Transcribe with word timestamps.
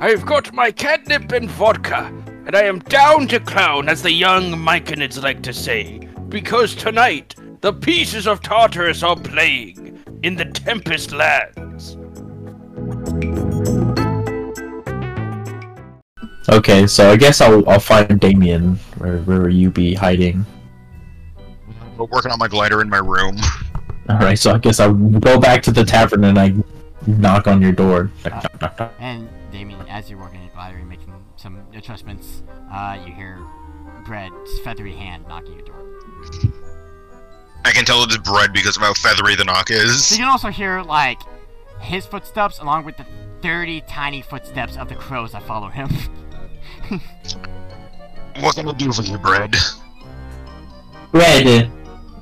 I've 0.00 0.24
got 0.24 0.54
my 0.54 0.70
catnip 0.70 1.32
and 1.32 1.50
vodka, 1.50 2.12
and 2.46 2.54
I 2.54 2.62
am 2.62 2.78
down 2.78 3.26
to 3.28 3.40
clown, 3.40 3.88
as 3.88 4.00
the 4.00 4.12
young 4.12 4.52
Myconids 4.52 5.20
like 5.20 5.42
to 5.42 5.52
say, 5.52 6.08
because 6.28 6.76
tonight 6.76 7.34
the 7.62 7.72
pieces 7.72 8.28
of 8.28 8.40
Tartarus 8.40 9.02
are 9.02 9.16
playing 9.16 10.00
in 10.22 10.36
the 10.36 10.44
Tempest 10.44 11.10
Lands. 11.10 11.96
Okay, 16.48 16.86
so 16.86 17.10
I 17.10 17.16
guess 17.16 17.40
I'll 17.40 17.68
I'll 17.68 17.80
find 17.80 18.20
Damien 18.20 18.76
where 18.98 19.18
where 19.22 19.48
you 19.48 19.68
be 19.68 19.94
hiding. 19.94 20.46
We're 21.96 22.06
working 22.06 22.30
on 22.30 22.38
my 22.38 22.46
glider 22.46 22.80
in 22.82 22.88
my 22.88 22.98
room. 22.98 23.36
All 24.08 24.18
right, 24.18 24.38
so 24.38 24.52
I 24.52 24.58
guess 24.58 24.78
I'll 24.78 24.94
go 24.94 25.40
back 25.40 25.60
to 25.64 25.72
the 25.72 25.84
tavern 25.84 26.22
and 26.22 26.38
I 26.38 26.54
knock 27.06 27.46
on 27.46 27.62
your 27.62 27.72
door. 27.72 28.10
Knock, 28.24 28.42
knock, 28.42 28.60
knock, 28.60 28.78
knock. 28.80 28.92
And 28.98 29.28
Damien, 29.50 29.80
as 29.88 30.10
you're 30.10 30.18
working 30.18 30.44
at 30.44 30.52
Glider 30.52 30.78
and 30.78 30.88
making 30.88 31.12
some 31.36 31.58
adjustments, 31.74 32.42
uh, 32.72 33.02
you 33.06 33.12
hear 33.12 33.38
Bread's 34.04 34.58
feathery 34.60 34.92
hand 34.94 35.26
knocking 35.28 35.52
your 35.54 35.62
door. 35.62 35.84
I 37.64 37.72
can 37.72 37.84
tell 37.84 38.02
it's 38.04 38.16
bread 38.18 38.52
because 38.52 38.76
of 38.76 38.82
how 38.82 38.94
feathery 38.94 39.34
the 39.36 39.44
knock 39.44 39.68
So 39.68 39.74
is. 39.74 40.10
you 40.12 40.18
can 40.18 40.28
also 40.28 40.48
hear 40.48 40.82
like 40.82 41.20
his 41.80 42.06
footsteps 42.06 42.58
along 42.60 42.84
with 42.84 42.96
the 42.96 43.06
30 43.42 43.82
tiny 43.82 44.22
footsteps 44.22 44.76
of 44.76 44.88
the 44.88 44.94
crows 44.94 45.32
that 45.32 45.42
follow 45.44 45.68
him. 45.68 45.88
What 48.40 48.54
can 48.54 48.68
I 48.68 48.72
do 48.72 48.92
for 48.92 49.02
you, 49.02 49.18
bread? 49.18 49.56
Red. 51.12 51.46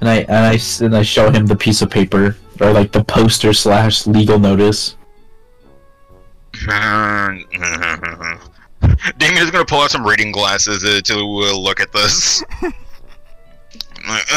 And 0.01 0.09
I 0.09 0.17
and 0.21 0.33
I 0.33 0.55
s- 0.55 0.81
and 0.81 0.97
I 0.97 1.03
show 1.03 1.31
him 1.31 1.45
the 1.47 1.57
piece 1.57 1.83
of 1.83 1.91
paper 1.91 2.37
or 2.61 2.73
like 2.73 2.93
the 2.93 3.05
poster 3.05 3.53
slash 3.53 4.07
legal 4.07 4.39
notice. 4.39 4.97
Damien 9.19 9.43
is 9.43 9.51
gonna 9.51 9.65
pull 9.65 9.81
out 9.81 9.91
some 9.91 10.07
reading 10.07 10.33
glasses 10.33 10.85
uh, 10.85 11.01
to 11.05 11.15
uh, 11.15 11.57
look 11.57 11.81
at 11.81 11.93
this. 11.93 12.43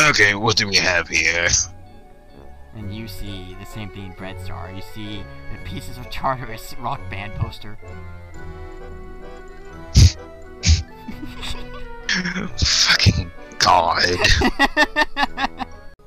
Okay, 0.09 0.33
what 0.33 0.57
do 0.57 0.67
we 0.67 0.77
have 0.77 1.07
here? 1.07 1.47
and 2.79 2.95
you 2.95 3.07
see 3.07 3.55
the 3.59 3.65
same 3.65 3.89
thing 3.89 4.13
Bread 4.17 4.37
saw. 4.45 4.67
You 4.69 4.81
see 4.93 5.21
the 5.51 5.69
pieces 5.69 5.97
of 5.97 6.09
Tartarus 6.09 6.73
rock 6.79 7.01
band 7.09 7.33
poster. 7.35 7.77
Fucking 12.57 13.31
god. 13.59 14.17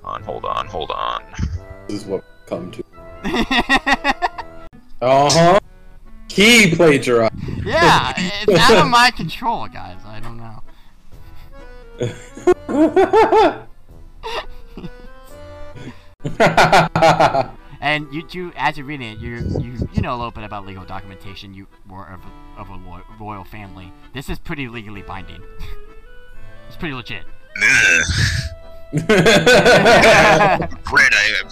On, 0.05 0.23
hold 0.23 0.45
on, 0.45 0.67
hold 0.67 0.91
on. 0.91 1.23
This 1.89 2.03
is 2.03 2.07
what 2.07 2.23
we 2.23 2.49
come 2.49 2.71
to. 2.73 2.85
Uh 5.03 5.29
huh. 5.33 5.59
He 6.31 6.77
plagiarized. 6.77 7.35
yeah, 7.65 8.13
it's 8.17 8.71
out 8.71 8.85
of 8.85 8.89
my 8.89 9.11
control, 9.11 9.67
guys. 9.67 9.99
I 10.07 10.21
don't 10.21 10.37
know. 10.39 10.63
And 17.83 18.07
you 18.15 18.23
do, 18.23 18.53
as 18.55 18.79
you're 18.79 18.87
reading 18.87 19.11
it, 19.11 19.19
you 19.19 19.39
you 19.61 19.89
you 19.93 20.03
know 20.03 20.15
a 20.15 20.17
little 20.17 20.31
bit 20.31 20.45
about 20.45 20.65
legal 20.65 20.85
documentation. 20.85 21.53
You 21.53 21.67
were 21.91 22.07
of 22.07 22.21
a, 22.25 22.61
of 22.61 22.69
a 22.69 22.77
lo- 22.77 23.03
royal 23.19 23.43
family. 23.43 23.93
This 24.15 24.29
is 24.31 24.39
pretty 24.39 24.69
legally 24.69 25.03
binding. 25.03 25.43
it's 26.69 26.77
pretty 26.77 26.95
legit. 26.95 27.25
Brett, 28.93 29.09
I, 31.15 31.43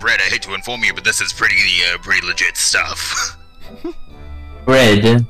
Brett, 0.00 0.20
I 0.20 0.24
hate 0.24 0.42
to 0.42 0.54
inform 0.54 0.84
you, 0.84 0.92
but 0.92 1.04
this 1.04 1.20
is 1.20 1.32
pretty, 1.32 1.56
uh, 1.92 1.98
pretty 1.98 2.26
legit 2.26 2.56
stuff. 2.56 3.38
Red. 4.66 5.26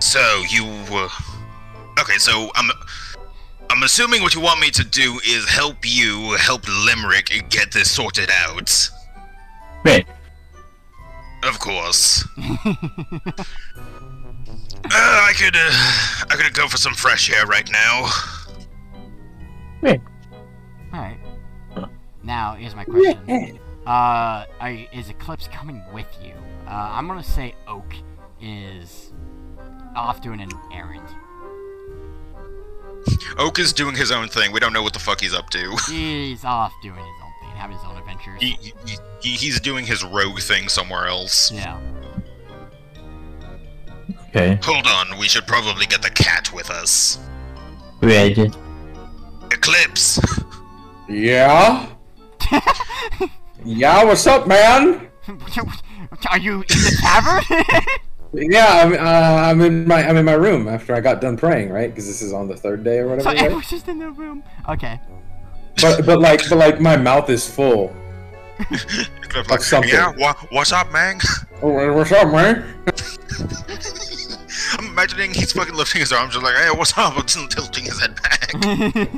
So 0.00 0.20
you, 0.50 0.66
uh, 0.92 1.08
okay, 1.98 2.18
so 2.18 2.50
I'm, 2.54 2.70
I'm 3.70 3.82
assuming 3.82 4.22
what 4.22 4.34
you 4.34 4.42
want 4.42 4.60
me 4.60 4.70
to 4.72 4.84
do 4.84 5.18
is 5.26 5.48
help 5.48 5.76
you 5.82 6.32
help 6.32 6.68
Limerick 6.68 7.46
get 7.48 7.72
this 7.72 7.90
sorted 7.90 8.30
out. 8.30 8.90
Red. 9.84 10.04
Of 11.42 11.58
course. 11.58 12.26
Uh, 14.86 14.90
I 14.92 15.32
could, 15.32 15.56
uh, 15.56 15.70
I 16.30 16.36
could 16.36 16.52
go 16.52 16.68
for 16.68 16.76
some 16.76 16.92
fresh 16.92 17.30
air 17.30 17.46
right 17.46 17.66
now. 17.72 18.10
Red. 19.84 20.00
All 20.92 21.00
right. 21.00 21.18
Now 22.22 22.54
here's 22.54 22.74
my 22.74 22.84
question. 22.84 23.60
Uh, 23.86 24.46
are 24.60 24.70
is 24.94 25.10
Eclipse 25.10 25.46
coming 25.48 25.82
with 25.92 26.06
you? 26.22 26.32
Uh, 26.66 26.70
I'm 26.70 27.06
gonna 27.06 27.22
say 27.22 27.54
Oak 27.68 27.94
is 28.40 29.12
off 29.94 30.22
doing 30.22 30.40
an 30.40 30.50
errand. 30.72 31.06
Oak 33.36 33.58
is 33.58 33.74
doing 33.74 33.94
his 33.94 34.10
own 34.10 34.28
thing. 34.28 34.52
We 34.52 34.60
don't 34.60 34.72
know 34.72 34.82
what 34.82 34.94
the 34.94 34.98
fuck 34.98 35.20
he's 35.20 35.34
up 35.34 35.50
to. 35.50 35.76
He's 35.88 36.44
off 36.44 36.72
doing 36.82 36.96
his 36.96 37.06
own 37.22 37.32
thing, 37.40 37.50
having 37.56 37.76
his 37.76 37.84
own 37.86 37.98
adventures. 37.98 38.40
He, 38.40 38.56
he, 38.62 38.72
he, 39.20 39.30
he's 39.34 39.60
doing 39.60 39.84
his 39.84 40.02
rogue 40.02 40.40
thing 40.40 40.70
somewhere 40.70 41.06
else. 41.06 41.52
Yeah. 41.52 41.78
Okay. 44.30 44.58
Hold 44.62 44.86
on, 44.86 45.18
we 45.18 45.28
should 45.28 45.46
probably 45.46 45.84
get 45.84 46.00
the 46.00 46.10
cat 46.10 46.50
with 46.54 46.70
us. 46.70 47.18
Red. 48.00 48.56
Eclipse! 49.54 50.20
yeah. 51.08 51.86
Yeah. 53.66 54.04
What's 54.04 54.26
up, 54.26 54.46
man? 54.46 55.08
Are 56.30 56.38
you 56.38 56.56
in 56.56 56.66
the 56.68 56.98
tavern? 57.00 57.74
Yeah, 58.36 58.66
I'm. 58.66 58.92
Uh, 58.94 58.96
I'm 59.48 59.60
in 59.60 59.86
my. 59.86 60.02
I'm 60.08 60.16
in 60.16 60.24
my 60.24 60.32
room 60.32 60.66
after 60.66 60.92
I 60.92 61.00
got 61.00 61.20
done 61.20 61.36
praying, 61.36 61.70
right? 61.70 61.88
Because 61.88 62.08
this 62.08 62.20
is 62.20 62.32
on 62.32 62.48
the 62.48 62.56
third 62.56 62.82
day 62.82 62.98
or 62.98 63.06
whatever. 63.06 63.22
so 63.22 63.26
whatever. 63.28 63.36
right? 63.36 63.44
everyone's 63.44 63.70
just 63.70 63.86
in 63.86 64.00
the 64.00 64.10
room. 64.10 64.42
Okay. 64.68 65.00
But 65.80 66.04
but 66.04 66.18
like 66.18 66.40
but 66.48 66.58
like 66.58 66.80
my 66.80 66.96
mouth 66.96 67.30
is 67.30 67.48
full. 67.48 67.94
Eclipse 68.58 69.52
Of 69.52 69.62
something. 69.62 69.90
Yeah, 69.92 70.12
wha- 70.18 70.34
what's 70.50 70.72
up, 70.72 70.90
man? 70.90 71.20
Oh, 71.62 71.92
what's 71.94 72.10
up, 72.10 72.32
man? 72.32 72.64
I'm 74.78 74.86
imagining 74.86 75.32
he's 75.32 75.52
fucking 75.52 75.74
lifting 75.76 76.00
his 76.00 76.12
arms, 76.12 76.34
just 76.34 76.44
like, 76.44 76.56
hey, 76.56 76.70
what's 76.76 76.98
up? 76.98 77.16
And 77.16 77.28
tilting 77.50 77.84
his 77.84 78.00
head 78.00 78.20
back. 78.20 79.10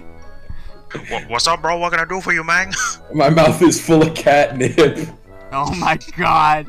Wha- 1.11 1.21
what's 1.29 1.47
up, 1.47 1.63
bro? 1.63 1.77
What 1.79 1.91
can 1.93 2.01
I 2.01 2.05
do 2.05 2.21
for 2.21 2.33
you, 2.33 2.43
man? 2.45 2.73
My 3.15 3.31
mouth 3.31 3.61
is 3.63 3.81
full 3.85 4.03
of 4.03 4.15
catnip. 4.15 5.09
oh 5.53 5.75
my 5.75 5.99
god. 6.17 6.67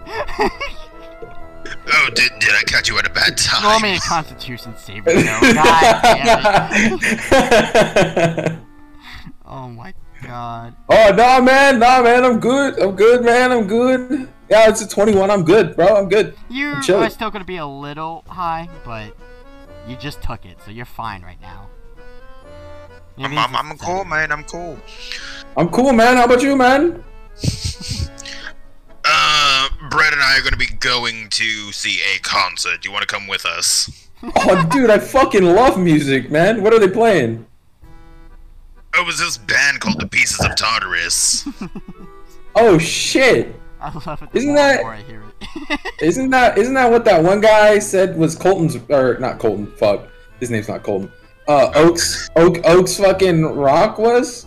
Oh, 1.90 2.10
did, 2.14 2.32
did 2.40 2.52
I 2.54 2.62
catch 2.66 2.88
you 2.90 2.98
at 2.98 3.06
a 3.08 3.10
bad 3.10 3.38
time? 3.38 3.64
Roll 3.70 3.80
me 3.80 3.96
a 3.96 4.00
Constitution 4.00 4.74
saving 4.78 5.04
throw. 5.22 5.54
God 5.54 6.02
damn 6.04 7.00
it. 7.02 8.60
Oh 9.50 9.70
my 9.70 9.94
god. 10.24 10.76
oh 10.90 11.14
nah, 11.16 11.40
man, 11.40 11.80
nah, 11.80 12.02
man, 12.02 12.26
I'm 12.26 12.40
good. 12.40 12.78
I'm 12.80 12.96
good, 12.98 13.24
man. 13.24 13.52
I'm 13.54 13.66
good. 13.66 14.28
Yeah, 14.50 14.70
it's 14.70 14.82
a 14.82 14.88
21. 14.88 15.32
I'm 15.32 15.44
good, 15.46 15.76
bro. 15.78 15.88
I'm 15.96 16.10
good. 16.10 16.36
You 16.50 16.72
I'm 16.74 16.92
are 16.96 17.10
still 17.10 17.32
gonna 17.32 17.46
be 17.46 17.56
a 17.58 17.66
little 17.66 18.26
high, 18.28 18.68
but 18.84 19.16
you 19.88 19.96
just 19.96 20.22
took 20.22 20.46
it, 20.46 20.58
so 20.66 20.72
you're 20.72 20.86
fine 20.86 21.22
right 21.22 21.40
now. 21.42 21.70
It 23.18 23.24
I'm, 23.24 23.38
I'm, 23.38 23.56
I'm 23.56 23.78
cool, 23.78 24.06
man. 24.06 24.32
I'm 24.32 24.44
cool. 24.44 24.78
I'm 25.56 25.70
cool, 25.70 25.92
man. 25.94 26.18
How 26.18 26.26
about 26.26 26.42
you, 26.42 26.56
man? 26.56 27.04
Uh, 29.10 29.70
Brett 29.90 30.12
and 30.12 30.22
I 30.22 30.38
are 30.38 30.42
gonna 30.44 30.58
be 30.58 30.68
going 30.82 31.30
to 31.30 31.72
see 31.72 32.02
a 32.14 32.20
concert. 32.20 32.82
Do 32.82 32.90
you 32.90 32.94
want 32.94 33.08
to 33.08 33.14
come 33.14 33.28
with 33.28 33.46
us? 33.46 33.90
Oh, 34.36 34.68
dude, 34.72 34.90
I 34.90 34.98
fucking 34.98 35.44
love 35.46 35.80
music, 35.80 36.32
man. 36.32 36.64
What 36.64 36.74
are 36.74 36.80
they 36.80 36.90
playing? 36.90 37.46
Oh, 38.96 39.02
it 39.02 39.06
was 39.06 39.20
this 39.20 39.38
band 39.38 39.80
called 39.80 40.00
the 40.00 40.08
Pieces 40.08 40.44
of 40.44 40.56
Tartarus. 40.56 41.48
Oh 42.56 42.80
shit! 42.80 43.56
I 43.80 43.94
love 44.06 44.24
it. 44.24 44.32
the 44.32 44.38
Isn't 44.40 44.48
more 44.50 44.58
that- 44.58 44.76
and 44.80 44.84
more 44.84 44.94
I 44.96 45.02
hear 45.04 45.24
it. 45.70 45.80
Isn't 46.02 46.32
that 46.32 46.58
isn't 46.58 46.74
that 46.74 46.90
what 46.92 47.06
that 47.06 47.24
one 47.24 47.40
guy 47.40 47.78
said 47.78 48.18
was 48.18 48.36
Colton's 48.36 48.76
or 48.90 49.18
not 49.20 49.38
Colton? 49.38 49.68
Fuck, 49.78 50.08
his 50.40 50.50
name's 50.50 50.68
not 50.68 50.82
Colton. 50.82 51.12
Uh, 51.48 51.72
Oaks 51.76 52.30
Oak 52.36 52.60
Oaks 52.66 52.98
fucking 52.98 53.44
rock 53.44 53.98
was. 53.98 54.46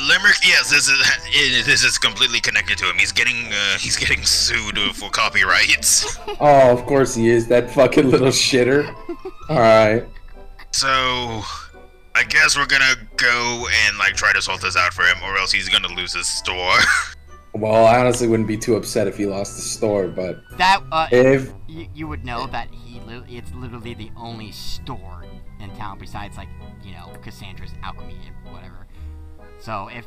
Limerick, 0.00 0.36
yes, 0.44 0.70
this 0.70 0.88
is 0.88 1.66
this 1.66 1.82
is 1.82 1.98
completely 1.98 2.40
connected 2.40 2.78
to 2.78 2.88
him. 2.88 2.96
He's 2.98 3.12
getting 3.12 3.46
uh, 3.46 3.78
he's 3.78 3.96
getting 3.96 4.22
sued 4.22 4.78
for 4.94 5.10
copyrights. 5.10 6.18
Oh, 6.40 6.70
of 6.72 6.86
course 6.86 7.16
he 7.16 7.28
is. 7.30 7.48
That 7.48 7.68
fucking 7.70 8.10
little 8.10 8.28
shitter. 8.28 8.86
All 9.48 9.58
right. 9.58 10.04
So, 10.70 10.86
I 12.14 12.22
guess 12.28 12.56
we're 12.56 12.66
gonna 12.66 12.94
go 13.16 13.66
and 13.86 13.98
like 13.98 14.14
try 14.14 14.32
to 14.32 14.40
sort 14.40 14.60
this 14.60 14.76
out 14.76 14.92
for 14.94 15.02
him, 15.02 15.16
or 15.24 15.36
else 15.36 15.50
he's 15.50 15.68
gonna 15.68 15.92
lose 15.94 16.14
his 16.14 16.28
store. 16.28 16.78
Well, 17.54 17.86
I 17.86 17.98
honestly 17.98 18.28
wouldn't 18.28 18.46
be 18.46 18.58
too 18.58 18.76
upset 18.76 19.08
if 19.08 19.16
he 19.16 19.24
lost 19.26 19.56
the 19.56 19.62
store, 19.62 20.06
but 20.06 20.38
That 20.58 20.82
uh, 20.92 21.08
if 21.10 21.50
you, 21.66 21.88
you 21.94 22.06
would 22.06 22.24
know 22.24 22.46
that 22.48 22.68
he 22.70 23.00
li- 23.00 23.24
it's 23.26 23.52
literally 23.54 23.94
the 23.94 24.12
only 24.16 24.52
store 24.52 25.24
in 25.60 25.74
town 25.76 25.98
besides 25.98 26.36
like 26.36 26.48
you 26.82 26.92
know 26.92 27.12
Cassandra's 27.22 27.72
alchemy 27.82 28.18
and 28.26 28.52
whatever. 28.52 28.86
So 29.58 29.88
if 29.92 30.06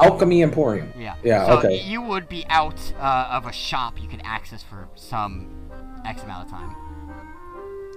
Alchemy 0.00 0.42
Emporium. 0.42 0.92
Yeah. 0.98 1.16
Yeah, 1.22 1.46
So 1.46 1.58
okay. 1.58 1.82
you 1.82 2.02
would 2.02 2.28
be 2.28 2.44
out 2.48 2.80
uh, 2.98 3.28
of 3.30 3.46
a 3.46 3.52
shop 3.52 4.00
you 4.00 4.08
could 4.08 4.22
access 4.24 4.62
for 4.62 4.88
some 4.94 5.48
X 6.04 6.22
amount 6.22 6.46
of 6.46 6.50
time. 6.50 6.74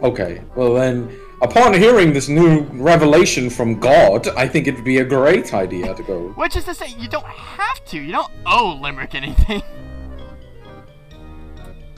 Okay. 0.01 0.41
Well 0.55 0.75
then, 0.75 1.13
upon 1.41 1.73
hearing 1.73 2.13
this 2.13 2.29
new 2.29 2.61
revelation 2.71 3.49
from 3.49 3.79
God, 3.79 4.27
I 4.29 4.47
think 4.47 4.67
it'd 4.67 4.85
be 4.85 4.99
a 4.99 5.05
great 5.05 5.53
idea 5.53 5.93
to 5.93 6.03
go. 6.03 6.29
Which 6.29 6.55
is 6.55 6.63
to 6.65 6.73
say, 6.73 6.87
you 6.97 7.07
don't 7.09 7.25
have 7.25 7.83
to. 7.85 7.99
You 7.99 8.11
don't 8.11 8.31
owe 8.45 8.79
Limerick 8.81 9.15
anything. 9.15 9.61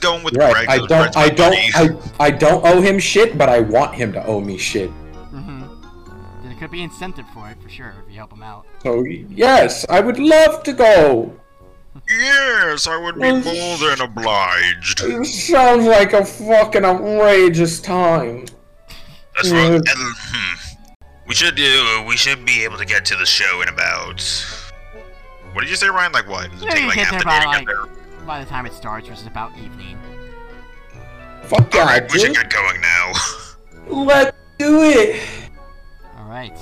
Going 0.02 0.24
with 0.24 0.36
Right. 0.36 0.52
Greg. 0.52 0.68
I 0.68 0.86
don't. 0.86 1.16
I 1.16 1.28
don't. 1.28 1.54
I. 1.76 2.26
I 2.26 2.30
don't 2.30 2.64
owe 2.66 2.80
him 2.80 2.98
shit, 2.98 3.38
but 3.38 3.48
I 3.48 3.60
want 3.60 3.94
him 3.94 4.12
to 4.14 4.24
owe 4.26 4.40
me 4.40 4.58
shit. 4.58 4.90
Mm-hmm. 4.90 6.44
There 6.48 6.54
could 6.58 6.70
be 6.72 6.82
incentive 6.82 7.24
for 7.32 7.48
it 7.48 7.62
for 7.62 7.68
sure 7.68 7.94
if 8.04 8.10
you 8.10 8.16
help 8.18 8.32
him 8.32 8.42
out. 8.42 8.66
So 8.82 9.04
yes, 9.04 9.86
I 9.88 10.00
would 10.00 10.18
love 10.18 10.62
to 10.64 10.72
go. 10.72 11.32
Yes, 12.08 12.86
I 12.88 12.96
would 13.00 13.14
be 13.14 13.20
Well, 13.20 13.40
more 13.42 13.76
than 13.90 14.00
obliged. 14.00 15.02
It 15.04 15.24
sounds 15.26 15.84
like 15.86 16.12
a 16.14 16.24
fucking 16.24 16.84
outrageous 16.84 17.80
time. 17.80 18.46
That's 19.36 19.50
Yeah. 19.52 19.62
right. 19.62 19.72
and, 19.74 19.84
hmm. 19.88 20.56
We 21.28 21.34
should 21.34 21.54
do. 21.54 22.02
We 22.08 22.16
should 22.16 22.44
be 22.44 22.64
able 22.64 22.78
to 22.78 22.84
get 22.84 23.04
to 23.06 23.16
the 23.16 23.24
show 23.26 23.62
in 23.62 23.68
about. 23.68 24.20
What 25.52 25.60
did 25.60 25.70
you 25.70 25.76
say, 25.76 25.88
Ryan? 25.88 26.12
Like 26.12 26.28
what? 26.28 26.50
Does 26.50 26.62
it 26.62 26.64
Yeah, 26.66 26.70
take 26.72 26.84
like 26.86 26.98
half 26.98 27.10
there 27.10 27.18
the 27.20 27.24
day 27.24 27.40
to 27.40 27.46
like- 27.46 27.58
get 27.58 27.66
there? 27.66 28.01
By 28.26 28.42
the 28.42 28.48
time 28.48 28.66
it 28.66 28.72
starts, 28.72 29.08
which 29.08 29.18
is 29.18 29.26
about 29.26 29.56
evening. 29.58 29.98
Fuck 31.44 31.74
yeah, 31.74 31.80
Alright, 31.80 32.12
we 32.12 32.18
should 32.20 32.34
dude. 32.34 32.48
get 32.48 32.52
going 32.52 32.80
now. 32.80 33.12
Let's 34.04 34.36
do 34.58 34.82
it. 34.82 35.20
All 36.18 36.28
right. 36.28 36.56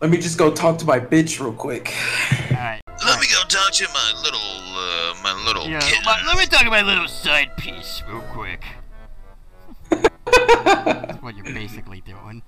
Let 0.00 0.10
me 0.10 0.18
just 0.18 0.36
go 0.36 0.50
talk 0.52 0.76
to 0.78 0.84
my 0.84 1.00
bitch 1.00 1.40
real 1.40 1.52
quick. 1.54 1.92
All 2.50 2.56
right. 2.58 2.80
Let 3.06 3.18
me 3.20 3.26
go 3.32 3.40
talk 3.48 3.72
to 3.72 3.88
my 3.94 4.12
little, 4.22 4.38
uh, 4.40 5.14
my 5.22 5.42
little 5.46 5.66
Yeah, 5.66 5.80
kitten. 5.80 6.04
let, 6.06 6.24
let 6.26 6.36
me 6.36 6.44
talk 6.46 6.62
about 6.62 6.70
my 6.70 6.82
little 6.82 7.08
side 7.08 7.56
piece 7.56 8.02
real 8.08 8.20
quick. 8.32 8.62
That's 9.90 11.22
what 11.22 11.34
you're 11.36 11.44
basically 11.46 12.02
doing. 12.02 12.42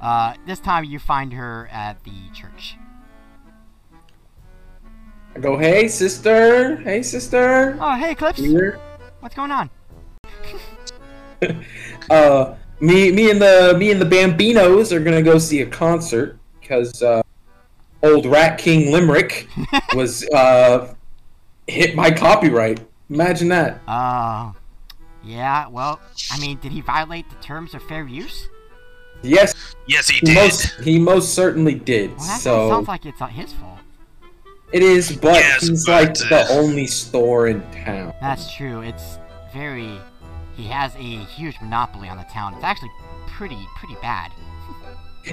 Uh, 0.00 0.34
this 0.46 0.60
time 0.60 0.84
you 0.84 0.98
find 0.98 1.32
her 1.32 1.68
at 1.72 2.02
the 2.04 2.12
church. 2.34 2.76
I 5.34 5.38
go, 5.38 5.56
hey 5.56 5.88
sister, 5.88 6.76
hey 6.76 7.02
sister. 7.02 7.78
Oh, 7.80 7.94
hey, 7.96 8.14
Clips. 8.14 8.38
Here. 8.38 8.78
What's 9.20 9.34
going 9.34 9.50
on? 9.50 9.70
Uh, 12.10 12.56
me, 12.80 13.10
me 13.12 13.30
and 13.30 13.40
the 13.40 13.74
me 13.78 13.90
and 13.90 14.00
the 14.00 14.04
Bambinos 14.04 14.92
are 14.92 15.00
gonna 15.00 15.22
go 15.22 15.38
see 15.38 15.60
a 15.62 15.66
concert 15.66 16.38
because 16.60 17.02
uh, 17.02 17.22
old 18.02 18.26
Rat 18.26 18.58
King 18.58 18.90
Limerick 18.92 19.48
was 19.94 20.28
uh 20.30 20.92
hit 21.66 21.94
my 21.94 22.10
copyright. 22.10 22.80
Imagine 23.08 23.48
that. 23.48 23.80
Oh. 23.88 24.54
yeah, 25.24 25.66
well, 25.68 26.00
I 26.30 26.38
mean, 26.40 26.58
did 26.58 26.72
he 26.72 26.80
violate 26.80 27.28
the 27.30 27.36
terms 27.36 27.74
of 27.74 27.82
fair 27.84 28.04
use? 28.06 28.48
Yes, 29.22 29.54
Yes, 29.86 30.08
he 30.08 30.18
he 30.18 30.26
did. 30.26 30.34
most 30.36 30.80
he 30.80 30.98
most 30.98 31.34
certainly 31.34 31.74
did. 31.76 32.10
Well, 32.18 32.26
that 32.26 32.40
so 32.40 32.68
sounds 32.68 32.88
like 32.88 33.06
it's 33.06 33.20
not 33.20 33.30
his 33.30 33.52
fault. 33.52 33.79
It 34.72 34.82
is, 34.82 35.16
but 35.16 35.34
Yes, 35.34 35.66
he's 35.66 35.86
but, 35.86 35.92
like 36.20 36.32
uh, 36.32 36.46
the 36.46 36.52
only 36.52 36.86
store 36.86 37.48
in 37.48 37.62
town. 37.72 38.14
That's 38.20 38.52
true. 38.54 38.80
It's 38.80 39.18
very. 39.52 39.98
He 40.56 40.66
has 40.66 40.94
a 40.96 40.98
huge 40.98 41.56
monopoly 41.60 42.08
on 42.08 42.16
the 42.16 42.24
town. 42.24 42.54
It's 42.54 42.64
actually 42.64 42.90
pretty, 43.28 43.58
pretty 43.76 43.96
bad. 44.02 44.30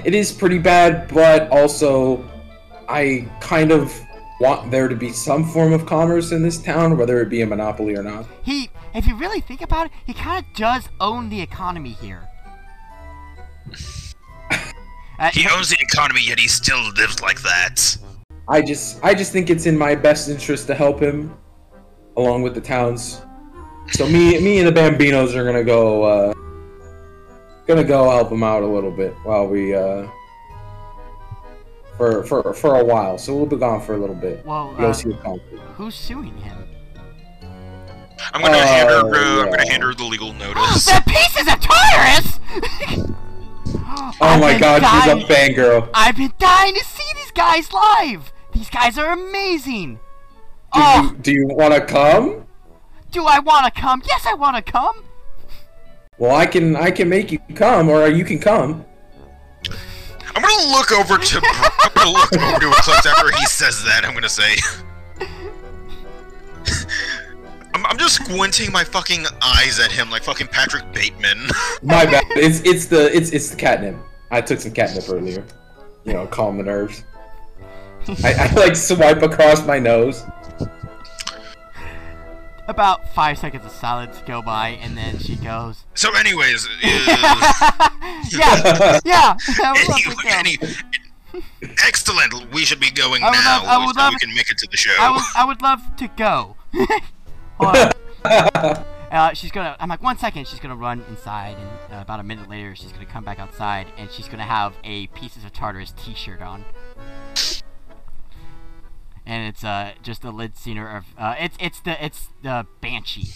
It 0.04 0.14
is 0.14 0.32
pretty 0.32 0.58
bad, 0.58 1.08
but 1.12 1.50
also 1.50 2.24
I 2.88 3.28
kind 3.40 3.70
of 3.70 3.92
want 4.40 4.70
there 4.70 4.88
to 4.88 4.94
be 4.94 5.10
some 5.12 5.44
form 5.44 5.72
of 5.72 5.84
commerce 5.84 6.32
in 6.32 6.42
this 6.42 6.58
town, 6.62 6.96
whether 6.96 7.20
it 7.20 7.28
be 7.28 7.42
a 7.42 7.46
monopoly 7.46 7.96
or 7.96 8.02
not. 8.02 8.26
He, 8.42 8.70
if 8.94 9.06
you 9.06 9.16
really 9.16 9.40
think 9.40 9.60
about 9.60 9.86
it, 9.86 9.92
he 10.06 10.14
kind 10.14 10.44
of 10.44 10.54
does 10.54 10.88
own 11.00 11.28
the 11.28 11.40
economy 11.40 11.90
here. 11.92 12.26
Uh, 15.18 15.30
He 15.32 15.46
owns 15.48 15.68
the 15.70 15.76
economy, 15.80 16.20
yet 16.24 16.38
he 16.38 16.46
still 16.48 16.80
lives 16.92 17.20
like 17.20 17.42
that. 17.42 17.96
I 18.48 18.62
just 18.62 18.98
I 19.04 19.14
just 19.14 19.32
think 19.32 19.50
it's 19.50 19.66
in 19.66 19.76
my 19.76 19.94
best 19.94 20.28
interest 20.28 20.66
to 20.68 20.74
help 20.74 21.00
him 21.00 21.36
along 22.16 22.42
with 22.42 22.54
the 22.54 22.60
towns. 22.60 23.20
So 23.92 24.06
me 24.06 24.38
me 24.40 24.58
and 24.58 24.66
the 24.66 24.72
Bambinos 24.80 25.34
are 25.34 25.44
gonna 25.44 25.64
go 25.64 26.02
uh 26.04 26.34
gonna 27.66 27.84
go 27.84 28.08
help 28.10 28.30
him 28.32 28.42
out 28.42 28.62
a 28.62 28.66
little 28.66 28.90
bit 28.90 29.14
while 29.24 29.46
we 29.46 29.74
uh 29.74 30.06
for 31.96 32.24
for 32.24 32.54
for 32.54 32.80
a 32.80 32.84
while. 32.84 33.18
So 33.18 33.36
we'll 33.36 33.46
be 33.46 33.56
gone 33.56 33.80
for 33.82 33.94
a 33.94 33.98
little 33.98 34.14
bit. 34.16 34.44
well, 34.46 34.72
Go 34.78 34.88
uh, 34.88 34.92
see 34.92 35.12
who's 35.74 35.94
suing 35.94 36.36
him? 36.38 36.56
I'm 38.32 38.42
gonna 38.42 38.56
hand 38.58 38.88
her. 38.88 39.14
Uh, 39.14 39.42
I'm 39.44 39.50
gonna 39.50 39.68
hand 39.70 39.82
her 39.82 39.94
the 39.94 40.04
legal 40.04 40.32
notice. 40.44 40.86
the 40.86 41.02
pieces 41.06 41.52
of 41.52 41.60
Tartarus! 41.60 43.14
Oh 43.90 44.12
I've 44.20 44.40
my 44.40 44.58
god, 44.58 44.82
dying- 44.82 45.18
she's 45.20 45.30
a 45.30 45.32
fangirl. 45.32 45.88
I've 45.94 46.16
been 46.16 46.32
dying 46.38 46.74
to 46.74 46.84
see 46.84 47.04
these 47.14 47.30
guys 47.32 47.72
live. 47.72 48.32
These 48.58 48.70
guys 48.70 48.98
are 48.98 49.12
amazing. 49.12 49.94
Do 49.94 50.00
Oh, 50.74 51.10
you 51.12 51.18
do 51.18 51.32
you 51.32 51.46
wanna 51.46 51.80
come? 51.80 52.44
do 53.12 53.24
I 53.24 53.38
want 53.38 53.72
to 53.72 53.80
come? 53.80 54.02
Yes, 54.04 54.26
I 54.26 54.34
want 54.34 54.56
to 54.56 54.72
come. 54.72 55.04
Well 56.18 56.34
I 56.34 56.44
can 56.44 56.74
I 56.74 56.90
can 56.90 57.08
make 57.08 57.30
you 57.30 57.38
come 57.54 57.88
or 57.88 58.08
you 58.08 58.24
can 58.24 58.40
come. 58.40 58.84
I'm 60.34 60.42
gonna 60.42 60.72
look 60.72 60.90
over 60.90 61.18
to. 61.18 61.40
I'm 61.84 61.92
gonna 61.94 62.10
look 62.10 62.32
over 62.36 62.58
to 62.58 62.66
Eclipse 62.66 63.06
after 63.06 63.30
he 63.30 63.46
says 63.46 63.84
that. 63.84 64.04
I'm 64.04 64.12
gonna 64.12 64.28
say. 64.28 64.56
I'm, 67.74 67.86
I'm 67.86 67.96
just 67.96 68.16
squinting 68.16 68.72
my 68.72 68.82
fucking 68.82 69.24
eyes 69.40 69.78
at 69.78 69.92
him 69.92 70.10
like 70.10 70.24
fucking 70.24 70.48
Patrick 70.48 70.92
Bateman. 70.92 71.46
My 71.84 72.06
bad. 72.06 72.24
It's 72.30 72.60
it's 72.64 72.86
the 72.86 73.16
it's 73.16 73.30
it's 73.30 73.50
the 73.50 73.56
catnip. 73.56 73.94
I 74.32 74.40
took 74.40 74.58
some 74.58 74.72
catnip 74.72 75.08
earlier. 75.08 75.44
You 76.04 76.14
know, 76.14 76.26
calm 76.26 76.56
the 76.58 76.64
nerves. 76.64 77.04
I, 78.24 78.34
I 78.34 78.52
like 78.54 78.74
swipe 78.76 79.22
across 79.22 79.66
my 79.66 79.78
nose. 79.78 80.24
About 82.66 83.08
five 83.14 83.38
seconds 83.38 83.64
of 83.64 83.70
silence 83.72 84.22
go 84.26 84.42
by, 84.42 84.70
and 84.82 84.96
then 84.96 85.18
she 85.18 85.36
goes, 85.36 85.84
So, 85.94 86.14
anyways, 86.14 86.66
uh, 86.66 86.70
"Yeah, 88.30 89.00
yeah, 89.06 89.36
I 89.64 89.72
would 89.72 89.88
love 89.88 90.00
to 90.00 90.28
anyway, 90.36 90.68
any, 91.34 91.42
excellent. 91.86 92.52
We 92.52 92.66
should 92.66 92.78
be 92.80 92.90
going 92.90 93.22
I 93.22 93.30
would 93.30 93.36
now, 93.36 93.58
love- 93.62 93.68
I 93.68 93.86
would 93.86 93.94
so 93.94 94.00
love- 94.02 94.12
we 94.12 94.18
can 94.18 94.34
make 94.34 94.50
it 94.50 94.58
to 94.58 94.68
the 94.70 94.76
show. 94.76 94.92
I 95.00 95.10
would, 95.10 95.22
I 95.34 95.44
would 95.46 95.62
love 95.62 95.80
to 95.96 96.08
go." 96.08 96.56
Hold. 97.58 97.94
Uh, 99.10 99.32
she's 99.32 99.50
gonna. 99.50 99.74
I'm 99.80 99.88
like, 99.88 100.02
one 100.02 100.18
second. 100.18 100.46
She's 100.46 100.60
gonna 100.60 100.76
run 100.76 101.02
inside, 101.08 101.56
and 101.58 101.94
uh, 101.94 102.02
about 102.02 102.20
a 102.20 102.22
minute 102.22 102.50
later, 102.50 102.76
she's 102.76 102.92
gonna 102.92 103.06
come 103.06 103.24
back 103.24 103.38
outside, 103.38 103.86
and 103.96 104.10
she's 104.10 104.28
gonna 104.28 104.44
have 104.44 104.74
a 104.84 105.06
Pieces 105.08 105.42
of 105.44 105.54
Tartarus 105.54 105.92
T-shirt 105.96 106.42
on. 106.42 106.66
And 109.28 109.46
it's 109.46 109.62
uh 109.62 109.92
just 110.02 110.22
the 110.22 110.32
lead 110.32 110.56
singer 110.56 110.96
of 110.96 111.04
uh 111.18 111.34
it's 111.38 111.56
it's 111.60 111.80
the 111.80 112.02
it's 112.04 112.28
the 112.42 112.66
Banshee. 112.80 113.28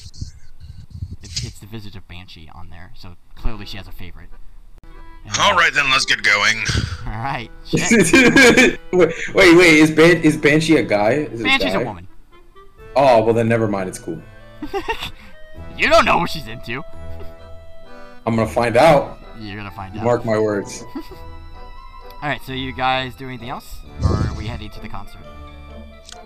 It's, 1.23 1.45
it's 1.45 1.59
the 1.61 1.67
Visage 1.67 1.95
of 1.95 2.09
Banshee 2.09 2.51
on 2.53 2.71
there, 2.71 2.93
so 2.97 3.17
clearly 3.37 3.67
she 3.67 3.77
has 3.77 3.87
a 3.87 3.93
favorite. 3.93 4.31
And, 5.25 5.39
uh, 5.39 5.43
All 5.43 5.55
right, 5.55 5.73
then 5.73 5.89
let's 5.91 6.05
get 6.05 6.23
going. 6.23 6.57
All 7.07 7.13
right. 7.13 7.49
wait, 7.73 8.79
wait, 8.93 9.57
wait, 9.57 9.79
is 9.79 9.91
Ban 9.91 10.17
is 10.23 10.37
Banshee 10.37 10.77
a 10.79 10.83
guy? 10.83 11.13
Is 11.13 11.41
it 11.41 11.45
Banshee's 11.45 11.75
guy? 11.75 11.83
a 11.83 11.85
woman. 11.85 12.09
Oh 12.97 13.23
well, 13.23 13.35
then 13.35 13.49
never 13.49 13.69
mind. 13.69 13.89
It's 13.89 13.99
cool. 13.99 14.21
You 15.77 15.89
don't 15.89 16.05
know 16.05 16.19
what 16.19 16.31
she's 16.31 16.47
into. 16.47 16.83
I'm 18.27 18.37
gonna 18.37 18.47
find 18.47 18.77
out. 18.77 19.19
You're 19.39 19.57
gonna 19.57 19.71
find 19.71 19.97
out. 19.97 20.05
Mark 20.05 20.25
my 20.25 20.39
words. 20.39 20.85
All 20.95 22.29
right. 22.29 22.41
So 22.43 22.53
you 22.53 22.73
guys 22.73 23.15
do 23.15 23.27
anything 23.27 23.49
else, 23.49 23.79
or 24.03 24.09
are 24.09 24.35
we 24.37 24.47
heading 24.47 24.71
to 24.71 24.81
the 24.81 24.89
concert? 24.89 25.23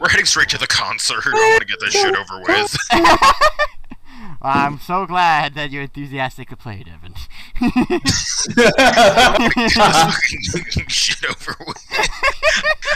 We're 0.01 0.09
heading 0.09 0.27
straight 0.27 0.49
to 0.51 0.59
the 0.59 0.67
concert. 0.67 1.23
I 1.27 1.31
want 1.31 1.63
to 1.63 1.67
get 1.67 1.81
this 1.81 1.93
shit 1.93 2.15
over 2.15 2.43
with. 2.47 2.77
I'm 4.43 4.79
so 4.79 5.07
glad 5.07 5.55
that 5.55 5.71
you're 5.71 5.83
enthusiastic 5.83 6.51
to 6.51 6.57
play 6.57 6.85
it, 6.85 6.89
Evan. 6.89 7.15
shit 10.89 11.25
over 11.25 11.57
with. 11.67 11.85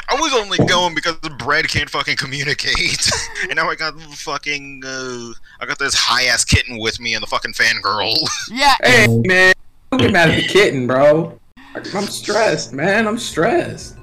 I 0.08 0.20
was 0.20 0.34
only 0.34 0.58
going 0.66 0.94
because 0.94 1.16
Brad 1.38 1.68
can't 1.68 1.88
fucking 1.88 2.16
communicate, 2.16 3.10
and 3.42 3.56
now 3.56 3.70
I 3.70 3.74
got 3.74 3.98
fucking 4.00 4.82
uh, 4.84 5.32
I 5.60 5.66
got 5.66 5.78
this 5.78 5.94
high 5.94 6.24
ass 6.24 6.44
kitten 6.44 6.78
with 6.78 7.00
me 7.00 7.14
and 7.14 7.22
the 7.22 7.26
fucking 7.26 7.54
fangirl. 7.54 8.14
yeah. 8.50 8.76
hey 8.82 9.08
man, 9.26 9.54
don't 9.90 10.02
get 10.02 10.12
mad 10.12 10.30
at 10.30 10.36
the 10.36 10.46
kitten, 10.46 10.86
bro. 10.86 11.38
I'm 11.74 12.06
stressed, 12.06 12.72
man. 12.72 13.06
I'm 13.08 13.18
stressed. 13.18 13.96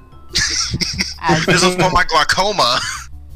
As, 1.20 1.46
this 1.46 1.62
is 1.62 1.74
for 1.74 1.90
my 1.90 2.04
glaucoma. 2.04 2.80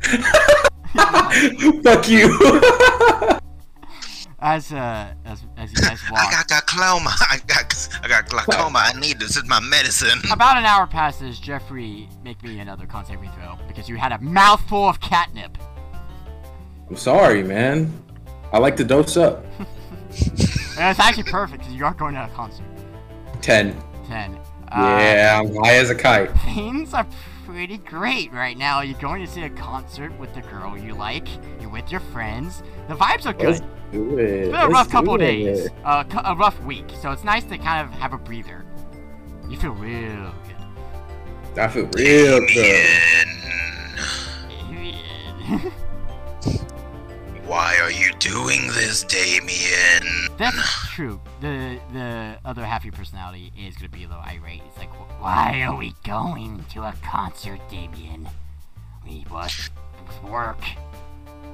Fuck 1.82 2.08
you. 2.08 3.38
as 4.42 4.72
uh 4.72 5.14
as 5.24 5.44
as 5.56 5.70
you 5.70 5.78
guys 5.78 6.00
I 6.12 6.30
got 6.30 6.48
glaucoma. 6.48 7.10
I 7.30 7.38
got 7.46 7.88
I 8.02 8.08
got 8.08 8.28
glaucoma. 8.28 8.80
I 8.82 8.92
need 9.00 9.18
this. 9.18 9.34
This 9.34 9.36
is 9.38 9.48
my 9.48 9.60
medicine. 9.60 10.18
about 10.30 10.56
an 10.56 10.64
hour 10.64 10.86
passes. 10.86 11.38
Jeffrey, 11.38 12.08
make 12.24 12.42
me 12.42 12.58
another 12.58 12.86
con 12.86 13.06
saving 13.06 13.30
throw 13.32 13.56
because 13.68 13.88
you 13.88 13.96
had 13.96 14.12
a 14.12 14.18
mouthful 14.20 14.88
of 14.88 15.00
catnip. 15.00 15.56
I'm 16.90 16.96
sorry, 16.96 17.42
man. 17.42 17.92
I 18.52 18.58
like 18.58 18.76
to 18.76 18.84
dose 18.84 19.16
up. 19.16 19.44
And 20.78 20.90
it's 20.90 21.00
actually 21.00 21.24
perfect 21.24 21.60
because 21.60 21.74
you 21.74 21.84
are 21.84 21.94
going 21.94 22.14
to 22.14 22.24
a 22.24 22.28
concert. 22.28 22.66
Ten. 23.40 23.80
Ten. 24.06 24.38
Uh, 24.74 24.80
Yeah, 24.98 25.40
I'm 25.40 25.54
high 25.56 25.74
as 25.76 25.90
a 25.90 25.94
kite. 25.94 26.30
Things 26.40 26.94
are 26.94 27.06
pretty 27.44 27.78
great 27.78 28.32
right 28.32 28.56
now. 28.56 28.80
You're 28.80 28.98
going 29.00 29.24
to 29.24 29.30
see 29.30 29.42
a 29.42 29.50
concert 29.50 30.16
with 30.18 30.32
the 30.34 30.40
girl 30.42 30.76
you 30.78 30.94
like. 30.94 31.28
You're 31.60 31.70
with 31.70 31.90
your 31.90 32.00
friends. 32.00 32.62
The 32.88 32.94
vibes 32.94 33.26
are 33.26 33.32
good. 33.32 33.60
Let's 33.60 33.60
do 33.92 34.18
it. 34.18 34.24
It's 34.24 34.48
been 34.48 34.54
a 34.60 34.68
rough 34.68 34.86
Let's 34.86 34.92
couple 34.92 35.16
do 35.18 35.24
days, 35.24 35.68
uh, 35.84 36.04
a 36.24 36.34
rough 36.34 36.60
week, 36.62 36.86
so 37.00 37.10
it's 37.10 37.24
nice 37.24 37.44
to 37.44 37.58
kind 37.58 37.86
of 37.86 37.92
have 37.94 38.12
a 38.12 38.18
breather. 38.18 38.64
You 39.48 39.56
feel 39.58 39.72
real 39.72 40.32
good. 41.54 41.58
I 41.58 41.68
feel 41.68 41.86
real 41.94 42.40
good. 42.46 42.88
Why 47.52 47.76
are 47.82 47.90
you 47.90 48.14
doing 48.14 48.68
this, 48.68 49.04
Damien? 49.04 50.30
That's 50.38 50.88
true. 50.88 51.20
The 51.42 51.78
the 51.92 52.38
other 52.46 52.64
half 52.64 52.80
of 52.80 52.86
your 52.86 52.94
personality 52.94 53.52
is 53.54 53.76
gonna 53.76 53.90
be 53.90 54.04
a 54.04 54.08
little 54.08 54.22
irate. 54.22 54.62
It's 54.66 54.78
like, 54.78 54.88
why 55.20 55.60
are 55.60 55.76
we 55.76 55.92
going 56.02 56.64
to 56.72 56.84
a 56.84 56.94
concert, 57.04 57.60
Damien? 57.68 58.26
We 59.06 59.26
what? 59.28 59.54
Work. 60.24 60.62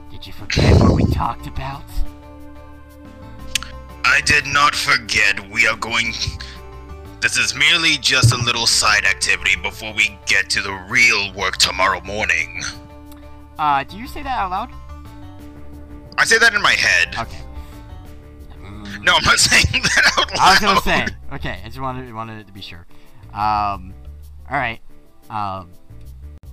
Did 0.08 0.24
you 0.24 0.32
forget 0.32 0.80
what 0.80 0.94
we 0.94 1.04
talked 1.06 1.48
about? 1.48 1.82
I 4.04 4.20
did 4.20 4.46
not 4.46 4.76
forget. 4.76 5.50
We 5.50 5.66
are 5.66 5.76
going. 5.76 6.12
This 7.20 7.36
is 7.36 7.56
merely 7.56 7.96
just 7.96 8.32
a 8.32 8.38
little 8.44 8.68
side 8.68 9.04
activity 9.04 9.56
before 9.64 9.92
we 9.94 10.16
get 10.26 10.48
to 10.50 10.62
the 10.62 10.74
real 10.88 11.32
work 11.34 11.56
tomorrow 11.56 12.00
morning. 12.02 12.62
Uh, 13.58 13.82
do 13.82 13.96
you 13.98 14.06
say 14.06 14.22
that 14.22 14.38
out 14.38 14.52
loud? 14.52 14.87
I 16.18 16.24
say 16.24 16.38
that 16.38 16.52
in 16.54 16.60
my 16.60 16.72
head. 16.72 17.16
Okay. 17.16 17.40
No, 19.02 19.14
I'm 19.14 19.24
not 19.24 19.38
saying 19.38 19.82
that 19.82 20.12
out 20.18 20.30
loud. 20.30 20.38
I 20.40 20.50
was 20.50 20.60
gonna 20.60 20.80
say. 20.80 21.06
Okay, 21.32 21.60
I 21.64 21.68
just 21.68 21.80
wanted 21.80 22.12
wanted 22.12 22.46
to 22.46 22.52
be 22.52 22.60
sure. 22.60 22.86
Um, 23.32 23.94
all 24.50 24.56
right. 24.58 24.80
Um, 25.30 25.70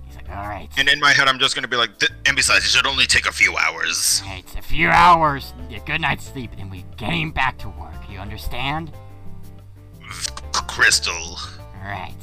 he's 0.04 0.14
like, 0.14 0.28
all 0.30 0.46
right. 0.48 0.68
And 0.76 0.88
in 0.88 1.00
my 1.00 1.12
head, 1.12 1.28
I'm 1.28 1.38
just 1.38 1.54
gonna 1.54 1.68
be 1.68 1.76
like, 1.76 1.90
and 2.26 2.36
besides, 2.36 2.64
it 2.64 2.68
should 2.68 2.86
only 2.86 3.06
take 3.06 3.26
a 3.26 3.32
few 3.32 3.56
hours. 3.56 4.20
Hey, 4.20 4.40
it's 4.40 4.54
a 4.54 4.62
few 4.62 4.88
hours, 4.88 5.52
a 5.70 5.80
good 5.80 6.00
night's 6.00 6.24
sleep, 6.26 6.52
and 6.58 6.70
we 6.70 6.84
getting 6.96 7.32
back 7.32 7.58
to 7.58 7.68
work. 7.68 7.92
You 8.10 8.18
understand? 8.18 8.92
Crystal. 10.52 11.38
Alright. 11.78 12.14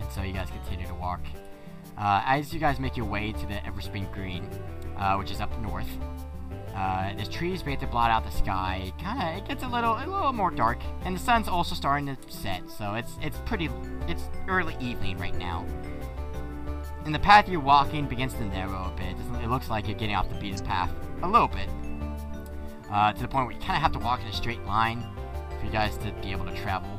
And 0.00 0.10
so 0.10 0.22
you 0.22 0.32
guys 0.32 0.48
continue 0.50 0.86
to 0.86 0.94
walk. 0.94 1.20
Uh, 1.96 2.22
as 2.24 2.52
you 2.52 2.58
guys 2.58 2.80
make 2.80 2.96
your 2.96 3.06
way 3.06 3.32
to 3.32 3.46
the 3.46 3.54
Everspring 3.54 4.12
Green, 4.12 4.48
uh, 4.96 5.16
which 5.16 5.30
is 5.30 5.40
up 5.40 5.56
north, 5.60 5.88
uh, 6.74 7.14
the 7.14 7.24
trees 7.24 7.62
begin 7.62 7.78
to 7.80 7.86
blot 7.86 8.10
out 8.10 8.24
the 8.24 8.30
sky. 8.30 8.92
Kinda, 8.98 9.36
it 9.36 9.48
gets 9.48 9.62
a 9.62 9.68
little, 9.68 9.92
a 9.92 10.06
little 10.06 10.32
more 10.32 10.50
dark, 10.50 10.80
and 11.04 11.14
the 11.16 11.20
sun's 11.20 11.48
also 11.48 11.74
starting 11.74 12.06
to 12.06 12.16
set. 12.28 12.68
So 12.68 12.94
it's, 12.94 13.16
it's 13.22 13.38
pretty, 13.46 13.70
it's 14.08 14.28
early 14.48 14.76
evening 14.80 15.18
right 15.18 15.36
now. 15.36 15.64
And 17.04 17.14
the 17.14 17.18
path 17.18 17.48
you're 17.48 17.60
walking 17.60 18.06
begins 18.06 18.34
to 18.34 18.44
narrow 18.44 18.92
a 18.92 18.96
bit. 18.96 19.14
It, 19.38 19.44
it 19.44 19.50
looks 19.50 19.68
like 19.70 19.86
you're 19.86 19.96
getting 19.96 20.16
off 20.16 20.28
the 20.28 20.36
beaten 20.36 20.64
path 20.66 20.90
a 21.22 21.28
little 21.28 21.48
bit, 21.48 21.68
uh, 22.90 23.12
to 23.12 23.20
the 23.20 23.28
point 23.28 23.46
where 23.46 23.54
you 23.54 23.60
kind 23.60 23.76
of 23.76 23.82
have 23.82 23.92
to 23.92 23.98
walk 23.98 24.20
in 24.20 24.26
a 24.26 24.32
straight 24.32 24.64
line 24.64 25.06
for 25.58 25.66
you 25.66 25.70
guys 25.70 25.96
to 25.98 26.10
be 26.22 26.32
able 26.32 26.46
to 26.46 26.56
travel. 26.56 26.90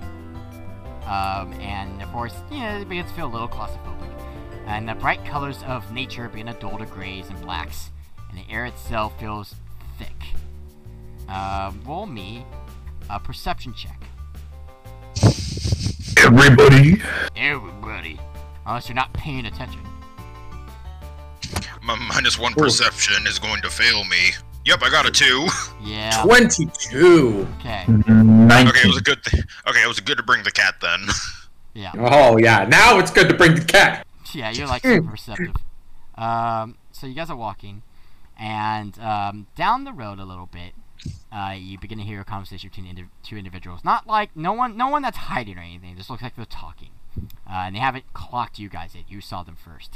Um, 1.06 1.54
and 1.60 2.02
of 2.02 2.10
course, 2.12 2.34
you 2.50 2.60
know, 2.60 2.78
it 2.80 2.88
begins 2.88 3.10
to 3.10 3.16
feel 3.16 3.28
a 3.28 3.34
little 3.34 3.50
claustrophobic. 3.50 4.10
And 4.68 4.88
the 4.88 4.96
bright 4.96 5.24
colors 5.26 5.62
of 5.68 5.92
nature 5.92 6.30
begin 6.30 6.48
to 6.48 6.54
dull 6.54 6.78
to 6.78 6.86
grays 6.86 7.30
and 7.30 7.40
blacks, 7.42 7.92
and 8.30 8.40
the 8.40 8.52
air 8.52 8.66
itself 8.66 9.20
feels 9.20 9.56
thick. 9.98 11.30
Um, 11.30 11.82
roll 11.86 12.06
me 12.06 12.46
a 13.10 13.20
perception 13.20 13.74
check. 13.74 14.02
Everybody. 16.18 17.02
Everybody. 17.36 18.20
Unless 18.66 18.90
you're 18.90 18.96
not 18.96 19.14
paying 19.14 19.46
attention. 19.46 19.82
My 21.84 21.96
minus 21.96 22.40
one 22.40 22.54
perception 22.54 23.28
is 23.28 23.38
going 23.38 23.62
to 23.62 23.70
fail 23.70 24.04
me. 24.06 24.32
Yep, 24.66 24.80
I 24.82 24.90
got 24.90 25.06
a 25.06 25.12
two. 25.12 25.48
Yeah. 25.84 26.24
Twenty-two. 26.24 27.48
Okay. 27.60 27.86
Nineteen. 27.88 28.70
Okay, 28.70 28.80
it 28.80 28.88
was 28.88 28.98
a 28.98 29.02
good. 29.02 29.22
Th- 29.24 29.44
okay, 29.68 29.84
it 29.84 29.88
was 29.88 30.00
good 30.00 30.18
to 30.18 30.24
bring 30.24 30.44
the 30.44 30.52
cat 30.52 30.76
then. 30.82 31.02
Yeah. 31.76 31.92
Oh 31.96 32.38
yeah, 32.38 32.66
now 32.66 32.98
it's 32.98 33.12
good 33.12 33.30
to 33.30 33.36
bring 33.36 33.54
the 33.54 33.64
cat. 33.64 34.08
Yeah, 34.34 34.50
you're 34.50 34.66
like 34.66 34.82
super 34.82 35.12
perceptive. 35.12 35.56
Um, 36.16 36.78
so 36.92 37.06
you 37.06 37.14
guys 37.14 37.30
are 37.30 37.36
walking, 37.36 37.84
and 38.38 38.98
um, 39.00 39.48
down 39.56 39.84
the 39.84 39.94
road 39.94 40.20
a 40.20 40.26
little 40.26 40.48
bit, 40.48 40.74
uh, 41.32 41.56
you 41.58 41.78
begin 41.78 41.98
to 41.98 42.04
hear 42.04 42.22
a 42.22 42.26
conversation 42.26 42.70
between 42.70 43.10
two 43.24 43.38
individuals. 43.38 43.84
Not 43.84 44.08
like 44.08 44.36
no 44.36 44.54
one, 44.54 44.78
no 44.78 44.88
one 44.88 45.02
that's 45.02 45.18
hiding 45.18 45.58
or 45.58 45.62
anything. 45.62 45.96
Just 45.96 46.10
looks 46.10 46.24
like 46.24 46.36
they're 46.36 46.46
talking, 46.46 46.90
uh, 47.48 47.66
and 47.66 47.76
they 47.76 47.80
haven't 47.80 48.14
clocked 48.14 48.60
you 48.60 48.70
guys 48.70 48.96
yet. 48.96 49.06
You 49.10 49.22
saw 49.22 49.44
them 49.44 49.56
first. 49.56 49.96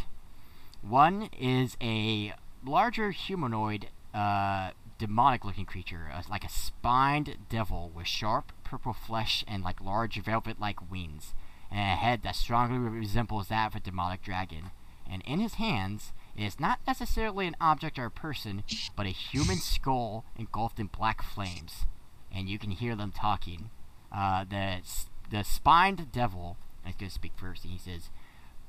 One 0.81 1.29
is 1.38 1.75
a 1.81 2.34
larger 2.65 3.12
humanoid, 3.12 3.88
uh, 4.13 4.72
demonic-looking 4.98 5.65
creature, 5.65 6.12
uh, 6.13 6.22
like 6.29 6.43
a 6.43 6.50
spined 6.50 7.38
devil 7.50 7.91
with 7.93 8.08
sharp 8.08 8.51
purple 8.63 8.93
flesh 8.93 9.43
and 9.48 9.63
like 9.63 9.81
large 9.81 10.22
velvet-like 10.22 10.91
wings 10.91 11.34
and 11.72 11.79
a 11.79 11.96
head 11.96 12.24
that 12.24 12.36
strongly 12.36 12.77
resembles 12.77 13.48
that 13.48 13.67
of 13.67 13.75
a 13.75 13.79
demonic 13.79 14.24
dragon. 14.24 14.72
And 15.12 15.22
in 15.25 15.39
his 15.39 15.55
hands 15.55 16.13
is 16.41 16.60
not 16.60 16.79
necessarily 16.88 17.48
an 17.48 17.55
object 17.60 18.00
or 18.00 18.05
a 18.05 18.12
person, 18.12 18.63
but 18.96 19.05
a 19.05 19.10
human 19.10 19.58
skull 19.58 20.25
engulfed 20.38 20.79
in 20.79 20.88
black 20.88 21.22
flames. 21.22 21.86
And 22.31 22.50
you 22.50 22.60
can 22.60 22.72
hear 22.72 22.96
them 22.96 23.12
talking. 23.12 23.69
Uh, 24.12 24.43
the 24.43 24.81
the 25.29 25.43
spined 25.43 26.12
devil 26.12 26.58
is 26.88 26.96
going 26.96 27.10
to 27.10 27.13
speak 27.13 27.34
first, 27.36 27.63
and 27.63 27.74
he 27.74 27.79
says, 27.79 28.10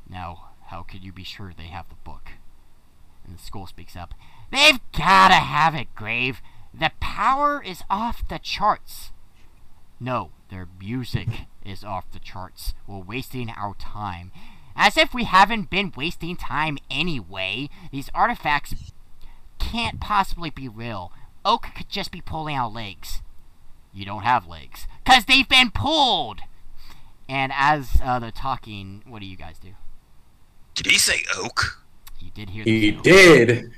"Now, 0.09 0.51
how 0.67 0.83
could 0.83 1.05
you 1.05 1.13
be 1.13 1.25
sure 1.25 1.53
they 1.57 1.65
have 1.65 1.89
the 1.89 1.95
book?" 1.97 2.33
And 3.25 3.37
the 3.37 3.43
skull 3.43 3.67
speaks 3.67 3.97
up. 3.97 4.15
They've 4.51 4.81
gotta 4.93 5.35
have 5.35 5.75
it, 5.75 5.95
Grave. 5.95 6.41
The 6.73 6.93
power 7.01 7.63
is 7.63 7.83
off 7.91 8.27
the 8.29 8.39
charts. 8.39 9.13
No, 9.99 10.31
their 10.51 10.67
music 10.79 11.29
is 11.65 11.85
off 11.85 12.11
the 12.11 12.19
charts. 12.19 12.75
We're 12.87 12.99
wasting 12.99 13.51
our 13.51 13.75
time. 13.75 14.33
As 14.77 14.97
if 14.97 15.13
we 15.13 15.25
haven't 15.25 15.71
been 15.71 15.93
wasting 15.97 16.37
time 16.37 16.79
anyway. 16.91 17.69
These 17.91 18.11
artifacts 18.15 18.93
can't 19.59 20.01
possibly 20.01 20.51
be 20.51 20.69
real. 20.69 21.13
Oak 21.45 21.67
could 21.77 21.89
just 21.89 22.11
be 22.11 22.21
pulling 22.21 22.57
out 22.57 22.73
legs. 22.73 23.23
You 23.93 24.05
don't 24.05 24.23
have 24.23 24.47
legs. 24.47 24.87
Because 25.05 25.25
they've 25.25 25.49
been 25.49 25.71
pulled! 25.71 26.41
And 27.29 27.53
as 27.55 28.01
uh, 28.03 28.19
they're 28.19 28.31
talking, 28.31 29.03
what 29.07 29.21
do 29.21 29.27
you 29.27 29.37
guys 29.37 29.59
do? 29.59 29.71
Did 30.75 30.87
he 30.87 30.99
say 30.99 31.23
oak? 31.37 31.83
You 32.19 32.31
did 32.35 32.51
hear 32.51 32.65
He 32.65 32.91
the 32.91 33.03
did. 33.03 33.71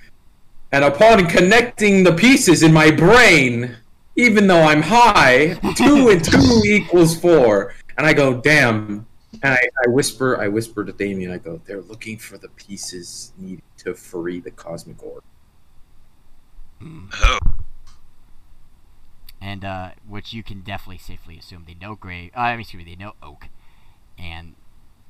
And 0.72 0.84
upon 0.84 1.26
connecting 1.26 2.02
the 2.02 2.14
pieces 2.14 2.62
in 2.62 2.72
my 2.72 2.90
brain, 2.90 3.76
even 4.16 4.46
though 4.46 4.62
I'm 4.62 4.82
high, 4.82 5.54
two 5.76 6.08
and 6.08 6.25
two 6.25 6.62
equals 6.64 7.18
four. 7.18 7.75
And 7.99 8.06
I 8.06 8.12
go, 8.12 8.40
damn. 8.40 9.06
And 9.42 9.54
I, 9.54 9.68
I 9.84 9.88
whisper, 9.88 10.40
I 10.40 10.48
whisper 10.48 10.84
to 10.84 10.92
Damien, 10.92 11.32
I 11.32 11.38
go, 11.38 11.60
they're 11.64 11.80
looking 11.80 12.18
for 12.18 12.36
the 12.38 12.48
pieces 12.48 13.32
needed 13.38 13.62
to 13.78 13.94
free 13.94 14.40
the 14.40 14.50
cosmic 14.50 15.02
orb. 15.02 15.24
Oh, 16.84 17.38
and 19.42 19.64
uh, 19.64 19.90
which 20.08 20.32
you 20.32 20.42
can 20.42 20.60
definitely 20.60 20.98
safely 20.98 21.36
assume 21.38 21.64
they 21.66 21.74
know 21.74 21.94
Gray. 21.94 22.30
Uh, 22.36 22.40
I 22.40 22.52
mean, 22.52 22.60
excuse 22.60 22.84
me, 22.84 22.90
they 22.90 23.02
know 23.02 23.14
Oak, 23.22 23.48
and 24.18 24.54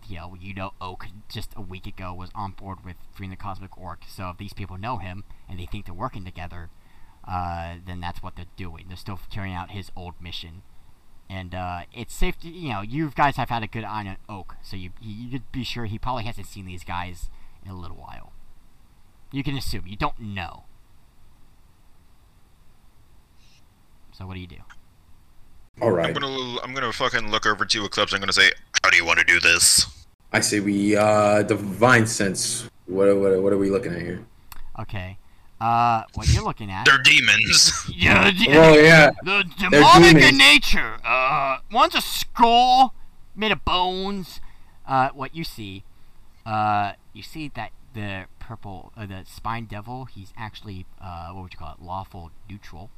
you 0.09 0.17
know, 0.17 0.37
you 0.41 0.55
know 0.55 0.73
Oak 0.81 1.07
just 1.29 1.51
a 1.55 1.61
week 1.61 1.87
ago 1.87 2.15
was 2.15 2.31
on 2.35 2.53
board 2.53 2.85
with 2.85 2.97
freeing 3.13 3.31
the 3.31 3.37
Cosmic 3.37 3.77
Orc. 3.79 4.01
So 4.09 4.31
if 4.31 4.39
these 4.39 4.53
people 4.53 4.79
know 4.79 4.97
him 4.97 5.25
and 5.49 5.59
they 5.59 5.67
think 5.67 5.85
they're 5.85 5.95
working 5.95 6.25
together, 6.25 6.71
uh, 7.29 7.77
then 7.87 8.01
that's 8.01 8.23
what 8.23 8.37
they're 8.37 8.47
doing. 8.57 8.87
They're 8.89 8.97
still 8.97 9.21
carrying 9.31 9.55
out 9.55 9.71
his 9.71 9.91
old 9.95 10.15
mission, 10.21 10.63
and 11.33 11.55
uh, 11.55 11.81
it's 11.95 12.15
safe 12.15 12.39
to 12.41 12.49
you 12.49 12.71
know 12.71 12.83
you 12.83 13.11
guys 13.15 13.37
have 13.37 13.49
had 13.49 13.63
a 13.63 13.67
good 13.67 13.85
eye 13.85 14.07
on 14.07 14.17
Oak, 14.29 14.57
so 14.63 14.77
you 14.77 14.91
you 15.01 15.31
could 15.31 15.51
be 15.51 15.65
sure 15.65 15.87
he 15.87 15.99
probably 15.99 16.25
hasn't 16.25 16.47
seen 16.47 16.67
these 16.67 16.85
guys 16.85 17.31
in 17.65 17.71
a 17.71 17.79
little 17.79 17.97
while. 17.97 18.33
You 19.31 19.43
can 19.43 19.57
assume. 19.57 19.87
You 19.87 19.97
don't 19.97 20.21
know. 20.21 20.65
So 24.13 24.27
what 24.27 24.35
do 24.35 24.41
you 24.41 24.47
do? 24.47 24.57
All 25.81 25.91
right. 25.91 26.09
I'm 26.09 26.13
gonna 26.13 26.61
I'm 26.61 26.75
gonna 26.75 26.93
fucking 26.93 27.31
look 27.31 27.47
over 27.47 27.65
to 27.65 27.85
Eclipse. 27.85 28.13
I'm 28.13 28.21
gonna 28.21 28.33
say, 28.33 28.51
how 28.85 28.91
do 28.91 28.97
you 28.97 29.07
want 29.07 29.19
to 29.19 29.25
do 29.25 29.41
this? 29.41 29.87
I 30.35 30.41
say 30.41 30.61
we, 30.61 30.97
uh, 30.97 31.43
divine 31.43 32.07
sense. 32.07 32.69
What, 32.87 33.15
what, 33.17 33.43
what 33.43 33.53
are 33.53 33.59
we 33.59 33.71
looking 33.71 33.93
at 33.93 34.01
here? 34.01 34.25
Okay. 34.81 35.19
Uh, 35.63 36.03
what 36.15 36.27
you're 36.35 36.43
looking 36.43 36.71
at? 36.73 36.85
They're 36.85 36.99
demons. 36.99 37.71
Yeah, 37.95 38.31
the, 38.33 38.47
Well, 38.49 38.77
yeah. 38.81 39.11
the 39.23 39.45
demonic 39.59 40.17
in 40.17 40.37
nature. 40.37 40.97
Uh, 41.05 41.59
one's 41.71 41.95
a 41.95 42.01
skull 42.01 42.95
made 43.37 43.53
of 43.53 43.65
bones. 43.65 44.41
Uh, 44.87 45.11
what 45.11 45.37
you 45.37 45.45
see, 45.45 45.85
uh, 46.45 46.93
you 47.13 47.23
see 47.23 47.49
that 47.55 47.71
the 47.95 48.25
purple, 48.41 48.93
uh, 48.97 49.07
the 49.07 49.23
spine 49.25 49.67
devil, 49.67 50.07
he's 50.07 50.33
actually, 50.37 50.85
uh, 51.01 51.29
what 51.31 51.43
would 51.45 51.53
you 51.53 51.59
call 51.61 51.75
it, 51.79 51.85
lawful 51.85 52.33
neutral. 52.51 52.91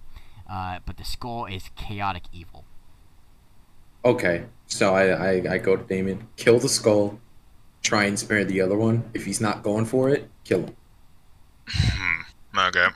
Uh, 0.48 0.78
but 0.86 0.96
the 0.96 1.04
skull 1.04 1.44
is 1.44 1.68
chaotic 1.76 2.22
evil. 2.32 2.64
Okay, 4.06 4.44
so 4.66 4.94
I, 4.94 5.08
I 5.08 5.52
I 5.54 5.58
go 5.58 5.76
to 5.76 5.82
Damien, 5.82 6.28
kill 6.36 6.58
the 6.58 6.68
skull, 6.68 7.18
try 7.82 8.04
and 8.04 8.18
spare 8.18 8.44
the 8.44 8.60
other 8.62 8.76
one. 8.76 9.10
If 9.12 9.24
he's 9.26 9.40
not 9.40 9.62
going 9.62 9.84
for 9.86 10.08
it, 10.08 10.30
kill 10.44 10.60
him. 10.66 10.76
Okay. 12.56 12.86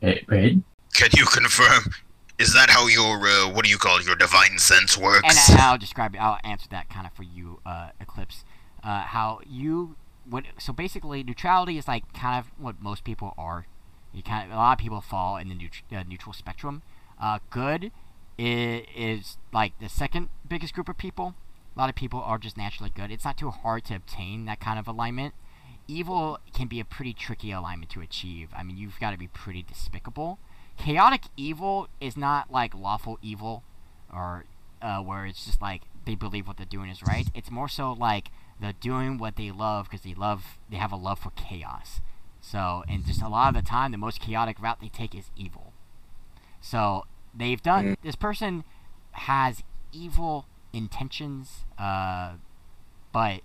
Hey, 0.00 0.24
wait. 0.28 0.62
Can 0.94 1.10
you 1.16 1.26
confirm? 1.26 1.92
Is 2.38 2.54
that 2.54 2.70
how 2.70 2.86
your 2.86 3.26
uh, 3.26 3.52
what 3.52 3.64
do 3.64 3.70
you 3.70 3.76
call 3.76 3.98
it, 3.98 4.06
your 4.06 4.16
divine 4.16 4.58
sense 4.58 4.96
works? 4.96 5.28
and 5.50 5.60
I'll 5.60 5.76
describe 5.76 6.14
it. 6.14 6.18
I'll 6.18 6.38
answer 6.42 6.66
that 6.70 6.88
kind 6.88 7.06
of 7.06 7.12
for 7.12 7.22
you, 7.22 7.60
uh, 7.66 7.90
Eclipse. 8.00 8.44
Uh, 8.82 9.02
how 9.02 9.40
you 9.46 9.96
what? 10.28 10.44
So 10.58 10.72
basically, 10.72 11.22
neutrality 11.22 11.76
is 11.76 11.86
like 11.86 12.10
kind 12.14 12.38
of 12.38 12.50
what 12.58 12.80
most 12.80 13.04
people 13.04 13.34
are. 13.36 13.66
You 14.12 14.22
kind 14.22 14.46
of 14.50 14.56
a 14.56 14.58
lot 14.58 14.72
of 14.72 14.78
people 14.78 15.00
fall 15.00 15.36
in 15.36 15.48
the 15.48 15.54
neut- 15.54 15.82
uh, 15.92 16.02
neutral 16.08 16.32
spectrum. 16.32 16.82
Uh, 17.20 17.40
good 17.50 17.92
is, 18.38 18.86
is 18.96 19.36
like 19.52 19.78
the 19.78 19.88
second 19.88 20.30
biggest 20.48 20.72
group 20.74 20.88
of 20.88 20.96
people. 20.96 21.34
A 21.76 21.78
lot 21.78 21.90
of 21.90 21.94
people 21.94 22.20
are 22.20 22.38
just 22.38 22.56
naturally 22.56 22.90
good. 22.90 23.10
It's 23.10 23.24
not 23.24 23.36
too 23.36 23.50
hard 23.50 23.84
to 23.86 23.96
obtain 23.96 24.46
that 24.46 24.60
kind 24.60 24.78
of 24.78 24.88
alignment. 24.88 25.34
Evil 25.90 26.38
can 26.54 26.68
be 26.68 26.78
a 26.78 26.84
pretty 26.84 27.12
tricky 27.12 27.50
alignment 27.50 27.90
to 27.90 28.00
achieve. 28.00 28.50
I 28.56 28.62
mean, 28.62 28.76
you've 28.76 29.00
got 29.00 29.10
to 29.10 29.18
be 29.18 29.26
pretty 29.26 29.62
despicable. 29.62 30.38
Chaotic 30.76 31.22
evil 31.36 31.88
is 32.00 32.16
not 32.16 32.50
like 32.50 32.74
lawful 32.74 33.18
evil 33.20 33.64
or 34.12 34.44
uh, 34.80 35.00
where 35.00 35.26
it's 35.26 35.44
just 35.44 35.60
like 35.60 35.82
they 36.06 36.14
believe 36.14 36.46
what 36.46 36.58
they're 36.58 36.66
doing 36.66 36.90
is 36.90 37.02
right. 37.02 37.26
It's 37.34 37.50
more 37.50 37.68
so 37.68 37.92
like 37.92 38.30
they're 38.60 38.72
doing 38.72 39.18
what 39.18 39.34
they 39.34 39.50
love 39.50 39.88
because 39.90 40.04
they 40.04 40.14
love 40.14 40.58
they 40.70 40.76
have 40.76 40.92
a 40.92 40.96
love 40.96 41.18
for 41.18 41.30
chaos. 41.30 42.00
So 42.40 42.84
and 42.88 43.04
just 43.04 43.20
a 43.20 43.28
lot 43.28 43.48
of 43.48 43.62
the 43.62 43.68
time, 43.68 43.90
the 43.90 43.98
most 43.98 44.20
chaotic 44.20 44.60
route 44.62 44.78
they 44.80 44.88
take 44.88 45.14
is 45.14 45.32
evil. 45.36 45.72
So 46.60 47.04
they've 47.34 47.60
done. 47.60 47.96
This 48.02 48.14
person 48.14 48.62
has 49.12 49.64
evil 49.92 50.46
intentions, 50.72 51.64
uh, 51.78 52.34
but 53.12 53.40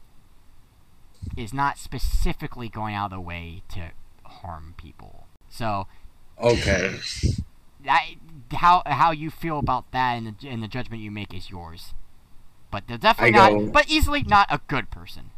is 1.38 1.54
not 1.54 1.78
specifically 1.78 2.70
going 2.70 2.96
out 2.96 3.12
of 3.12 3.18
the 3.18 3.22
way 3.22 3.62
to 3.70 3.92
harm 4.24 4.74
people. 4.78 5.28
So 5.50 5.88
Okay. 6.42 7.00
that, 7.86 8.02
how 8.54 8.84
how 8.86 9.12
you 9.12 9.30
feel 9.30 9.60
about 9.60 9.92
that 9.92 10.14
and 10.16 10.36
the, 10.40 10.50
and 10.50 10.62
the 10.64 10.68
judgment 10.68 11.02
you 11.02 11.12
make 11.12 11.34
is 11.34 11.50
yours. 11.50 11.94
But 12.72 12.88
they're 12.88 12.98
definitely 12.98 13.40
I 13.40 13.50
not, 13.50 13.52
go- 13.52 13.68
but 13.72 13.90
easily 13.90 14.24
not 14.24 14.48
a 14.50 14.60
good 14.68 14.90
person. 14.92 15.32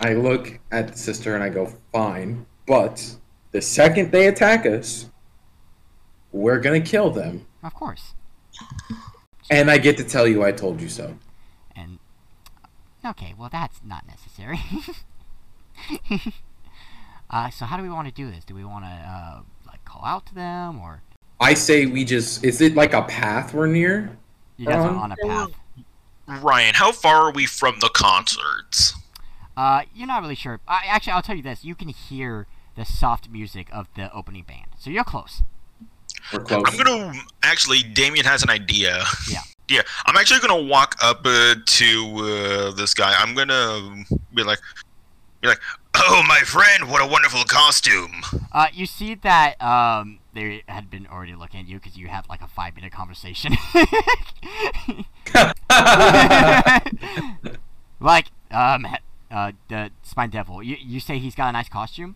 I 0.00 0.12
look 0.14 0.58
at 0.70 0.88
the 0.88 0.98
sister 0.98 1.34
and 1.34 1.42
I 1.42 1.48
go, 1.48 1.72
fine, 1.92 2.46
but 2.66 3.16
the 3.52 3.62
second 3.62 4.12
they 4.12 4.26
attack 4.26 4.66
us, 4.66 5.08
we're 6.32 6.60
gonna 6.60 6.80
kill 6.80 7.10
them. 7.10 7.46
Of 7.62 7.72
course. 7.74 8.14
And 9.50 9.70
I 9.70 9.78
get 9.78 9.96
to 9.98 10.04
tell 10.04 10.26
you 10.26 10.42
I 10.44 10.52
told 10.52 10.80
you 10.80 10.88
so. 10.88 11.16
And 13.06 13.14
okay, 13.14 13.34
well 13.38 13.48
that's 13.50 13.80
not 13.84 14.04
necessary. 14.08 14.58
uh, 17.30 17.50
so 17.50 17.64
how 17.64 17.76
do 17.76 17.82
we 17.84 17.88
want 17.88 18.08
to 18.08 18.14
do 18.14 18.30
this? 18.30 18.44
Do 18.44 18.54
we 18.54 18.64
want 18.64 18.84
to 18.84 18.90
uh, 18.90 19.42
like 19.66 19.84
call 19.84 20.04
out 20.04 20.26
to 20.26 20.34
them 20.34 20.80
or 20.80 21.02
I 21.40 21.54
say 21.54 21.86
we 21.86 22.04
just 22.04 22.44
is 22.44 22.60
it 22.60 22.74
like 22.74 22.94
a 22.94 23.02
path 23.02 23.54
we're 23.54 23.68
near? 23.68 24.16
you 24.56 24.66
guys 24.66 24.84
are 24.84 24.88
Um, 24.88 24.98
on 24.98 25.12
a 25.12 25.16
path? 25.16 25.50
Ryan, 26.26 26.74
how 26.74 26.90
far 26.90 27.22
are 27.28 27.30
we 27.30 27.46
from 27.46 27.78
the 27.80 27.90
concerts? 27.90 28.94
Uh, 29.56 29.82
you're 29.94 30.08
not 30.08 30.20
really 30.22 30.34
sure. 30.34 30.58
I, 30.66 30.80
actually, 30.88 31.12
I'll 31.12 31.22
tell 31.22 31.36
you 31.36 31.42
this: 31.42 31.64
you 31.64 31.76
can 31.76 31.88
hear 31.88 32.48
the 32.74 32.84
soft 32.84 33.30
music 33.30 33.68
of 33.72 33.86
the 33.94 34.12
opening 34.12 34.42
band, 34.42 34.72
so 34.76 34.90
you're 34.90 35.04
close. 35.04 35.42
We're 36.32 36.40
close. 36.40 36.64
I'm 36.66 36.76
gonna 36.76 37.12
actually. 37.44 37.84
Damien 37.84 38.26
has 38.26 38.42
an 38.42 38.50
idea. 38.50 39.04
Yeah. 39.30 39.42
Yeah, 39.68 39.82
I'm 40.06 40.16
actually 40.16 40.40
gonna 40.40 40.62
walk 40.62 40.96
up 41.02 41.20
uh, 41.24 41.56
to 41.64 42.16
uh, 42.18 42.70
this 42.72 42.94
guy. 42.94 43.14
I'm 43.18 43.34
gonna 43.34 44.04
be 44.32 44.44
like, 44.44 44.60
be 45.40 45.48
like, 45.48 45.60
"Oh, 45.94 46.22
my 46.26 46.40
friend, 46.40 46.90
what 46.90 47.02
a 47.02 47.06
wonderful 47.06 47.44
costume!" 47.44 48.22
Uh, 48.52 48.68
you 48.72 48.86
see 48.86 49.14
that 49.16 49.60
um, 49.60 50.20
they 50.34 50.62
had 50.68 50.88
been 50.88 51.08
already 51.08 51.34
looking 51.34 51.60
at 51.60 51.66
you 51.66 51.78
because 51.78 51.96
you 51.96 52.06
had 52.08 52.28
like 52.28 52.42
a 52.42 52.46
five 52.46 52.76
minute 52.76 52.92
conversation. 52.92 53.56
like, 58.00 58.26
um, 58.52 58.86
uh, 59.30 59.52
the 59.68 59.90
spine 60.02 60.30
devil. 60.30 60.62
You 60.62 60.76
you 60.80 61.00
say 61.00 61.18
he's 61.18 61.34
got 61.34 61.48
a 61.48 61.52
nice 61.52 61.68
costume? 61.68 62.14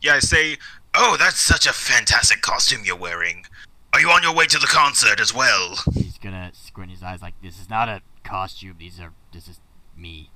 Yeah, 0.00 0.14
I 0.14 0.20
say, 0.20 0.56
"Oh, 0.94 1.16
that's 1.18 1.38
such 1.38 1.66
a 1.66 1.72
fantastic 1.72 2.40
costume 2.40 2.82
you're 2.84 2.96
wearing. 2.96 3.44
Are 3.92 4.00
you 4.00 4.08
on 4.10 4.22
your 4.22 4.34
way 4.34 4.46
to 4.46 4.58
the 4.58 4.66
concert 4.66 5.20
as 5.20 5.34
well?" 5.34 5.76
He's 5.94 6.18
gonna 6.18 6.50
squint 6.54 6.90
his 6.90 7.02
eyes 7.02 7.22
like, 7.22 7.34
this 7.42 7.60
is 7.60 7.68
not 7.68 7.88
a 7.88 8.02
costume. 8.24 8.76
These 8.78 9.00
are 9.00 9.12
this 9.32 9.48
is 9.48 9.60
me. 9.96 10.30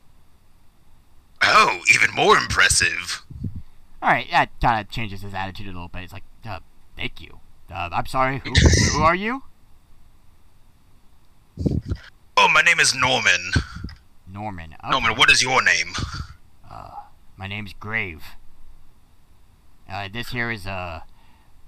Oh, 1.42 1.80
even 1.92 2.14
more 2.14 2.36
impressive. 2.36 3.22
All 4.02 4.10
right, 4.10 4.26
that 4.30 4.50
kind 4.60 4.80
of 4.80 4.90
changes 4.90 5.22
his 5.22 5.34
attitude 5.34 5.66
a 5.66 5.70
little 5.72 5.88
bit. 5.88 6.02
It's 6.02 6.12
like, 6.12 6.24
uh, 6.48 6.60
thank 6.96 7.20
you. 7.20 7.40
Uh, 7.70 7.88
I'm 7.92 8.06
sorry. 8.06 8.40
Who 8.44 8.52
who 8.92 9.02
are 9.02 9.14
you? 9.14 9.42
Oh, 12.36 12.48
my 12.52 12.60
name 12.62 12.78
is 12.80 12.94
Norman. 12.94 13.52
Norman. 14.30 14.74
Okay. 14.74 14.90
Norman, 14.90 15.16
what 15.16 15.30
is 15.30 15.42
your 15.42 15.62
name? 15.62 15.94
Uh, 16.70 16.90
My 17.36 17.46
name's 17.46 17.72
Grave. 17.72 18.22
Uh, 19.90 20.08
this 20.12 20.30
here 20.30 20.50
is, 20.50 20.66
uh, 20.66 21.00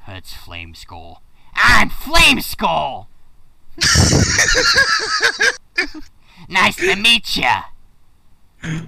it's 0.06 0.34
Flame 0.34 0.74
Skull. 0.74 1.22
I'm 1.60 1.90
Flame 1.90 2.40
Skull! 2.40 3.08
nice 6.48 6.76
to 6.76 6.96
meet 6.96 7.36
ya! 7.36 7.62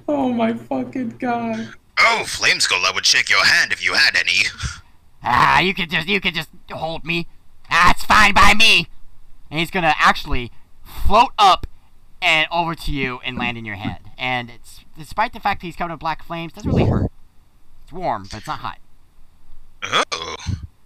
oh 0.08 0.32
my 0.32 0.54
fucking 0.54 1.16
god. 1.18 1.74
Oh, 1.98 2.22
Flameskull, 2.24 2.84
I 2.84 2.92
would 2.94 3.04
shake 3.04 3.28
your 3.28 3.44
hand 3.44 3.72
if 3.72 3.84
you 3.84 3.94
had 3.94 4.16
any. 4.16 4.46
Ah, 5.22 5.60
you 5.60 5.74
can 5.74 5.88
just, 5.88 6.08
you 6.08 6.20
can 6.20 6.32
just 6.32 6.48
hold 6.70 7.04
me. 7.04 7.26
Ah, 7.70 7.90
it's 7.90 8.04
fine 8.04 8.32
by 8.32 8.54
me! 8.58 8.88
And 9.50 9.60
he's 9.60 9.70
gonna 9.70 9.94
actually 9.98 10.50
float 10.82 11.32
up 11.38 11.66
and 12.22 12.48
over 12.50 12.74
to 12.74 12.90
you 12.92 13.20
and 13.24 13.36
land 13.36 13.58
in 13.58 13.64
your 13.64 13.76
head. 13.76 13.98
And 14.16 14.50
it's, 14.50 14.80
despite 14.96 15.32
the 15.32 15.40
fact 15.40 15.60
that 15.60 15.66
he's 15.66 15.76
covered 15.76 15.92
in 15.92 15.98
black 15.98 16.22
flames, 16.22 16.52
doesn't 16.52 16.70
really 16.70 16.88
hurt. 16.88 17.10
It's 17.84 17.92
warm, 17.92 18.28
but 18.30 18.38
it's 18.38 18.46
not 18.46 18.60
hot. 18.60 18.78
Oh, 19.82 20.36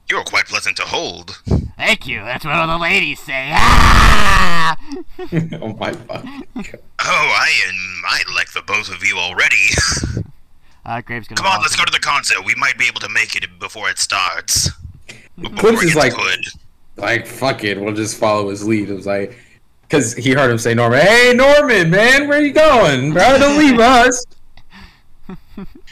you're 0.08 0.24
quite 0.24 0.46
pleasant 0.46 0.76
to 0.78 0.82
hold. 0.82 1.42
Thank 1.84 2.06
you, 2.06 2.20
that's 2.20 2.46
what 2.46 2.54
all 2.54 2.66
the 2.66 2.82
ladies 2.82 3.20
say. 3.20 3.50
Ah! 3.52 4.74
oh 5.60 5.74
my 5.74 5.92
fucking 5.92 6.44
god. 6.54 6.78
Oh, 7.04 7.36
I 7.38 7.50
am. 7.68 7.74
I 8.06 8.22
like 8.34 8.50
the 8.54 8.62
both 8.62 8.88
of 8.88 9.04
you 9.04 9.18
already. 9.18 9.56
Uh, 10.86 11.00
Graves 11.00 11.26
gonna 11.26 11.40
Come 11.40 11.50
on, 11.50 11.62
let's 11.62 11.76
go 11.76 11.84
to 11.86 11.90
the 11.90 11.98
concert. 11.98 12.44
We 12.44 12.54
might 12.56 12.76
be 12.76 12.86
able 12.86 13.00
to 13.00 13.08
make 13.08 13.36
it 13.36 13.58
before 13.58 13.88
it 13.88 13.96
starts. 13.98 14.70
Before 15.40 15.56
Clips 15.56 15.82
it 15.82 15.86
is 15.86 15.94
like- 15.94 16.14
good. 16.14 16.40
Like 16.96 17.26
fuck 17.26 17.64
it, 17.64 17.80
we'll 17.80 17.94
just 17.94 18.18
follow 18.18 18.50
his 18.50 18.66
lead. 18.66 18.90
It 18.90 18.94
was 18.94 19.06
like 19.06 19.38
because 19.82 20.12
he 20.14 20.32
heard 20.32 20.50
him 20.50 20.58
say 20.58 20.74
Norman. 20.74 21.00
Hey 21.00 21.32
Norman, 21.34 21.88
man, 21.90 22.28
where 22.28 22.42
you 22.42 22.52
going, 22.52 23.14
bro? 23.14 23.38
Don't 23.38 23.58
leave 23.58 23.78
us. 23.78 24.24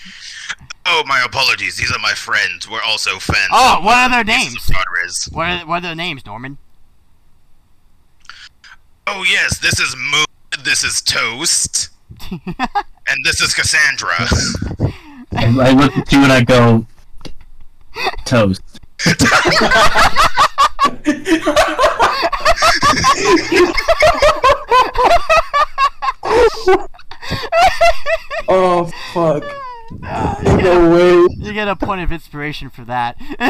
Oh, 0.84 1.04
my 1.06 1.22
apologies. 1.24 1.76
These 1.76 1.92
are 1.92 1.98
my 2.00 2.12
friends. 2.12 2.68
We're 2.68 2.82
also 2.82 3.18
fans. 3.18 3.50
Oh, 3.52 3.80
what 3.82 3.96
are 3.96 4.06
uh, 4.06 4.08
their 4.08 4.24
names? 4.24 4.68
of 4.68 5.34
What 5.34 5.48
are, 5.48 5.66
what 5.66 5.76
are 5.78 5.80
their 5.80 5.94
names, 5.94 6.26
Norman? 6.26 6.58
Oh 9.06 9.24
yes, 9.28 9.58
this 9.58 9.80
is 9.80 9.96
Moon. 9.96 10.24
This 10.64 10.84
is 10.84 11.00
Toast. 11.02 11.90
and 12.30 13.24
this 13.24 13.40
is 13.40 13.52
Cassandra. 13.52 14.14
I, 15.36 15.68
I 15.68 15.70
look 15.72 15.96
at 15.96 16.12
you 16.12 16.22
and 16.22 16.32
I 16.32 16.44
go, 16.44 16.86
toast. 18.24 18.62
Oh 28.48 28.90
fuck. 29.14 29.44
No 30.02 30.90
way. 30.90 31.34
You 31.38 31.52
get 31.52 31.68
a 31.68 31.76
point 31.76 32.00
of 32.00 32.10
inspiration 32.10 32.70
for 32.70 32.84
that. 32.84 33.16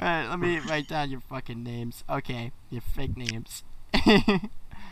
Alright, 0.00 0.30
let 0.30 0.38
me 0.38 0.58
write 0.60 0.88
down 0.88 1.10
your 1.10 1.20
fucking 1.20 1.62
names. 1.62 2.04
Okay, 2.08 2.52
your 2.70 2.82
fake 2.82 3.16
names. 3.16 3.64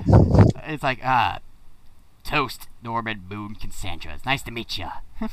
it's 0.06 0.82
like, 0.82 1.04
uh, 1.04 1.38
Toast, 2.24 2.68
Norman, 2.82 3.24
Moon, 3.28 3.54
Cassandra. 3.54 4.12
It's 4.14 4.26
nice 4.26 4.42
to 4.42 4.50
meet 4.50 4.76
ya. 4.76 4.90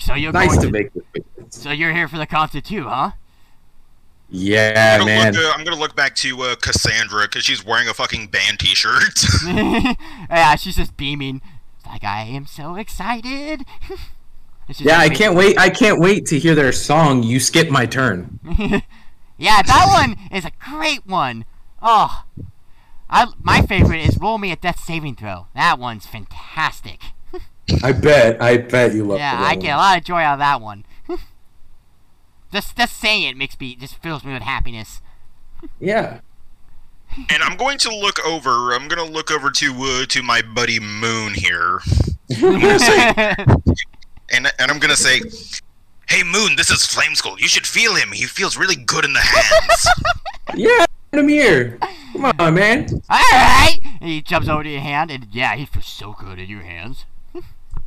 So 0.00 0.14
you're 0.14 0.32
Nice 0.32 0.56
to 0.56 0.66
to, 0.66 0.72
make 0.72 0.92
the 0.92 1.02
so 1.48 1.70
you're 1.70 1.92
here 1.92 2.08
for 2.08 2.18
the 2.18 2.26
concert 2.26 2.64
too, 2.64 2.88
huh? 2.88 3.12
Yeah, 4.28 4.98
I'm, 5.00 5.06
gonna 5.06 5.10
man. 5.10 5.34
look, 5.34 5.44
uh, 5.44 5.52
I'm 5.56 5.64
gonna 5.64 5.80
look 5.80 5.94
back 5.94 6.14
to 6.16 6.42
uh, 6.42 6.56
Cassandra 6.56 7.22
because 7.22 7.44
she's 7.44 7.64
wearing 7.64 7.88
a 7.88 7.94
fucking 7.94 8.26
band 8.28 8.58
T-shirt. 8.58 9.24
yeah, 9.46 10.56
she's 10.56 10.76
just 10.76 10.96
beaming. 10.96 11.40
It's 11.78 11.86
like 11.86 12.02
I 12.04 12.22
am 12.22 12.46
so 12.46 12.76
excited. 12.76 13.64
It's 14.68 14.78
just 14.80 14.88
Yeah, 14.90 14.98
I 14.98 15.08
can't 15.08 15.36
wait. 15.36 15.56
I 15.56 15.70
can't 15.70 16.00
wait 16.00 16.26
to 16.26 16.40
hear 16.40 16.56
their 16.56 16.72
song. 16.72 17.22
You 17.22 17.38
skip 17.38 17.70
my 17.70 17.86
turn. 17.86 18.40
yeah, 19.38 19.62
that 19.62 19.86
one 19.88 20.16
is 20.36 20.44
a 20.44 20.50
great 20.58 21.06
one. 21.06 21.44
Oh, 21.80 22.24
I 23.08 23.28
my 23.40 23.62
favorite 23.62 24.00
is 24.00 24.18
"Roll 24.18 24.38
Me 24.38 24.50
a 24.50 24.56
Death 24.56 24.80
Saving 24.80 25.14
Throw." 25.14 25.46
That 25.54 25.78
one's 25.78 26.06
fantastic. 26.06 27.00
I 27.84 27.92
bet. 27.92 28.42
I 28.42 28.56
bet 28.56 28.92
you 28.92 29.04
love. 29.04 29.18
yeah, 29.20 29.36
that 29.36 29.44
I 29.44 29.50
one. 29.54 29.58
get 29.60 29.74
a 29.74 29.76
lot 29.76 29.98
of 29.98 30.04
joy 30.04 30.20
out 30.22 30.32
of 30.34 30.38
that 30.40 30.60
one. 30.60 30.84
Just 32.52 32.76
just 32.76 32.96
saying 32.96 33.22
it 33.24 33.36
makes 33.36 33.58
me 33.58 33.74
just 33.76 33.96
fills 34.02 34.24
me 34.24 34.32
with 34.32 34.42
happiness. 34.42 35.00
Yeah. 35.80 36.20
and 37.30 37.42
I'm 37.42 37.56
going 37.56 37.78
to 37.78 37.90
look 37.90 38.24
over. 38.26 38.72
I'm 38.72 38.88
gonna 38.88 39.04
look 39.04 39.30
over 39.30 39.50
to 39.50 39.74
uh, 39.74 40.06
to 40.06 40.22
my 40.22 40.42
buddy 40.42 40.78
Moon 40.80 41.34
here, 41.34 41.80
I'm 42.30 42.60
gonna 42.60 42.78
say, 42.78 43.14
and 44.32 44.52
and 44.58 44.70
I'm 44.70 44.78
gonna 44.78 44.96
say, 44.96 45.20
"Hey 46.08 46.22
Moon, 46.22 46.56
this 46.56 46.70
is 46.70 46.84
Flame 46.86 47.14
Skull. 47.14 47.38
You 47.38 47.48
should 47.48 47.66
feel 47.66 47.94
him. 47.94 48.10
He 48.12 48.24
feels 48.24 48.56
really 48.56 48.76
good 48.76 49.04
in 49.04 49.12
the 49.12 49.20
hands." 49.20 49.86
Yeah. 50.54 50.86
I'm 51.12 51.28
here. 51.28 51.76
Come 52.12 52.32
on, 52.38 52.54
man. 52.54 52.88
All 53.10 53.18
right. 53.18 53.78
And 54.00 54.08
he 54.08 54.22
jumps 54.22 54.48
over 54.48 54.62
to 54.62 54.70
your 54.70 54.80
hand, 54.80 55.10
and 55.10 55.26
yeah, 55.32 55.56
he 55.56 55.64
feels 55.66 55.86
so 55.86 56.14
good 56.18 56.38
in 56.38 56.48
your 56.48 56.62
hands. 56.62 57.04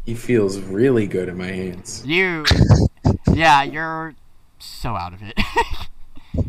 He 0.06 0.14
feels 0.14 0.58
really 0.60 1.08
good 1.08 1.30
in 1.30 1.38
my 1.38 1.48
hands. 1.52 2.04
You, 2.06 2.46
yeah, 3.34 3.64
you're 3.64 4.14
so 4.64 4.96
out 4.96 5.14
of 5.14 5.22
it. 5.22 5.34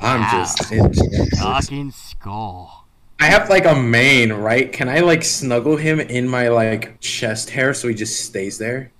I'm 0.00 0.20
Wow. 0.20 0.30
just. 0.32 0.70
enchanted. 0.72 1.38
Fucking 1.38 1.90
skull. 1.92 2.86
I 3.18 3.26
have 3.26 3.48
like 3.48 3.64
a 3.64 3.74
mane, 3.74 4.32
right? 4.32 4.70
Can 4.70 4.88
I 4.90 5.00
like 5.00 5.22
snuggle 5.24 5.76
him 5.76 6.00
in 6.00 6.28
my 6.28 6.48
like 6.48 7.00
chest 7.00 7.50
hair 7.50 7.72
so 7.72 7.88
he 7.88 7.94
just 7.94 8.20
stays 8.20 8.58
there? 8.58 8.92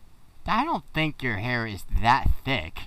I 0.46 0.64
don't 0.64 0.84
think 0.94 1.22
your 1.22 1.36
hair 1.36 1.66
is 1.66 1.84
that 2.02 2.28
thick. 2.44 2.78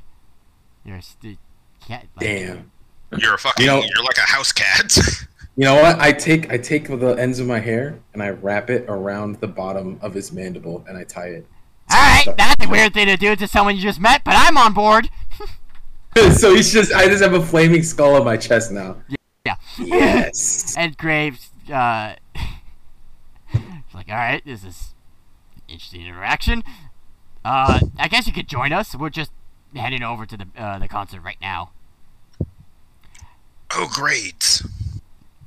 You're 0.83 1.01
st- 1.01 1.37
cat. 1.85 2.07
Like, 2.15 2.25
Damn. 2.25 2.71
You're 3.17 3.35
a 3.35 3.37
fucking. 3.37 3.63
You 3.63 3.71
know- 3.71 3.81
you're 3.83 4.03
like 4.03 4.17
a 4.17 4.21
house 4.31 4.51
cat. 4.51 4.97
You 5.55 5.65
know 5.65 5.75
what? 5.81 5.99
I 5.99 6.13
take 6.13 6.49
I 6.53 6.57
take 6.57 6.87
the 6.87 7.15
ends 7.19 7.39
of 7.39 7.47
my 7.47 7.59
hair 7.59 7.99
and 8.13 8.23
I 8.23 8.29
wrap 8.29 8.69
it 8.69 8.85
around 8.87 9.41
the 9.41 9.47
bottom 9.47 9.99
of 10.01 10.13
his 10.13 10.31
mandible 10.31 10.85
and 10.87 10.97
I 10.97 11.03
tie 11.03 11.27
it. 11.27 11.45
All 11.91 11.97
right, 11.97 12.25
that's 12.37 12.65
a 12.65 12.69
weird 12.69 12.93
thing 12.93 13.07
to 13.07 13.17
do 13.17 13.35
to 13.35 13.45
someone 13.45 13.75
you 13.75 13.81
just 13.81 13.99
met, 13.99 14.23
but 14.23 14.35
I'm 14.37 14.57
on 14.57 14.73
board. 14.73 15.09
so 16.33 16.53
he's 16.55 16.71
just 16.71 16.93
I 16.93 17.07
just 17.07 17.21
have 17.23 17.33
a 17.33 17.45
flaming 17.45 17.83
skull 17.83 18.15
on 18.15 18.25
my 18.25 18.37
chest 18.37 18.71
now. 18.71 18.97
Yeah. 19.45 19.55
Yes. 19.77 20.75
And 20.77 20.97
Graves, 20.97 21.49
uh, 21.71 22.15
like, 23.93 24.09
all 24.09 24.15
right, 24.15 24.41
this 24.45 24.63
is 24.63 24.93
interesting 25.67 26.05
interaction. 26.05 26.63
Uh, 27.43 27.79
I 27.97 28.07
guess 28.07 28.27
you 28.27 28.33
could 28.33 28.47
join 28.47 28.71
us. 28.73 28.95
We're 28.95 29.09
just 29.09 29.31
heading 29.75 30.03
over 30.03 30.25
to 30.25 30.37
the 30.37 30.45
uh, 30.57 30.79
the 30.79 30.87
concert 30.87 31.21
right 31.21 31.37
now, 31.41 31.71
oh 33.71 33.89
great. 33.93 34.61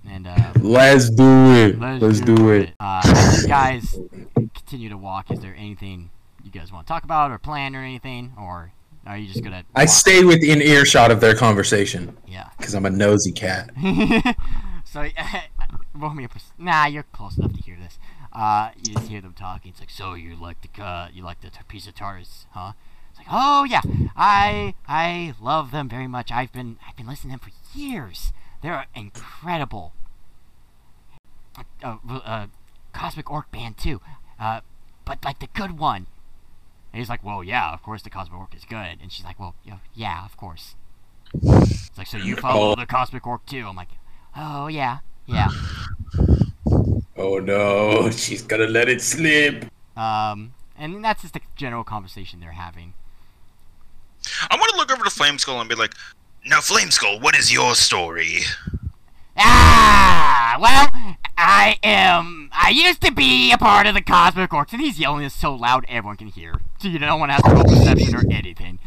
and 0.08 0.26
uh, 0.26 0.52
Let's 0.60 1.10
do 1.10 1.52
it. 1.54 1.78
let's, 1.78 2.02
Let's 2.02 2.20
do 2.20 2.50
it. 2.50 2.70
Uh, 2.80 3.46
guys 3.46 3.96
continue 4.34 4.88
to 4.88 4.96
walk. 4.96 5.30
Is 5.30 5.40
there 5.40 5.54
anything 5.56 6.10
you 6.44 6.50
guys 6.50 6.72
want 6.72 6.86
to 6.86 6.92
talk 6.92 7.04
about 7.04 7.30
or 7.30 7.38
plan 7.38 7.76
or 7.76 7.80
anything, 7.82 8.32
or 8.38 8.72
are 9.06 9.16
you 9.16 9.26
just 9.28 9.42
gonna? 9.42 9.64
I 9.74 9.86
stay 9.86 10.24
within 10.24 10.62
earshot 10.62 11.10
of 11.10 11.20
their 11.20 11.34
conversation 11.34 12.16
Yeah. 12.26 12.48
because 12.56 12.74
I'm 12.74 12.86
a 12.86 12.90
nosy 12.90 13.32
cat. 13.32 13.70
so, 14.84 15.08
roll 15.94 16.14
me 16.14 16.24
a 16.24 16.28
pers- 16.28 16.52
Nah, 16.58 16.86
you're 16.86 17.02
close 17.04 17.36
enough 17.38 17.52
to 17.54 17.62
hear 17.62 17.76
this. 17.82 17.98
Uh, 18.32 18.70
you 18.86 18.94
just 18.94 19.08
hear 19.08 19.20
them 19.20 19.34
talking. 19.34 19.70
It's 19.72 19.80
like, 19.80 19.90
so 19.90 20.14
you 20.14 20.36
like 20.36 20.58
the 20.62 20.82
uh, 20.82 21.08
you 21.12 21.22
like 21.22 21.40
the 21.40 21.50
t- 21.50 21.58
piece 21.68 21.86
of 21.86 21.94
Tartarus, 21.94 22.46
huh? 22.52 22.72
It's 23.10 23.18
like, 23.18 23.26
oh 23.30 23.64
yeah, 23.64 23.82
I 24.16 24.74
I 24.88 25.34
love 25.40 25.70
them 25.70 25.88
very 25.88 26.06
much. 26.06 26.30
I've 26.32 26.52
been 26.52 26.78
I've 26.88 26.96
been 26.96 27.06
listening 27.06 27.36
to 27.38 27.44
them 27.44 27.52
for 27.52 27.78
years. 27.78 28.32
They're 28.62 28.86
incredible. 28.94 29.92
Uh, 31.84 31.96
uh, 32.08 32.46
Cosmic 32.94 33.30
Orc 33.30 33.50
band 33.50 33.76
too, 33.76 34.00
uh, 34.40 34.60
but 35.04 35.22
like 35.24 35.40
the 35.40 35.48
good 35.52 35.78
one. 35.78 36.06
And 36.92 36.98
he's 37.00 37.08
like, 37.08 37.24
well, 37.24 37.42
yeah, 37.42 37.72
of 37.72 37.82
course 37.82 38.02
the 38.02 38.10
Cosmic 38.10 38.38
Orc 38.38 38.54
is 38.54 38.64
good. 38.64 38.98
And 39.00 39.10
she's 39.10 39.24
like, 39.24 39.40
well, 39.40 39.54
yeah, 39.64 39.78
yeah, 39.94 40.24
of 40.24 40.36
course. 40.36 40.74
It's 41.34 41.96
like, 41.96 42.06
so 42.06 42.18
you 42.18 42.36
follow 42.46 42.72
Oh. 42.72 42.74
the 42.76 42.86
Cosmic 42.86 43.26
Orc 43.26 43.46
too? 43.46 43.66
I'm 43.66 43.76
like, 43.76 43.88
oh 44.36 44.66
yeah, 44.68 44.98
yeah. 45.26 45.48
Oh 47.14 47.38
no, 47.38 48.10
she's 48.22 48.42
gonna 48.42 48.66
let 48.66 48.88
it 48.88 49.00
slip. 49.02 49.66
Um, 49.96 50.54
and 50.78 51.04
that's 51.04 51.22
just 51.22 51.34
the 51.34 51.40
general 51.56 51.84
conversation 51.84 52.40
they're 52.40 52.52
having. 52.52 52.94
I 54.50 54.56
want 54.56 54.70
to 54.70 54.76
look 54.76 54.90
over 54.92 55.04
to 55.04 55.10
Flame 55.10 55.38
Skull 55.38 55.60
and 55.60 55.68
be 55.68 55.74
like, 55.74 55.94
"Now, 56.46 56.60
Flame 56.60 56.90
Skull, 56.90 57.20
what 57.20 57.36
is 57.36 57.52
your 57.52 57.74
story?" 57.74 58.38
Ah, 59.36 60.56
well, 60.60 61.16
I 61.36 61.78
am. 61.82 62.50
I 62.52 62.70
used 62.70 63.00
to 63.02 63.12
be 63.12 63.52
a 63.52 63.58
part 63.58 63.86
of 63.86 63.94
the 63.94 64.02
Cosmic 64.02 64.50
Orcs, 64.50 64.72
and 64.72 64.80
he's 64.80 64.98
yelling 64.98 65.22
this 65.22 65.34
so 65.34 65.54
loud 65.54 65.84
everyone 65.88 66.16
can 66.16 66.28
hear, 66.28 66.60
so 66.78 66.88
you 66.88 66.98
don't 66.98 67.18
want 67.18 67.30
to 67.30 67.34
have 67.34 67.44
to 67.44 67.50
roll 67.50 67.64
perception 67.64 68.14
or 68.14 68.24
anything. 68.30 68.78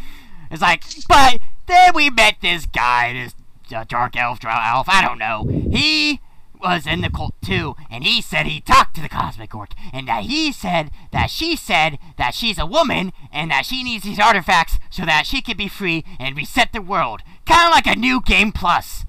It's 0.51 0.61
like, 0.61 0.83
but 1.07 1.39
then 1.67 1.93
we 1.95 2.09
met 2.09 2.35
this 2.41 2.65
guy, 2.65 3.13
this 3.13 3.35
uh, 3.75 3.83
dark 3.87 4.15
elf, 4.15 4.39
drow 4.39 4.59
elf. 4.63 4.87
I 4.87 5.01
don't 5.01 5.17
know. 5.17 5.45
He 5.71 6.21
was 6.61 6.87
in 6.87 7.01
the 7.01 7.09
cult 7.09 7.35
too, 7.43 7.75
and 7.89 8.03
he 8.03 8.21
said 8.21 8.45
he 8.45 8.61
talked 8.61 8.95
to 8.95 9.01
the 9.01 9.09
Cosmic 9.09 9.53
Orc, 9.53 9.71
and 9.91 10.07
that 10.07 10.23
he 10.23 10.51
said 10.51 10.91
that 11.11 11.29
she 11.29 11.55
said 11.55 11.97
that 12.17 12.33
she's 12.33 12.57
a 12.57 12.65
woman 12.65 13.11
and 13.31 13.51
that 13.51 13.65
she 13.65 13.83
needs 13.83 14.03
these 14.03 14.19
artifacts 14.19 14.77
so 14.89 15.05
that 15.05 15.25
she 15.25 15.41
can 15.41 15.57
be 15.57 15.67
free 15.67 16.03
and 16.19 16.37
reset 16.37 16.71
the 16.73 16.81
world, 16.81 17.21
kind 17.45 17.67
of 17.67 17.71
like 17.71 17.87
a 17.87 17.99
new 17.99 18.21
game 18.21 18.51
plus. 18.51 19.05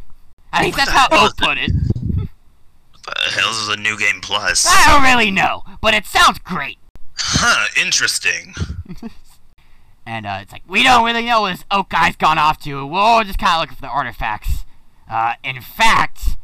At 0.57 0.63
think 0.63 0.77
that's 0.77 0.91
how 0.91 1.09
Oak 1.13 1.37
put 1.37 1.59
it. 1.59 1.71
What 2.15 3.05
the 3.05 3.31
hell 3.31 3.51
is 3.51 3.69
a 3.69 3.77
new 3.77 3.99
game 3.99 4.21
plus? 4.21 4.67
I 4.67 4.93
don't 4.93 5.03
really 5.03 5.31
know, 5.31 5.63
but 5.81 5.95
it 5.95 6.07
sounds 6.07 6.39
great. 6.39 6.79
Huh? 7.17 7.69
Interesting. 7.81 8.55
And 10.07 10.25
uh, 10.25 10.39
it's 10.41 10.53
like 10.53 10.63
we 10.69 10.85
don't 10.85 11.05
really 11.05 11.25
know 11.25 11.41
what 11.41 11.51
this 11.51 11.65
oak 11.69 11.89
guy's 11.89 12.15
gone 12.15 12.39
off 12.39 12.63
to. 12.63 12.87
We're 12.87 13.25
just 13.25 13.41
kind 13.41 13.57
of 13.57 13.61
looking 13.63 13.75
for 13.75 13.83
the 13.83 13.89
artifacts. 13.89 14.65
Uh, 15.11 15.35
in 15.43 15.61
fact, 15.61 16.37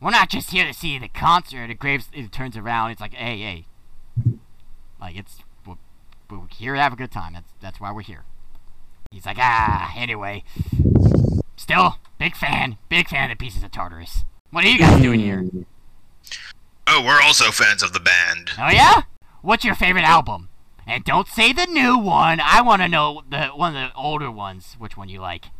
we're 0.00 0.12
not 0.12 0.30
just 0.30 0.52
here 0.52 0.64
to 0.64 0.72
see 0.72 0.98
the 1.00 1.08
concert. 1.08 1.64
And 1.64 1.78
Graves 1.78 2.08
it 2.12 2.30
turns 2.30 2.56
around. 2.56 2.92
It's 2.92 3.00
like, 3.00 3.14
hey, 3.14 3.38
hey, 3.38 3.66
like 5.00 5.16
it's 5.16 5.38
we're, 5.66 5.74
we're 6.30 6.46
here 6.56 6.74
to 6.74 6.80
have 6.80 6.92
a 6.92 6.96
good 6.96 7.10
time. 7.10 7.32
That's 7.32 7.52
that's 7.60 7.80
why 7.80 7.90
we're 7.90 8.02
here. 8.02 8.22
He's 9.10 9.26
like, 9.26 9.38
ah, 9.40 9.92
anyway. 9.96 10.44
Still, 11.62 11.98
big 12.18 12.34
fan, 12.34 12.76
big 12.88 13.08
fan 13.08 13.30
of 13.30 13.38
the 13.38 13.44
pieces 13.44 13.62
of 13.62 13.70
Tartarus. 13.70 14.24
What 14.50 14.64
are 14.64 14.68
you 14.68 14.80
guys 14.80 15.00
doing 15.00 15.20
here? 15.20 15.48
Oh, 16.88 17.04
we're 17.06 17.22
also 17.22 17.52
fans 17.52 17.84
of 17.84 17.92
the 17.92 18.00
band. 18.00 18.50
Oh 18.58 18.68
yeah? 18.68 19.02
What's 19.42 19.64
your 19.64 19.76
favorite 19.76 20.02
album? 20.02 20.48
And 20.88 21.04
don't 21.04 21.28
say 21.28 21.52
the 21.52 21.66
new 21.66 21.96
one. 21.96 22.40
I 22.40 22.62
want 22.62 22.82
to 22.82 22.88
know 22.88 23.22
the 23.30 23.46
one 23.50 23.76
of 23.76 23.90
the 23.90 23.96
older 23.96 24.28
ones. 24.28 24.74
Which 24.80 24.96
one 24.96 25.08
you 25.08 25.20
like? 25.20 25.50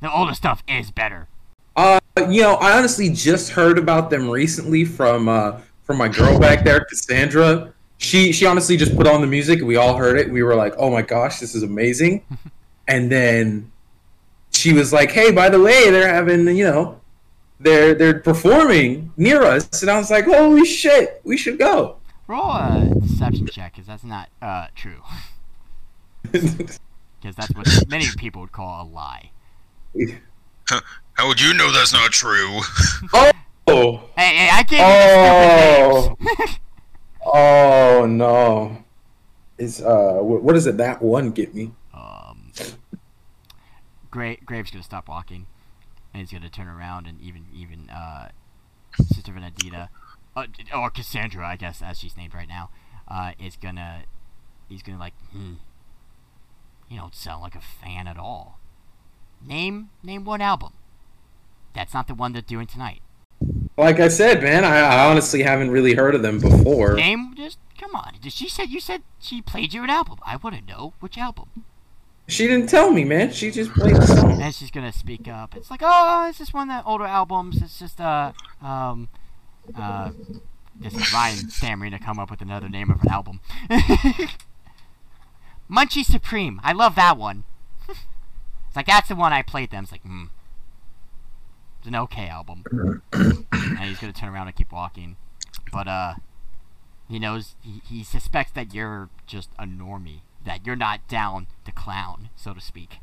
The 0.00 0.10
older 0.10 0.32
stuff 0.32 0.62
is 0.66 0.90
better. 0.90 1.28
Uh, 1.76 2.00
you 2.30 2.40
know, 2.40 2.54
I 2.54 2.78
honestly 2.78 3.10
just 3.10 3.50
heard 3.50 3.76
about 3.76 4.08
them 4.08 4.30
recently 4.30 4.86
from 4.86 5.28
uh 5.28 5.60
from 5.82 5.98
my 5.98 6.08
girl 6.08 6.38
back 6.38 6.64
there, 6.64 6.86
Cassandra. 6.86 7.74
She 7.98 8.32
she 8.32 8.46
honestly 8.46 8.78
just 8.78 8.96
put 8.96 9.06
on 9.06 9.20
the 9.20 9.26
music. 9.26 9.60
We 9.60 9.76
all 9.76 9.94
heard 9.94 10.18
it. 10.18 10.32
We 10.32 10.42
were 10.42 10.54
like, 10.54 10.72
"Oh 10.78 10.90
my 10.90 11.02
gosh, 11.02 11.38
this 11.38 11.54
is 11.54 11.62
amazing!" 11.62 12.24
and 12.88 13.12
then 13.12 13.70
she 14.52 14.72
was 14.72 14.92
like, 14.92 15.10
"Hey, 15.10 15.30
by 15.30 15.48
the 15.48 15.60
way, 15.60 15.90
they're 15.90 16.12
having 16.12 16.46
you 16.56 16.64
know, 16.64 17.00
they're 17.60 17.94
they're 17.94 18.20
performing 18.20 19.12
near 19.16 19.42
us," 19.42 19.82
and 19.82 19.90
I 19.90 19.98
was 19.98 20.10
like, 20.10 20.24
"Holy 20.24 20.64
shit, 20.64 21.20
we 21.24 21.36
should 21.36 21.58
go." 21.58 21.96
Roll 22.26 22.50
a 22.52 22.92
deception 23.00 23.46
check, 23.46 23.72
because 23.72 23.86
that's 23.86 24.04
not 24.04 24.28
uh 24.42 24.66
true. 24.74 25.02
Because 27.20 27.34
that's 27.34 27.52
what 27.54 27.66
many 27.88 28.06
people 28.16 28.42
would 28.42 28.52
call 28.52 28.82
a 28.82 28.86
lie. 28.86 29.30
How 31.14 31.26
would 31.26 31.40
you 31.40 31.52
know 31.54 31.72
that's 31.72 31.92
not 31.92 32.12
true? 32.12 32.60
oh, 33.66 34.04
Hey, 34.16 34.36
hey, 34.36 34.48
I 34.52 34.62
gave 34.62 34.78
you 34.78 36.04
the 36.04 36.14
stupid 36.14 36.38
names. 36.38 36.58
oh 37.26 38.06
no! 38.08 38.84
Is 39.58 39.82
uh, 39.82 40.18
wh- 40.18 40.44
what 40.44 40.52
does 40.52 40.66
it 40.68 40.76
that 40.76 41.02
one 41.02 41.32
get 41.32 41.54
me? 41.54 41.72
Gra- 44.10 44.36
Graves 44.44 44.70
gonna 44.70 44.82
stop 44.82 45.08
walking, 45.08 45.46
and 46.12 46.20
he's 46.20 46.32
gonna 46.32 46.48
turn 46.50 46.68
around 46.68 47.06
and 47.06 47.20
even 47.20 47.46
even 47.54 47.90
uh, 47.90 48.28
Sister 48.96 49.32
Venedita, 49.32 49.88
uh, 50.36 50.46
or 50.74 50.90
Cassandra, 50.90 51.46
I 51.46 51.56
guess 51.56 51.82
as 51.82 51.98
she's 51.98 52.16
named 52.16 52.34
right 52.34 52.48
now, 52.48 52.70
uh, 53.08 53.32
is 53.38 53.56
gonna 53.56 54.02
he's 54.68 54.82
gonna 54.82 54.98
like, 54.98 55.14
hmm, 55.32 55.54
You 56.88 56.98
don't 56.98 57.14
sound 57.14 57.42
like 57.42 57.54
a 57.54 57.60
fan 57.60 58.06
at 58.06 58.16
all. 58.16 58.58
Name 59.44 59.90
name 60.02 60.24
one 60.24 60.40
album. 60.40 60.72
That's 61.74 61.94
not 61.94 62.08
the 62.08 62.14
one 62.14 62.32
they're 62.32 62.42
doing 62.42 62.66
tonight. 62.66 63.02
Like 63.76 64.00
I 64.00 64.08
said, 64.08 64.42
man, 64.42 64.64
I, 64.64 64.78
I 64.78 65.08
honestly 65.08 65.42
haven't 65.42 65.70
really 65.70 65.94
heard 65.94 66.16
of 66.16 66.22
them 66.22 66.40
before. 66.40 66.94
Name 66.94 67.34
just 67.36 67.58
come 67.78 67.94
on. 67.94 68.14
She 68.28 68.48
said 68.48 68.70
you 68.70 68.80
said 68.80 69.02
she 69.20 69.40
played 69.40 69.72
you 69.72 69.84
an 69.84 69.90
album. 69.90 70.18
I 70.26 70.36
want 70.36 70.56
to 70.56 70.62
know 70.74 70.94
which 70.98 71.16
album. 71.16 71.64
She 72.28 72.46
didn't 72.46 72.68
tell 72.68 72.90
me, 72.90 73.04
man. 73.04 73.32
She 73.32 73.50
just 73.50 73.72
played 73.72 73.96
the 73.96 74.06
song. 74.06 74.42
And 74.42 74.54
she's 74.54 74.70
gonna 74.70 74.92
speak 74.92 75.26
up. 75.26 75.56
It's 75.56 75.70
like, 75.70 75.80
oh, 75.82 76.26
it's 76.28 76.36
just 76.36 76.52
one 76.52 76.70
of 76.70 76.84
the 76.84 76.88
older 76.88 77.06
albums. 77.06 77.62
It's 77.62 77.78
just 77.78 78.00
uh 78.00 78.32
um 78.60 79.08
uh 79.74 80.10
this 80.78 80.94
is 80.94 81.12
Ryan 81.12 81.48
stammering 81.48 81.92
to 81.92 81.98
come 81.98 82.18
up 82.18 82.30
with 82.30 82.42
another 82.42 82.68
name 82.68 82.90
of 82.90 83.00
an 83.02 83.08
album. 83.08 83.40
Munchie 85.70 86.04
Supreme. 86.04 86.60
I 86.62 86.72
love 86.72 86.94
that 86.96 87.16
one. 87.16 87.44
it's 87.88 88.76
like 88.76 88.86
that's 88.86 89.08
the 89.08 89.16
one 89.16 89.32
I 89.32 89.40
played 89.40 89.70
them. 89.70 89.84
It's 89.84 89.92
like, 89.92 90.02
hmm. 90.02 90.24
It's 91.78 91.88
an 91.88 91.96
okay 91.96 92.28
album. 92.28 92.64
and 93.10 93.80
he's 93.80 93.98
gonna 93.98 94.12
turn 94.12 94.28
around 94.28 94.48
and 94.48 94.56
keep 94.56 94.70
walking. 94.70 95.16
But 95.72 95.88
uh 95.88 96.14
he 97.08 97.18
knows 97.18 97.54
he, 97.62 97.80
he 97.88 98.04
suspects 98.04 98.52
that 98.52 98.74
you're 98.74 99.08
just 99.26 99.48
a 99.58 99.64
normie. 99.64 100.20
That 100.48 100.64
you're 100.66 100.76
not 100.76 101.06
down 101.08 101.46
to 101.66 101.72
clown, 101.72 102.30
so 102.34 102.54
to 102.54 102.60
speak. 102.60 103.00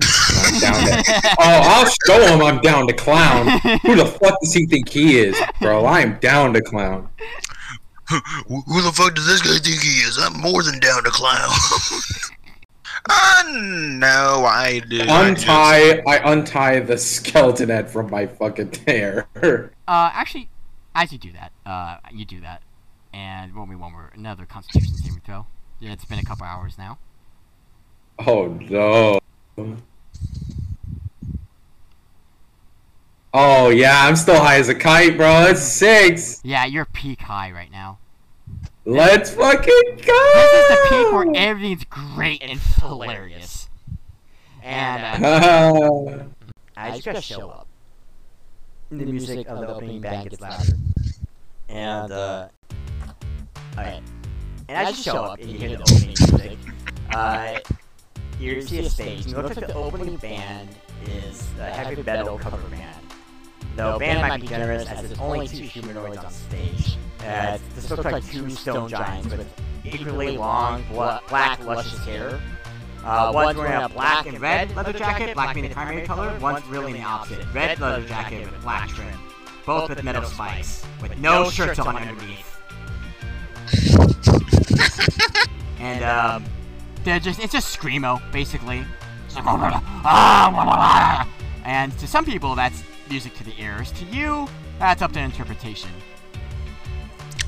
I'm 0.00 0.58
down 0.60 0.74
to, 0.86 1.04
oh, 1.38 1.60
I'll 1.64 1.90
show 2.06 2.20
him 2.34 2.40
I'm 2.42 2.60
down 2.62 2.86
to 2.86 2.94
clown. 2.94 3.58
Who 3.82 3.94
the 3.94 4.06
fuck 4.06 4.40
does 4.40 4.54
he 4.54 4.64
think 4.66 4.88
he 4.88 5.18
is, 5.18 5.38
bro? 5.60 5.84
I 5.84 6.00
am 6.00 6.18
down 6.18 6.54
to 6.54 6.62
clown. 6.62 7.10
Who 8.08 8.62
who 8.62 8.80
the 8.80 8.90
fuck 8.92 9.14
does 9.14 9.26
this 9.26 9.42
guy 9.42 9.58
think 9.58 9.82
he 9.82 9.98
is? 10.00 10.16
I'm 10.18 10.40
more 10.40 10.62
than 10.62 10.78
down 10.80 11.04
to 11.04 11.10
clown. 11.10 11.50
uh, 13.10 13.42
no, 13.52 14.44
I 14.46 14.80
did. 14.88 15.08
I 15.08 15.34
just- 15.34 15.42
Untie, 15.46 16.02
I 16.06 16.32
untie 16.32 16.80
the 16.80 16.96
skeleton 16.96 17.68
head 17.68 17.90
from 17.90 18.08
my 18.10 18.26
fucking 18.26 18.72
hair. 18.86 19.28
Uh, 19.86 20.10
actually, 20.14 20.48
as 20.94 21.12
you 21.12 21.18
do 21.18 21.32
that, 21.32 21.52
uh, 21.66 21.98
you 22.12 22.24
do 22.24 22.40
that, 22.40 22.62
and 23.12 23.54
roll 23.54 23.66
me 23.66 23.76
one 23.76 23.92
more 23.92 24.10
another 24.14 24.46
Constitution 24.46 24.94
saving 24.96 25.20
throw. 25.26 25.44
Yeah, 25.80 25.92
it's 25.92 26.04
been 26.04 26.18
a 26.18 26.24
couple 26.24 26.44
hours 26.44 26.76
now. 26.76 26.98
Oh 28.26 28.46
no. 28.68 29.20
Oh 33.32 33.68
yeah, 33.68 34.06
I'm 34.06 34.16
still 34.16 34.40
high 34.40 34.56
as 34.56 34.68
a 34.68 34.74
kite, 34.74 35.16
bro. 35.16 35.46
It's 35.46 35.62
six. 35.62 36.40
Yeah, 36.42 36.64
you're 36.64 36.86
peak 36.86 37.20
high 37.20 37.52
right 37.52 37.70
now. 37.70 37.98
Let's 38.84 39.30
fucking 39.30 39.82
go. 40.04 40.32
This 40.34 40.54
is 40.54 40.68
the 40.68 40.86
peak 40.88 41.12
where 41.12 41.32
everything's 41.36 41.84
great 41.84 42.42
and 42.42 42.58
hilarious. 42.58 43.68
And 44.62 45.24
uh. 45.24 46.24
I 46.76 46.90
just 46.92 47.04
gotta 47.04 47.20
show 47.20 47.50
up. 47.50 47.68
The 48.90 49.04
music 49.04 49.46
of 49.48 49.60
the 49.60 49.68
opening 49.68 50.00
band 50.00 50.30
gets 50.30 50.40
louder. 50.40 50.72
And, 51.68 52.10
uh. 52.10 52.48
Alright. 53.76 54.02
And 54.68 54.76
as 54.76 54.98
you 54.98 55.02
show 55.02 55.24
up 55.24 55.40
and 55.40 55.50
you 55.50 55.58
hear 55.58 55.76
the 55.76 55.82
opening 55.82 56.08
music, 56.08 56.58
uh. 57.12 57.58
You 58.40 58.62
see 58.62 58.78
a 58.78 58.88
stage, 58.88 59.26
and 59.26 59.34
it 59.34 59.42
looks 59.42 59.56
like 59.56 59.66
the 59.66 59.74
opening 59.74 60.16
band 60.18 60.68
is 61.06 61.44
a 61.58 61.64
heavy 61.64 62.00
metal 62.04 62.38
cover 62.38 62.56
band. 62.68 63.04
Though 63.74 63.98
band 63.98 64.20
might 64.20 64.40
be 64.40 64.46
generous 64.46 64.86
as 64.86 65.02
there's 65.08 65.18
only 65.18 65.48
two 65.48 65.64
humanoids 65.64 66.18
on 66.18 66.30
stage. 66.30 66.96
Uh, 67.20 67.58
this 67.74 67.90
looks 67.90 68.04
like 68.04 68.24
two 68.24 68.48
stone 68.50 68.88
giants 68.88 69.28
with 69.34 69.60
equally 69.84 70.36
long, 70.36 70.84
bla- 70.84 71.20
black, 71.28 71.64
luscious 71.64 71.98
hair. 72.04 72.40
Uh, 73.04 73.32
one's 73.34 73.56
wearing 73.56 73.82
a 73.82 73.88
black 73.88 74.26
and 74.26 74.40
red 74.40 74.74
leather 74.76 74.92
jacket, 74.92 75.34
black 75.34 75.54
being 75.54 75.68
the 75.68 75.74
primary 75.74 76.06
color. 76.06 76.36
One's 76.40 76.64
really 76.66 76.92
the 76.92 77.02
opposite, 77.02 77.44
red 77.52 77.80
leather 77.80 78.06
jacket 78.06 78.48
with 78.48 78.60
black 78.62 78.88
trim. 78.90 79.18
Both 79.66 79.88
with 79.88 80.02
metal 80.04 80.22
spikes, 80.24 80.84
with 81.02 81.18
no 81.18 81.50
shirts 81.50 81.80
on 81.80 81.96
underneath. 81.96 82.44
And 85.80 86.02
um, 86.04 86.44
they're 87.04 87.20
just 87.20 87.38
it's 87.40 87.52
just 87.52 87.78
screamo 87.78 88.20
basically. 88.32 88.84
It's 89.26 89.36
like, 89.36 89.44
"Ah, 89.46 91.28
And 91.64 91.96
to 91.98 92.06
some 92.06 92.24
people 92.24 92.54
that's 92.56 92.82
music 93.08 93.34
to 93.34 93.44
the 93.44 93.54
ears. 93.60 93.92
To 93.92 94.04
you, 94.06 94.48
that's 94.80 95.02
up 95.02 95.12
to 95.12 95.20
interpretation. 95.20 95.90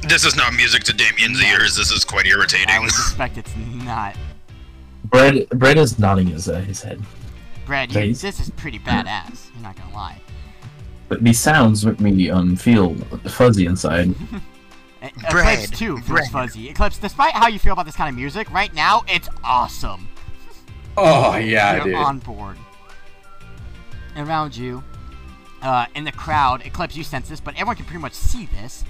This 0.03 0.25
is 0.25 0.37
not 0.37 0.55
music 0.55 0.85
to 0.85 0.93
Damien's 0.95 1.43
ears. 1.43 1.77
This 1.77 1.91
is 1.91 2.05
quite 2.05 2.27
I 2.27 2.31
irritating. 2.31 2.81
would 2.81 2.91
suspect 2.93 3.37
it's 3.37 3.55
not. 3.57 4.17
Brad, 5.07 5.49
Brett 5.51 5.77
is 5.77 5.99
nodding 5.99 6.29
his, 6.29 6.49
uh, 6.49 6.61
his 6.61 6.83
head. 6.83 7.03
Brad, 7.67 7.93
you, 7.93 8.15
this 8.15 8.41
is 8.41 8.51
pretty 8.51 8.79
badass. 8.79 9.51
You're 9.55 9.63
not 9.65 9.77
gonna 9.77 9.93
lie. 9.95 10.21
But 11.09 11.23
these 11.25 11.41
sounds 11.41 11.85
make 11.85 12.01
me 12.01 12.31
um 12.31 12.55
feel 12.57 12.95
fuzzy 13.29 13.67
inside. 13.67 14.15
Brad, 15.31 15.59
Eclipse 15.59 15.79
too 15.79 15.97
feels 15.99 16.07
Brad. 16.09 16.31
fuzzy. 16.31 16.69
Eclipse, 16.69 16.99
despite 16.99 17.35
how 17.35 17.49
you 17.49 17.59
feel 17.59 17.73
about 17.73 17.87
this 17.87 17.97
kind 17.97 18.09
of 18.09 18.15
music, 18.17 18.51
right 18.51 18.73
now 18.75 19.03
it's 19.09 19.29
awesome. 19.45 20.09
Oh 20.97 21.37
yeah, 21.37 21.77
You're 21.77 21.85
dude. 21.85 21.95
on 21.95 22.19
board. 22.19 22.57
Around 24.17 24.57
you, 24.57 24.83
uh, 25.63 25.87
in 25.95 26.05
the 26.05 26.13
crowd, 26.13 26.65
Eclipse, 26.67 26.97
you 26.97 27.05
sense 27.05 27.29
this, 27.29 27.41
but 27.41 27.55
everyone 27.55 27.77
can 27.77 27.85
pretty 27.85 28.01
much 28.03 28.13
see 28.13 28.47
this. 28.47 28.85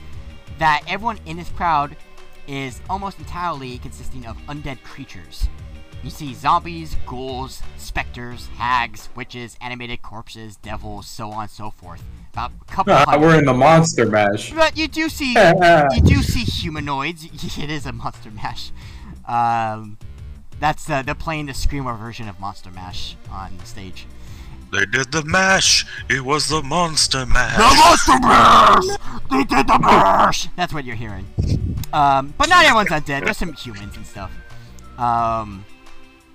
That 0.58 0.82
everyone 0.86 1.18
in 1.26 1.36
this 1.36 1.48
crowd 1.50 1.96
is 2.46 2.80
almost 2.90 3.18
entirely 3.18 3.78
consisting 3.78 4.26
of 4.26 4.36
undead 4.48 4.82
creatures. 4.82 5.48
You 6.02 6.08
see 6.10 6.32
zombies, 6.32 6.96
ghouls, 7.06 7.62
specters, 7.76 8.48
hags, 8.56 9.10
witches, 9.14 9.56
animated 9.60 10.00
corpses, 10.00 10.56
devils, 10.56 11.06
so 11.06 11.30
on 11.30 11.42
and 11.42 11.50
so 11.50 11.70
forth. 11.70 12.02
About 12.32 12.52
a 12.60 12.64
couple 12.72 12.94
Ah, 12.94 13.18
we're 13.18 13.38
in 13.38 13.44
the 13.44 13.52
monster 13.52 14.06
mash. 14.06 14.52
But 14.52 14.78
you 14.78 14.88
do 14.88 15.08
see 15.08 15.32
you 15.34 16.00
do 16.02 16.22
see 16.22 16.44
humanoids. 16.44 17.26
It 17.58 17.70
is 17.70 17.84
a 17.84 17.92
Monster 17.92 18.30
Mash. 18.30 18.70
Um, 19.26 19.98
that's 20.58 20.88
uh, 20.88 21.02
they're 21.02 21.14
playing 21.14 21.46
the 21.46 21.54
screamer 21.54 21.94
version 21.94 22.28
of 22.28 22.40
Monster 22.40 22.70
Mash 22.70 23.16
on 23.30 23.58
stage. 23.64 24.06
They 24.72 24.86
did 24.86 25.10
the 25.10 25.24
mash. 25.24 25.84
It 26.08 26.24
was 26.24 26.48
the 26.48 26.62
monster 26.62 27.26
mash. 27.26 27.56
The 27.56 27.74
monster 27.74 28.18
Mash! 28.20 29.20
They 29.30 29.44
did 29.44 29.66
the 29.66 29.78
mash! 29.80 30.48
That's 30.56 30.72
what 30.72 30.84
you're 30.84 30.94
hearing. 30.96 31.26
Um, 31.92 32.32
but 32.38 32.48
not 32.48 32.64
everyone's 32.64 32.90
undead. 32.90 33.24
There's 33.24 33.36
some 33.36 33.52
humans 33.52 33.96
and 33.96 34.06
stuff. 34.06 34.30
Um, 34.96 35.64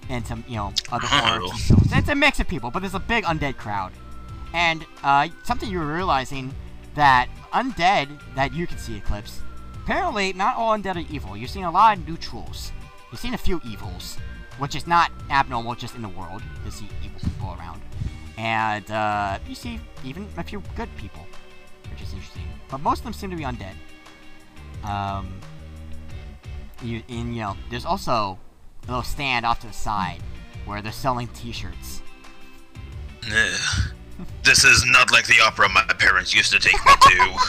and 0.09 0.25
some 0.25 0.43
you 0.47 0.55
know 0.55 0.73
other 0.91 1.07
orcs. 1.07 1.69
And 1.69 1.89
so 1.89 1.97
it's 1.97 2.09
a 2.09 2.15
mix 2.15 2.39
of 2.39 2.47
people, 2.47 2.71
but 2.71 2.79
there's 2.79 2.95
a 2.95 2.99
big 2.99 3.23
undead 3.23 3.57
crowd. 3.57 3.91
And 4.53 4.85
uh, 5.03 5.27
something 5.43 5.69
you 5.69 5.79
were 5.79 5.93
realizing 5.93 6.53
that 6.95 7.27
undead 7.51 8.07
that 8.35 8.53
you 8.53 8.67
can 8.67 8.77
see 8.77 8.97
Eclipse. 8.97 9.41
Apparently, 9.83 10.33
not 10.33 10.55
all 10.55 10.77
undead 10.77 10.95
are 10.95 11.13
evil. 11.13 11.37
You're 11.37 11.47
seeing 11.47 11.65
a 11.65 11.71
lot 11.71 11.97
of 11.97 12.07
neutrals. 12.07 12.71
You've 13.11 13.19
seen 13.19 13.33
a 13.33 13.37
few 13.37 13.61
evils, 13.65 14.17
which 14.57 14.75
is 14.75 14.87
not 14.87 15.11
abnormal 15.29 15.75
just 15.75 15.95
in 15.95 16.01
the 16.01 16.09
world 16.09 16.41
to 16.65 16.71
see 16.71 16.87
evil 17.03 17.19
people 17.19 17.55
around. 17.59 17.81
And 18.37 18.89
uh, 18.89 19.39
you 19.47 19.55
see 19.55 19.79
even 20.03 20.27
a 20.37 20.43
few 20.43 20.61
good 20.75 20.89
people, 20.97 21.25
which 21.91 22.01
is 22.01 22.13
interesting. 22.13 22.43
But 22.69 22.79
most 22.79 22.99
of 22.99 23.03
them 23.03 23.13
seem 23.13 23.29
to 23.29 23.35
be 23.35 23.43
undead. 23.43 23.75
Um, 24.83 25.39
you, 26.81 27.03
and, 27.09 27.35
you 27.35 27.41
know, 27.41 27.57
there's 27.69 27.85
also 27.85 28.39
a 28.87 28.91
little 28.91 29.03
stand 29.03 29.45
off 29.45 29.59
to 29.61 29.67
the 29.67 29.73
side 29.73 30.21
where 30.65 30.81
they're 30.81 30.91
selling 30.91 31.27
T-shirts. 31.29 32.01
Ugh. 33.31 33.91
This 34.43 34.63
is 34.63 34.85
not 34.85 35.11
like 35.11 35.27
the 35.27 35.41
opera 35.43 35.67
my 35.69 35.83
parents 35.99 36.33
used 36.33 36.51
to 36.53 36.59
take 36.59 36.73
me 36.85 36.91
to. 37.01 37.39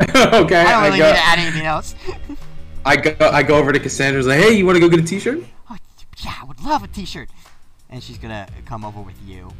okay, 0.42 0.60
I 0.60 0.64
don't 0.64 0.82
I, 0.82 0.86
really 0.86 0.98
go, 0.98 1.06
need 1.06 1.12
to 1.12 1.24
add 1.24 1.38
anything 1.38 1.66
else. 1.66 1.94
I 2.84 2.96
go, 2.96 3.14
I 3.30 3.42
go 3.42 3.56
over 3.56 3.72
to 3.72 3.78
Cassandra's 3.80 4.26
like, 4.26 4.40
hey, 4.40 4.52
you 4.52 4.66
want 4.66 4.76
to 4.76 4.80
go 4.80 4.88
get 4.88 5.00
a 5.00 5.02
T-shirt? 5.06 5.38
oh, 5.70 5.76
yeah, 6.22 6.34
I 6.42 6.44
would 6.44 6.60
love 6.62 6.82
a 6.82 6.88
T-shirt. 6.88 7.30
And 7.88 8.02
she's 8.02 8.18
gonna 8.18 8.46
come 8.66 8.84
over 8.84 9.00
with 9.00 9.16
you. 9.24 9.50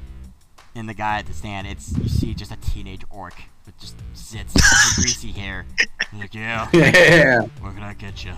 And 0.75 0.89
the 0.89 0.95
guy 0.95 1.21
at 1.21 1.27
the 1.27 1.33
stand, 1.33 1.69
it's 1.69 1.97
you 1.97 2.09
see 2.09 2.35
just 2.35 2.51
a 2.51 2.57
teenage 2.57 3.03
orc 3.11 3.35
with 3.65 3.79
just 3.79 3.97
zits, 4.15 4.55
and 4.97 4.97
greasy 4.97 5.31
hair. 5.31 5.65
He's 6.11 6.21
like, 6.21 6.35
yeah, 6.35 6.69
Yeah. 6.73 7.43
where 7.61 7.73
can 7.73 7.83
I 7.85 7.95
get 7.95 8.25
you? 8.25 8.33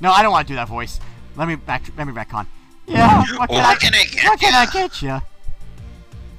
No, 0.00 0.10
I 0.10 0.22
don't 0.22 0.32
want 0.32 0.48
to 0.48 0.52
do 0.52 0.56
that 0.56 0.68
voice. 0.68 0.98
Let 1.36 1.48
me 1.48 1.56
back. 1.56 1.82
Let 1.96 2.06
me 2.06 2.12
back 2.12 2.34
on. 2.34 2.46
Yeah, 2.86 3.22
what 3.36 3.48
can, 3.48 3.64
I, 3.64 3.74
can 3.76 3.94
I 3.94 4.04
get 4.04 4.24
what 4.24 4.40
can 4.40 4.54
I 4.54 4.66
get 4.66 5.02
you? 5.02 5.22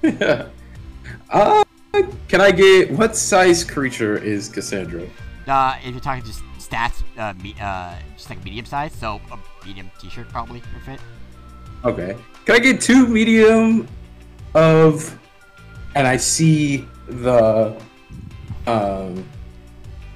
Yeah. 0.04 0.50
uh, 1.30 1.64
can 2.28 2.42
I 2.42 2.52
get 2.52 2.92
what 2.92 3.16
size 3.16 3.64
creature 3.64 4.18
is 4.18 4.50
Cassandra? 4.50 5.08
Uh, 5.48 5.78
if 5.82 5.92
you're 5.92 6.02
talking 6.02 6.26
just 6.26 6.44
stats, 6.60 7.02
uh, 7.18 7.34
me, 7.42 7.56
uh, 7.62 7.96
just 8.18 8.30
like 8.30 8.44
medium 8.44 8.66
size, 8.66 8.92
so 8.94 9.22
a 9.32 9.66
medium 9.66 9.90
T-shirt 10.00 10.28
probably 10.28 10.62
would 10.74 10.84
fit. 10.84 11.00
Okay. 11.86 12.18
Can 12.46 12.56
I 12.56 12.60
get 12.60 12.82
two 12.82 13.08
medium 13.08 13.88
of 14.54 15.18
and 15.96 16.08
I 16.08 16.18
see 16.18 16.88
the 17.08 17.80
um 18.68 19.26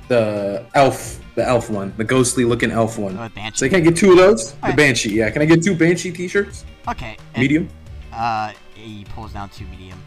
the 0.08 0.66
elf 0.74 1.20
the 1.38 1.48
elf 1.48 1.70
one, 1.70 1.94
the 1.98 2.04
ghostly 2.04 2.46
looking 2.46 2.72
elf 2.72 2.98
one. 2.98 3.16
Oh. 3.16 3.30
So 3.54 3.70
can 3.70 3.78
I 3.78 3.80
get 3.82 3.96
two 3.96 4.10
of 4.10 4.18
those? 4.18 4.54
The 4.54 4.58
Alright. 4.64 4.76
Banshee, 4.76 5.14
yeah. 5.14 5.30
Can 5.30 5.44
I 5.44 5.46
get 5.46 5.64
two 5.64 5.76
Banshee 5.76 6.12
t-shirts? 6.12 6.66
Okay. 6.88 7.16
Medium? 7.38 7.70
Uh, 8.12 8.54
he 8.74 9.06
pulls 9.06 9.34
down 9.34 9.50
two 9.50 9.66
medium. 9.68 10.02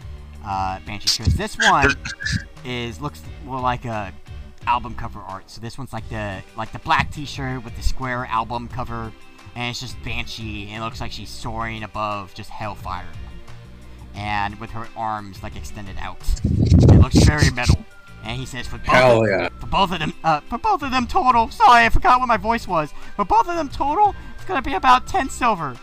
Uh, 0.44 0.80
Banshee 0.80 1.08
shirts. 1.08 1.34
This 1.34 1.56
one 1.56 1.94
is 2.64 3.00
looks 3.00 3.22
more 3.44 3.60
like 3.60 3.84
a 3.84 4.12
album 4.66 4.96
cover 4.96 5.20
art. 5.20 5.48
So 5.48 5.60
this 5.60 5.78
one's 5.78 5.92
like 5.92 6.08
the 6.08 6.42
like 6.56 6.72
the 6.72 6.80
black 6.80 7.12
T-shirt 7.12 7.64
with 7.64 7.76
the 7.76 7.82
square 7.82 8.26
album 8.26 8.66
cover, 8.66 9.12
and 9.54 9.70
it's 9.70 9.80
just 9.80 10.02
Banshee, 10.02 10.68
and 10.70 10.82
it 10.82 10.84
looks 10.84 11.00
like 11.00 11.12
she's 11.12 11.30
soaring 11.30 11.84
above 11.84 12.34
just 12.34 12.50
hellfire, 12.50 13.06
and 14.16 14.58
with 14.58 14.70
her 14.70 14.88
arms 14.96 15.44
like 15.44 15.54
extended 15.54 15.96
out. 16.00 16.18
It 16.42 17.00
looks 17.00 17.22
very 17.22 17.50
metal. 17.50 17.84
And 18.22 18.38
he 18.38 18.44
says 18.46 18.66
for 18.66 18.76
both 18.78 18.86
Hell 18.86 19.24
of, 19.24 19.30
yeah. 19.30 19.48
for 19.58 19.66
both 19.66 19.92
of 19.92 19.98
them, 19.98 20.12
uh, 20.22 20.40
for 20.40 20.58
both 20.58 20.82
of 20.82 20.90
them 20.90 21.06
total. 21.06 21.50
Sorry, 21.50 21.84
I 21.86 21.88
forgot 21.88 22.20
what 22.20 22.26
my 22.28 22.36
voice 22.36 22.68
was. 22.68 22.92
For 23.16 23.24
both 23.24 23.48
of 23.48 23.56
them 23.56 23.68
total, 23.68 24.14
it's 24.36 24.44
gonna 24.44 24.62
be 24.62 24.74
about 24.74 25.06
ten 25.06 25.28
silver. 25.30 25.76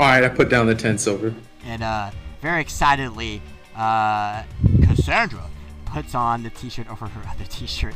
Alright, 0.00 0.24
I 0.24 0.28
put 0.28 0.48
down 0.48 0.66
the 0.66 0.74
10 0.74 0.98
silver. 0.98 1.32
and 1.64 1.82
uh, 1.82 2.10
very 2.40 2.60
excitedly, 2.60 3.40
uh, 3.76 4.42
Cassandra 4.82 5.44
puts 5.84 6.14
on 6.14 6.42
the 6.42 6.50
T-shirt 6.50 6.90
over 6.90 7.06
her 7.06 7.28
other 7.30 7.44
T-shirt. 7.44 7.94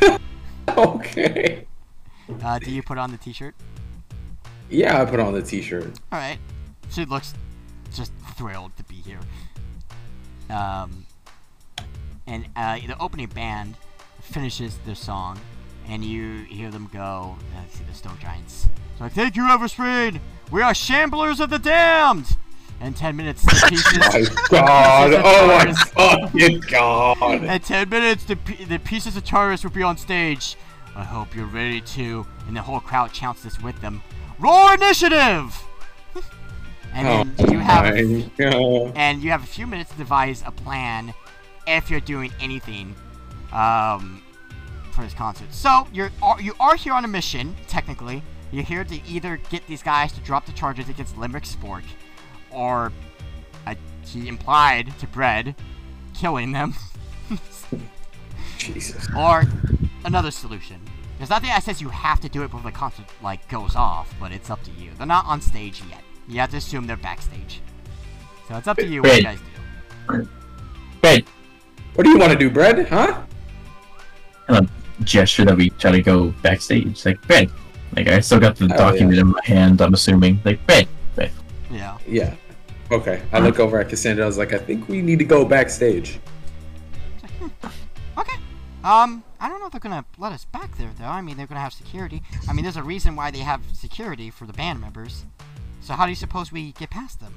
Okay. 0.76 1.66
Uh, 2.42 2.58
do 2.58 2.70
you 2.70 2.82
put 2.82 2.98
on 2.98 3.10
the 3.10 3.16
T-shirt? 3.16 3.54
Yeah, 4.70 5.00
I 5.00 5.04
put 5.06 5.18
on 5.18 5.32
the 5.32 5.40
t-shirt. 5.42 5.84
All 6.12 6.18
right. 6.18 6.36
She 6.90 7.06
looks 7.06 7.32
just 7.94 8.12
thrilled 8.36 8.76
to 8.76 8.84
be 8.84 8.96
here. 8.96 9.18
Um, 10.50 11.06
and 12.26 12.46
uh, 12.56 12.78
the 12.86 12.96
opening 13.00 13.28
band 13.28 13.74
finishes 14.20 14.78
their 14.84 14.94
song, 14.94 15.40
and 15.88 16.04
you 16.04 16.44
hear 16.44 16.70
them 16.70 16.88
go. 16.92 17.36
Uh, 17.56 17.60
see 17.70 17.84
the 17.84 17.94
Stone 17.94 18.18
Giants. 18.20 18.68
It's 18.92 19.00
like, 19.00 19.12
"Thank 19.12 19.36
you, 19.36 19.44
Everspring. 19.44 20.20
We 20.50 20.62
are 20.62 20.72
Shamblers 20.72 21.40
of 21.40 21.50
the 21.50 21.58
Damned." 21.58 22.36
And 22.80 22.96
ten 22.96 23.16
minutes 23.16 23.44
to 23.44 23.66
pieces. 23.68 23.98
My 23.98 24.24
god. 24.50 25.22
Oh 25.24 25.46
my 25.48 25.72
fucking 25.72 26.60
god. 26.68 27.42
In 27.42 27.60
10 27.60 27.88
minutes, 27.88 28.24
the, 28.24 28.36
the 28.68 28.78
pieces 28.78 29.16
of 29.16 29.24
Tartarus 29.24 29.64
will 29.64 29.72
be 29.72 29.82
on 29.82 29.96
stage. 29.96 30.56
I 30.94 31.02
hope 31.02 31.34
you're 31.34 31.46
ready 31.46 31.80
to. 31.80 32.24
And 32.46 32.56
the 32.56 32.62
whole 32.62 32.78
crowd 32.78 33.12
chants 33.12 33.42
this 33.42 33.60
with 33.60 33.80
them. 33.80 34.00
Roar 34.38 34.74
initiative! 34.74 35.60
And 36.98 37.36
then 37.36 37.52
you 37.52 37.58
have 37.58 37.84
Oh 37.86 38.92
and 38.96 39.22
you 39.22 39.30
have 39.30 39.42
a 39.42 39.46
few 39.46 39.66
minutes 39.66 39.90
to 39.92 39.96
devise 39.96 40.42
a 40.46 40.50
plan 40.50 41.14
if 41.66 41.90
you're 41.90 42.00
doing 42.00 42.32
anything 42.40 42.94
um, 43.52 44.22
for 44.92 45.02
this 45.04 45.14
concert. 45.14 45.52
So 45.52 45.86
you're 45.92 46.10
are- 46.22 46.40
you 46.40 46.54
are 46.60 46.76
here 46.76 46.92
on 46.92 47.04
a 47.04 47.08
mission 47.08 47.56
technically. 47.66 48.22
You're 48.50 48.64
here 48.64 48.84
to 48.84 49.06
either 49.06 49.36
get 49.50 49.66
these 49.66 49.82
guys 49.82 50.12
to 50.12 50.20
drop 50.20 50.46
the 50.46 50.52
charges 50.52 50.88
against 50.88 51.18
Limerick 51.18 51.44
Spork, 51.44 51.82
or 52.50 52.92
uh, 53.66 53.74
he 54.06 54.26
implied 54.26 54.98
to 55.00 55.06
Bread 55.06 55.54
killing 56.14 56.52
them, 56.52 56.74
Jesus. 58.56 59.06
or 59.16 59.44
another 60.04 60.30
solution. 60.30 60.80
There's 61.18 61.30
nothing 61.30 61.48
that 61.50 61.62
says 61.62 61.80
you 61.80 61.88
have 61.90 62.20
to 62.20 62.28
do 62.28 62.42
it 62.42 62.50
before 62.50 62.70
the 62.70 62.76
concert 62.76 63.06
like 63.22 63.46
goes 63.48 63.76
off, 63.76 64.14
but 64.18 64.32
it's 64.32 64.50
up 64.50 64.62
to 64.64 64.70
you. 64.70 64.92
They're 64.96 65.06
not 65.06 65.26
on 65.26 65.40
stage 65.40 65.82
yet. 65.90 66.02
You 66.28 66.40
have 66.40 66.50
to 66.50 66.56
assume 66.58 66.86
they're 66.86 66.96
backstage. 66.96 67.60
So 68.48 68.56
it's 68.56 68.66
up 68.68 68.76
to 68.78 68.86
you 68.86 69.02
what 69.02 69.16
you 69.16 69.22
guys 69.22 69.38
do. 70.08 70.28
Ben, 71.00 71.22
What 71.94 72.04
do 72.04 72.10
you 72.10 72.18
want 72.18 72.32
to 72.32 72.38
do, 72.38 72.50
Bread? 72.50 72.88
Huh? 72.88 73.22
gesture 75.04 75.44
that 75.44 75.56
we 75.56 75.70
try 75.70 75.92
to 75.92 76.02
go 76.02 76.28
backstage. 76.42 77.06
Like, 77.06 77.24
Ben. 77.28 77.48
Like, 77.94 78.08
I 78.08 78.18
still 78.20 78.40
got 78.40 78.56
the 78.56 78.64
Oh, 78.64 78.76
document 78.76 79.18
in 79.18 79.28
my 79.28 79.40
hand, 79.44 79.80
I'm 79.80 79.94
assuming. 79.94 80.40
Like, 80.44 80.64
Ben. 80.66 80.86
Ben. 81.14 81.30
Yeah. 81.70 81.96
Yeah. 82.06 82.34
Okay. 82.90 83.22
I 83.32 83.38
look 83.38 83.60
over 83.60 83.78
at 83.78 83.88
Cassandra. 83.88 84.24
I 84.24 84.26
was 84.26 84.38
like, 84.38 84.52
I 84.52 84.58
think 84.58 84.88
we 84.88 85.00
need 85.00 85.18
to 85.20 85.24
go 85.24 85.44
backstage. 85.44 86.18
Okay. 88.18 88.34
Um, 88.82 89.22
I 89.38 89.48
don't 89.48 89.60
know 89.60 89.66
if 89.66 89.72
they're 89.72 89.78
gonna 89.80 90.04
let 90.18 90.32
us 90.32 90.44
back 90.46 90.76
there 90.76 90.90
though. 90.98 91.04
I 91.04 91.20
mean, 91.20 91.36
they're 91.36 91.46
gonna 91.46 91.60
have 91.60 91.72
security. 91.72 92.20
I 92.48 92.52
mean, 92.52 92.64
there's 92.64 92.76
a 92.76 92.82
reason 92.82 93.14
why 93.14 93.30
they 93.30 93.38
have 93.38 93.60
security 93.72 94.28
for 94.30 94.44
the 94.44 94.52
band 94.52 94.80
members. 94.80 95.24
So 95.88 95.94
how 95.94 96.04
do 96.04 96.10
you 96.10 96.16
suppose 96.16 96.52
we 96.52 96.72
get 96.72 96.90
past 96.90 97.18
them? 97.18 97.32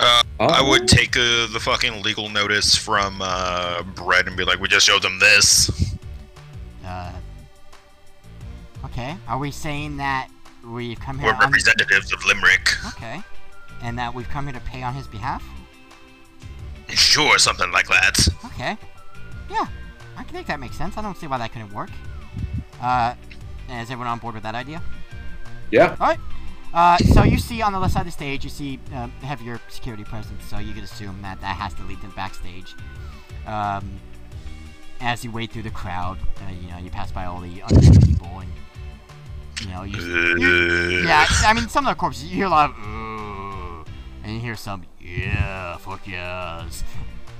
I 0.00 0.24
Oh. 0.40 0.68
would 0.68 0.88
take 0.88 1.16
uh, 1.16 1.46
the 1.52 1.60
fucking 1.60 2.02
legal 2.02 2.28
notice 2.28 2.74
from 2.74 3.20
uh, 3.22 3.84
Brett 3.94 4.26
and 4.26 4.36
be 4.36 4.44
like, 4.44 4.58
we 4.58 4.66
just 4.66 4.84
showed 4.84 5.02
them 5.02 5.20
this. 5.20 5.70
Uh. 6.84 7.12
Okay. 8.86 9.16
Are 9.28 9.38
we 9.38 9.52
saying 9.52 9.98
that 9.98 10.30
we've 10.68 10.98
come 10.98 11.16
here 11.20 11.28
We're 11.28 11.34
on? 11.34 11.42
representatives 11.42 12.12
of 12.12 12.24
Limerick. 12.26 12.72
Okay. 12.88 13.22
And 13.80 13.96
that 13.96 14.12
we've 14.12 14.28
come 14.28 14.46
here 14.46 14.54
to 14.54 14.60
pay 14.62 14.82
on 14.82 14.94
his 14.94 15.06
behalf? 15.06 15.44
Sure, 16.88 17.38
something 17.38 17.70
like 17.70 17.86
that. 17.86 18.18
Okay. 18.46 18.76
Yeah. 19.48 19.66
I 20.16 20.24
think 20.24 20.48
that 20.48 20.58
makes 20.58 20.76
sense. 20.76 20.98
I 20.98 21.02
don't 21.02 21.16
see 21.16 21.28
why 21.28 21.38
that 21.38 21.52
couldn't 21.52 21.72
work. 21.72 21.90
Uh, 22.80 23.14
is 23.70 23.92
everyone 23.92 24.08
on 24.08 24.18
board 24.18 24.34
with 24.34 24.42
that 24.42 24.56
idea? 24.56 24.82
Yeah. 25.74 25.96
Alright. 26.00 26.20
Uh, 26.72 26.96
so 26.98 27.22
you 27.22 27.38
see 27.38 27.62
on 27.62 27.72
the 27.72 27.78
left 27.78 27.94
side 27.94 28.00
of 28.00 28.06
the 28.06 28.12
stage, 28.12 28.44
you 28.44 28.50
see 28.50 28.80
um, 28.94 29.10
heavier 29.22 29.60
security 29.68 30.04
presence, 30.04 30.44
so 30.44 30.58
you 30.58 30.72
could 30.72 30.82
assume 30.82 31.20
that 31.22 31.40
that 31.40 31.56
has 31.56 31.74
to 31.74 31.84
lead 31.84 32.00
them 32.00 32.12
backstage. 32.16 32.74
Um, 33.46 34.00
as 35.00 35.24
you 35.24 35.30
wade 35.30 35.50
through 35.52 35.62
the 35.62 35.70
crowd, 35.70 36.18
uh, 36.38 36.50
you 36.50 36.68
know, 36.70 36.78
you 36.78 36.90
pass 36.90 37.12
by 37.12 37.26
all 37.26 37.40
the 37.40 37.60
undead 37.60 38.06
people, 38.06 38.40
and 38.40 38.50
you 39.60 39.68
know, 39.68 39.82
you, 39.84 39.98
you 40.38 41.06
yeah, 41.06 41.26
I 41.44 41.52
mean, 41.52 41.68
some 41.68 41.86
of 41.86 41.94
the 41.94 41.98
corpses, 41.98 42.24
you 42.24 42.36
hear 42.36 42.46
a 42.46 42.50
lot 42.50 42.70
of, 42.70 43.86
and 44.24 44.32
you 44.32 44.40
hear 44.40 44.56
some, 44.56 44.84
yeah, 45.00 45.76
fuck 45.76 46.06
yes, 46.06 46.82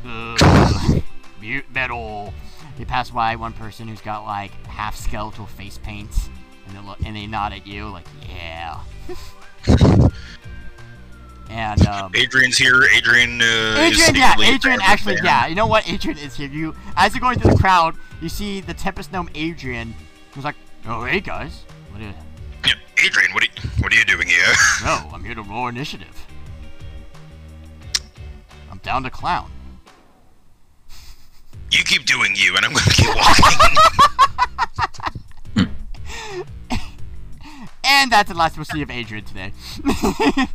mute 1.40 1.64
metal. 1.72 2.32
You 2.78 2.86
pass 2.86 3.10
by 3.10 3.36
one 3.36 3.52
person 3.52 3.88
who's 3.88 4.00
got 4.00 4.24
like 4.24 4.52
half 4.66 4.96
skeletal 4.96 5.46
face 5.46 5.78
paint, 5.78 6.10
and 6.66 6.76
they 6.76 6.80
look, 6.80 6.98
and 7.04 7.16
they 7.16 7.26
nod 7.26 7.52
at 7.52 7.66
you 7.66 7.88
like, 7.88 8.06
yeah. 8.28 8.80
and 11.50 11.86
um, 11.86 12.12
Adrian's 12.14 12.56
here. 12.56 12.82
Adrian. 12.94 13.40
Uh, 13.40 13.76
Adrian, 13.78 14.14
yeah, 14.14 14.34
Adrian 14.34 14.58
fan 14.60 14.72
of 14.74 14.78
the 14.80 14.84
actually, 14.84 15.14
band. 15.16 15.26
yeah. 15.26 15.46
You 15.46 15.54
know 15.54 15.66
what? 15.66 15.88
Adrian 15.88 16.18
is 16.18 16.34
here. 16.36 16.48
You, 16.48 16.74
as 16.96 17.14
you're 17.14 17.20
going 17.20 17.38
through 17.38 17.52
the 17.52 17.58
crowd, 17.58 17.94
you 18.20 18.28
see 18.28 18.60
the 18.60 18.74
Tempest 18.74 19.12
Gnome 19.12 19.28
Adrian, 19.34 19.94
who's 20.32 20.44
like, 20.44 20.56
"Oh, 20.86 21.04
hey 21.04 21.20
guys, 21.20 21.64
what 21.90 22.02
is? 22.02 22.14
Yeah, 22.66 22.74
Adrian, 23.04 23.32
what 23.34 23.42
are, 23.42 23.46
you, 23.46 23.70
what 23.80 23.92
are 23.92 23.96
you 23.96 24.04
doing 24.04 24.28
here? 24.28 24.38
No, 24.84 25.10
I'm 25.12 25.22
here 25.24 25.34
to 25.34 25.42
roll 25.42 25.68
initiative. 25.68 26.26
I'm 28.70 28.78
down 28.78 29.02
to 29.04 29.10
clown." 29.10 29.50
You 31.70 31.82
keep 31.82 32.04
doing 32.06 32.34
you, 32.36 32.56
and 32.56 32.64
I'm 32.64 32.72
gonna 32.72 32.90
keep 32.90 33.08
walking. 33.14 33.76
And 37.84 38.10
that's 38.10 38.30
the 38.30 38.36
last 38.36 38.56
we'll 38.56 38.64
see 38.64 38.82
of 38.82 38.90
Adrian 38.90 39.24
today. 39.24 39.52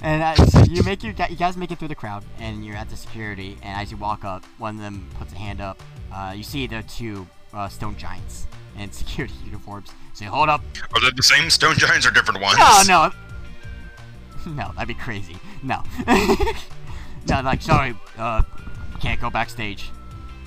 and 0.00 0.50
so 0.50 0.64
you 0.64 0.82
make 0.82 1.02
your, 1.02 1.12
you 1.28 1.36
guys 1.36 1.56
make 1.56 1.70
it 1.70 1.78
through 1.78 1.88
the 1.88 1.94
crowd, 1.94 2.24
and 2.38 2.64
you're 2.64 2.76
at 2.76 2.90
the 2.90 2.96
security. 2.96 3.56
And 3.62 3.80
as 3.80 3.90
you 3.90 3.96
walk 3.96 4.24
up, 4.24 4.44
one 4.58 4.76
of 4.76 4.80
them 4.80 5.08
puts 5.18 5.32
a 5.32 5.36
hand 5.36 5.60
up. 5.60 5.80
Uh, 6.12 6.34
you 6.36 6.42
see 6.42 6.66
the 6.66 6.82
two 6.82 7.26
uh, 7.52 7.68
stone 7.68 7.96
giants 7.96 8.46
in 8.78 8.90
security 8.92 9.34
uniforms. 9.44 9.92
Say, 10.14 10.26
hold 10.26 10.48
up. 10.48 10.62
Are 10.94 11.00
they 11.00 11.10
the 11.14 11.22
same 11.22 11.48
stone 11.48 11.74
giants 11.76 12.06
or 12.06 12.10
different 12.10 12.40
ones? 12.40 12.58
No, 12.58 12.82
no. 12.86 13.10
No, 14.44 14.72
that'd 14.74 14.88
be 14.88 14.94
crazy. 14.94 15.36
No. 15.62 15.84
no, 17.28 17.40
like, 17.42 17.62
sorry, 17.62 17.94
uh, 18.18 18.42
can't 19.00 19.20
go 19.20 19.30
backstage. 19.30 19.88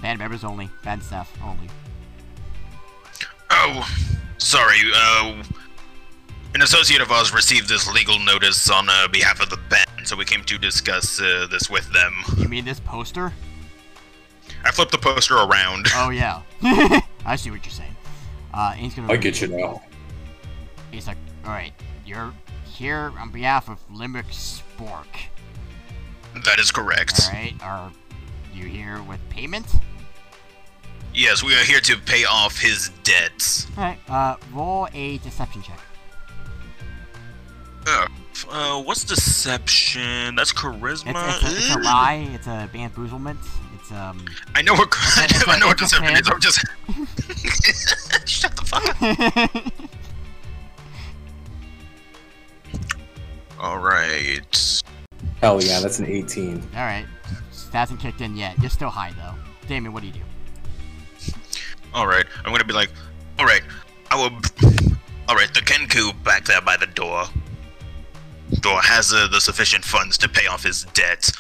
Band 0.01 0.19
members 0.19 0.43
only. 0.43 0.69
Band 0.83 1.01
staff 1.01 1.31
only. 1.41 1.69
Oh, 3.49 3.87
sorry. 4.37 4.77
Uh, 4.93 5.43
an 6.53 6.61
associate 6.61 7.01
of 7.01 7.11
ours 7.11 7.33
received 7.33 7.67
this 7.67 7.91
legal 7.93 8.17
notice 8.19 8.69
on 8.69 8.87
uh, 8.89 9.07
behalf 9.09 9.41
of 9.41 9.49
the 9.49 9.57
band, 9.69 10.07
so 10.07 10.15
we 10.15 10.23
came 10.23 10.43
to 10.45 10.57
discuss 10.57 11.19
uh, 11.19 11.47
this 11.51 11.69
with 11.69 11.91
them. 11.91 12.13
You 12.37 12.47
mean 12.47 12.63
this 12.63 12.79
poster? 12.79 13.33
I 14.63 14.71
flipped 14.71 14.91
the 14.91 14.97
poster 14.97 15.35
around. 15.35 15.87
Oh, 15.95 16.09
yeah. 16.09 16.41
I 17.25 17.35
see 17.35 17.51
what 17.51 17.65
you're 17.65 17.71
saying. 17.71 17.95
Uh, 18.53 18.71
and 18.71 18.79
he's 18.79 18.95
gonna. 18.95 19.11
I 19.11 19.17
get 19.17 19.41
you 19.41 19.47
now. 19.49 19.81
He's 20.91 21.07
like, 21.07 21.17
alright, 21.45 21.73
you're 22.05 22.33
here 22.63 23.11
on 23.19 23.31
behalf 23.31 23.69
of 23.69 23.79
Limerick 23.91 24.27
Spork. 24.27 25.07
That 26.45 26.59
is 26.59 26.71
correct. 26.71 27.19
Alright, 27.27 27.61
are 27.61 27.91
you 28.53 28.65
here 28.65 29.01
with 29.03 29.19
payment? 29.29 29.65
Yes, 31.15 31.41
we 31.41 31.55
are 31.55 31.63
here 31.63 31.79
to 31.79 31.97
pay 31.97 32.25
off 32.25 32.59
his 32.59 32.89
debts. 33.03 33.67
Alright, 33.77 33.99
uh, 34.09 34.35
roll 34.51 34.89
a 34.93 35.17
deception 35.19 35.61
check. 35.61 35.79
Uh, 37.87 38.07
uh, 38.51 38.81
what's 38.83 39.05
deception? 39.05 40.35
That's 40.35 40.51
charisma. 40.51 41.11
It's, 41.11 41.43
it's, 41.43 41.53
a, 41.53 41.55
it's 41.55 41.75
a 41.75 41.79
lie, 41.79 42.27
it's 42.33 42.47
a 42.47 42.69
bamboozlement, 42.73 43.37
it's 43.39 43.83
It's 43.85 43.91
um. 43.93 44.25
I 44.55 44.61
know 44.61 44.73
what 44.73 44.89
I 44.91 45.27
know, 45.31 45.39
I 45.53 45.59
know 45.59 45.67
what 45.67 45.81
It's 45.81 45.97
this 45.97 46.19
is. 46.19 46.29
I'm 46.29 46.41
just 46.41 46.59
shut 48.27 48.53
the 48.57 48.65
fuck 48.65 48.83
up. 49.01 49.73
All 53.61 53.79
right. 53.79 54.83
Hell 55.39 55.63
yeah, 55.63 55.79
that's 55.79 55.99
an 55.99 56.07
18. 56.07 56.61
All 56.75 56.81
right. 56.81 57.05
Hasn't 57.71 58.01
kicked 58.01 58.19
in 58.19 58.35
yet. 58.35 58.59
You're 58.59 58.69
still 58.69 58.89
high 58.89 59.13
though. 59.13 59.35
Damien, 59.67 59.93
what 59.93 60.01
do 60.01 60.07
you 60.07 60.13
do? 60.13 60.19
All 61.95 62.07
right. 62.07 62.25
I'm 62.43 62.51
gonna 62.51 62.65
be 62.65 62.73
like, 62.73 62.91
all 63.39 63.45
right. 63.45 63.63
I 64.11 64.15
will. 64.17 64.31
All 65.27 65.35
right. 65.35 65.51
The 65.51 65.61
Kenku 65.61 66.11
back 66.23 66.45
there 66.45 66.61
by 66.61 66.77
the 66.77 66.85
door. 66.85 67.23
Door 68.59 68.81
has 68.81 69.11
uh, 69.11 69.27
the 69.31 69.41
sufficient 69.41 69.83
funds 69.83 70.17
to 70.19 70.29
pay 70.29 70.45
off 70.45 70.63
his 70.63 70.83
debts, 70.93 71.31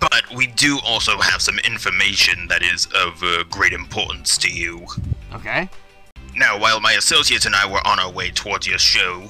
but 0.00 0.22
we 0.34 0.46
do 0.46 0.78
also 0.86 1.18
have 1.18 1.42
some 1.42 1.58
information 1.58 2.46
that 2.48 2.62
is 2.62 2.86
of 2.94 3.22
uh, 3.22 3.42
great 3.50 3.74
importance 3.74 4.38
to 4.38 4.50
you. 4.50 4.86
Okay. 5.34 5.68
Now, 6.34 6.58
while 6.58 6.80
my 6.80 6.92
associates 6.92 7.44
and 7.44 7.54
I 7.54 7.70
were 7.70 7.86
on 7.86 7.98
our 7.98 8.10
way 8.10 8.30
towards 8.30 8.66
your 8.66 8.78
show, 8.78 9.28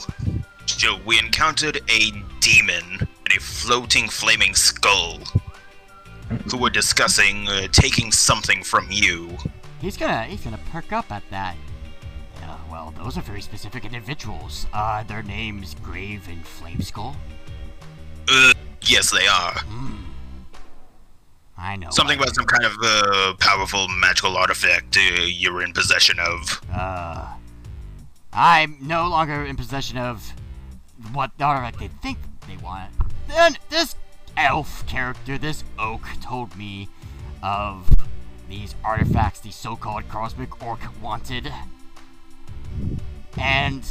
show 0.66 0.98
we 1.04 1.18
encountered 1.18 1.80
a 1.90 2.12
demon 2.40 2.84
and 3.00 3.36
a 3.36 3.40
floating 3.40 4.08
flaming 4.08 4.54
skull 4.54 5.18
who 6.50 6.58
were 6.58 6.70
discussing 6.70 7.48
uh, 7.48 7.66
taking 7.72 8.12
something 8.12 8.62
from 8.62 8.86
you. 8.90 9.36
He's 9.80 9.96
gonna 9.96 10.24
he's 10.24 10.40
gonna 10.42 10.58
perk 10.70 10.92
up 10.92 11.10
at 11.12 11.22
that. 11.30 11.56
Uh, 12.42 12.56
well, 12.70 12.94
those 12.96 13.16
are 13.18 13.22
very 13.22 13.40
specific 13.40 13.84
individuals. 13.84 14.66
Uh, 14.72 15.02
their 15.04 15.22
names 15.22 15.74
Grave 15.82 16.28
and 16.28 16.44
Flameskull. 16.44 17.14
Uh, 18.28 18.52
yes, 18.82 19.10
they 19.10 19.26
are. 19.26 19.52
Hmm. 19.60 19.96
I 21.56 21.76
know. 21.76 21.90
Something 21.90 22.18
I- 22.18 22.22
about 22.22 22.34
some 22.34 22.44
kind 22.46 22.64
of 22.64 22.72
uh, 22.82 23.34
powerful 23.40 23.88
magical 23.88 24.36
artifact 24.36 24.96
uh, 24.96 25.22
you're 25.22 25.62
in 25.62 25.72
possession 25.72 26.18
of. 26.20 26.60
Uh, 26.72 27.34
I'm 28.32 28.76
no 28.80 29.08
longer 29.08 29.44
in 29.44 29.56
possession 29.56 29.98
of 29.98 30.32
what 31.12 31.30
the 31.38 31.44
artifact 31.44 31.78
they 31.80 31.88
think 31.88 32.18
they 32.46 32.56
want. 32.58 32.90
Then 33.28 33.56
this 33.70 33.96
elf 34.36 34.86
character, 34.86 35.38
this 35.38 35.64
oak, 35.78 36.02
told 36.20 36.56
me 36.56 36.88
of 37.42 37.88
these 38.48 38.74
artifacts 38.82 39.40
the 39.40 39.50
so-called 39.50 40.08
cosmic 40.08 40.62
orc 40.64 40.80
wanted. 41.02 41.52
And 43.36 43.82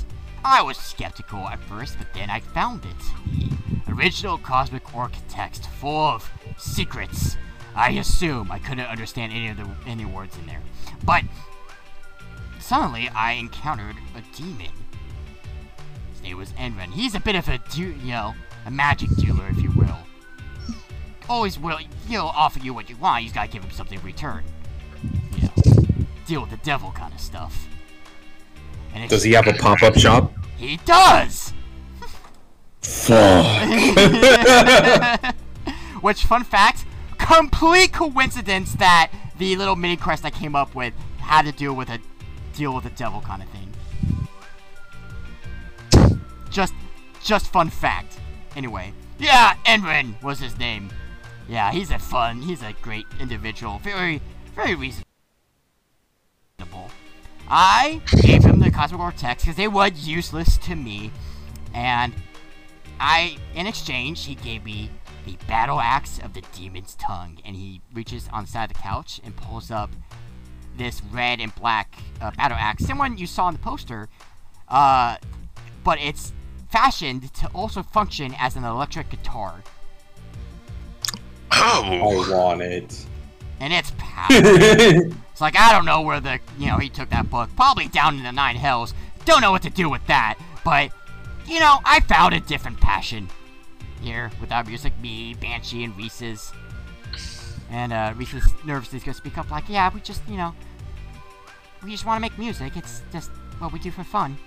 I 0.43 0.61
was 0.61 0.77
skeptical 0.77 1.47
at 1.47 1.59
first, 1.59 1.97
but 1.97 2.13
then 2.13 2.29
I 2.29 2.39
found 2.39 2.85
it. 2.85 3.85
The 3.85 3.93
original 3.93 4.37
cosmic 4.37 4.95
orc 4.95 5.13
text, 5.29 5.69
full 5.69 6.07
of 6.07 6.29
secrets. 6.57 7.37
I 7.75 7.91
assume 7.91 8.51
I 8.51 8.59
couldn't 8.59 8.85
understand 8.85 9.31
any 9.31 9.49
of 9.49 9.57
the 9.57 9.69
any 9.85 10.05
words 10.05 10.35
in 10.37 10.47
there, 10.47 10.63
but 11.05 11.23
suddenly 12.59 13.07
I 13.09 13.33
encountered 13.33 13.95
a 14.15 14.35
demon. 14.35 14.71
His 16.13 16.23
name 16.23 16.37
was 16.37 16.51
Enren. 16.53 16.91
He's 16.91 17.13
a 17.13 17.19
bit 17.19 17.35
of 17.35 17.47
a, 17.47 17.59
you 17.75 17.93
know, 17.93 18.33
a 18.65 18.71
magic 18.71 19.09
dealer, 19.17 19.47
if 19.49 19.61
you 19.61 19.69
will. 19.71 19.99
Always 21.29 21.59
will, 21.59 21.79
you 22.07 22.17
know, 22.17 22.27
offer 22.27 22.59
you 22.59 22.73
what 22.73 22.89
you 22.89 22.95
want. 22.97 23.23
You 23.23 23.27
just 23.29 23.35
gotta 23.35 23.49
give 23.49 23.63
him 23.63 23.71
something 23.71 23.99
in 23.99 24.05
return. 24.05 24.43
You 25.35 25.43
know, 25.43 25.85
deal 26.25 26.41
with 26.41 26.51
the 26.51 26.57
devil 26.57 26.91
kind 26.91 27.13
of 27.13 27.19
stuff. 27.19 27.67
And 28.93 29.09
Does 29.09 29.23
he 29.23 29.33
have 29.33 29.47
a 29.47 29.53
pop 29.53 29.83
up 29.83 29.95
shop? 29.95 30.33
He 30.57 30.77
does. 30.85 31.53
Fuck. 32.81 33.67
Which, 36.01 36.23
fun 36.23 36.43
fact, 36.43 36.85
complete 37.17 37.91
coincidence 37.93 38.73
that 38.73 39.11
the 39.37 39.55
little 39.55 39.75
mini 39.75 39.97
quest 39.97 40.25
I 40.25 40.29
came 40.29 40.55
up 40.55 40.73
with 40.75 40.93
had 41.17 41.45
to 41.45 41.51
deal 41.51 41.73
with 41.73 41.89
a 41.89 41.99
deal 42.53 42.73
with 42.73 42.85
the 42.85 42.89
devil 42.91 43.21
kind 43.21 43.43
of 43.43 43.49
thing. 43.49 43.73
Just, 46.49 46.73
just 47.23 47.51
fun 47.51 47.69
fact. 47.69 48.17
Anyway, 48.55 48.93
yeah, 49.19 49.55
Enrin 49.65 50.21
was 50.23 50.39
his 50.39 50.57
name. 50.57 50.89
Yeah, 51.47 51.71
he's 51.71 51.91
a 51.91 51.99
fun, 51.99 52.41
he's 52.41 52.61
a 52.61 52.73
great 52.81 53.05
individual. 53.19 53.79
Very, 53.79 54.21
very 54.55 54.75
reasonable. 54.75 55.05
I 57.49 58.01
gave 58.21 58.43
him 58.43 58.59
the 58.59 58.69
Cosmic 58.71 58.99
Orc 58.99 59.15
text 59.15 59.45
because 59.45 59.55
they 59.55 59.69
were 59.69 59.87
useless 59.87 60.57
to 60.57 60.75
me, 60.75 61.11
and 61.73 62.13
I, 62.99 63.37
in 63.55 63.67
exchange, 63.67 64.25
he 64.25 64.35
gave 64.35 64.65
me 64.65 64.89
the 65.25 65.37
battle 65.47 65.79
axe 65.79 66.19
of 66.19 66.33
the 66.33 66.41
demon's 66.57 66.95
tongue, 66.95 67.39
and 67.45 67.55
he 67.55 67.81
reaches 67.93 68.27
on 68.33 68.43
the 68.43 68.49
side 68.49 68.69
of 68.71 68.75
the 68.75 68.81
couch 68.81 69.21
and 69.23 69.35
pulls 69.35 69.71
up 69.71 69.91
this 70.75 71.01
red 71.11 71.39
and 71.39 71.55
black 71.55 71.97
uh, 72.21 72.31
battle 72.31 72.57
axe, 72.59 72.85
similar 72.85 73.09
one 73.09 73.17
you 73.17 73.27
saw 73.27 73.47
in 73.47 73.53
the 73.53 73.59
poster, 73.59 74.09
uh, 74.67 75.17
but 75.83 75.99
it's 75.99 76.33
fashioned 76.69 77.33
to 77.33 77.47
also 77.47 77.81
function 77.81 78.35
as 78.37 78.55
an 78.57 78.65
electric 78.65 79.09
guitar, 79.09 79.63
Oh, 81.51 82.25
I 82.29 82.31
want 82.31 82.61
it. 82.61 83.05
and 83.59 83.73
it's 83.73 83.91
powerful. 83.97 85.11
It's 85.37 85.41
like 85.41 85.55
I 85.55 85.71
don't 85.71 85.85
know 85.85 86.01
where 86.01 86.19
the 86.19 86.39
you 86.57 86.65
know 86.65 86.77
he 86.79 86.89
took 86.89 87.09
that 87.11 87.29
book. 87.29 87.51
Probably 87.55 87.87
down 87.87 88.17
in 88.17 88.23
the 88.23 88.31
nine 88.31 88.55
hells. 88.55 88.95
Don't 89.25 89.39
know 89.41 89.51
what 89.51 89.61
to 89.61 89.69
do 89.69 89.87
with 89.87 90.03
that. 90.07 90.39
But 90.65 90.89
you 91.45 91.59
know, 91.59 91.77
I 91.85 91.99
found 91.99 92.33
a 92.33 92.39
different 92.39 92.81
passion 92.81 93.29
here 94.01 94.31
with 94.41 94.51
our 94.51 94.63
music. 94.63 94.93
Me, 94.99 95.35
Banshee, 95.35 95.83
and 95.83 95.95
Reese's. 95.95 96.51
And 97.69 97.93
uh, 97.93 98.13
Reese's 98.17 98.47
nervously 98.65 98.97
gonna 98.99 99.13
speak 99.13 99.37
up 99.37 99.51
like, 99.51 99.69
yeah, 99.69 99.91
we 99.93 100.01
just 100.01 100.21
you 100.27 100.37
know, 100.37 100.55
we 101.83 101.91
just 101.91 102.03
want 102.03 102.17
to 102.17 102.21
make 102.21 102.37
music. 102.39 102.75
It's 102.75 103.03
just 103.11 103.29
what 103.59 103.71
we 103.71 103.77
do 103.77 103.91
for 103.91 104.03
fun. 104.03 104.37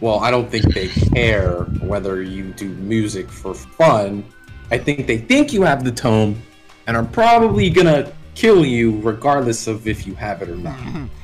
well, 0.00 0.20
I 0.20 0.30
don't 0.30 0.50
think 0.50 0.72
they 0.72 0.88
care 0.88 1.64
whether 1.82 2.22
you 2.22 2.52
do 2.54 2.70
music 2.70 3.28
for 3.28 3.52
fun. 3.52 4.24
I 4.70 4.78
think 4.78 5.06
they 5.06 5.18
think 5.18 5.52
you 5.52 5.62
have 5.62 5.84
the 5.84 5.92
tome 5.92 6.40
and 6.86 6.96
are 6.96 7.04
probably 7.04 7.70
gonna 7.70 8.12
kill 8.34 8.64
you 8.64 9.00
regardless 9.00 9.66
of 9.66 9.86
if 9.88 10.06
you 10.06 10.14
have 10.14 10.42
it 10.42 10.48
or 10.48 10.56
not. 10.56 10.78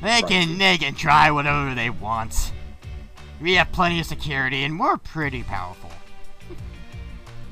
They 0.00 0.22
can 0.22 0.58
they 0.58 0.78
can 0.78 0.94
try 0.94 1.30
whatever 1.32 1.74
they 1.74 1.90
want. 1.90 2.52
We 3.40 3.54
have 3.54 3.72
plenty 3.72 3.98
of 3.98 4.06
security 4.06 4.62
and 4.62 4.78
we're 4.78 4.96
pretty 4.96 5.42
powerful. 5.42 5.90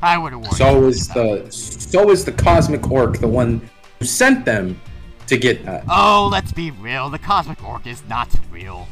I 0.01 0.17
would 0.17 0.33
have 0.33 0.43
warned 0.43 0.57
So 0.57 0.85
is 0.85 1.11
about 1.11 1.47
the 1.47 1.53
so 1.53 2.11
is 2.11 2.25
the 2.25 2.31
cosmic 2.31 2.89
orc 2.89 3.19
the 3.19 3.27
one 3.27 3.69
who 3.99 4.05
sent 4.05 4.45
them 4.45 4.81
to 5.27 5.37
get 5.37 5.65
that. 5.65 5.85
Oh, 5.91 6.29
let's 6.31 6.53
be 6.53 6.71
real. 6.71 7.11
The 7.11 7.19
cosmic 7.19 7.63
orc 7.65 7.85
is 7.85 8.03
not 8.09 8.29
real. 8.51 8.87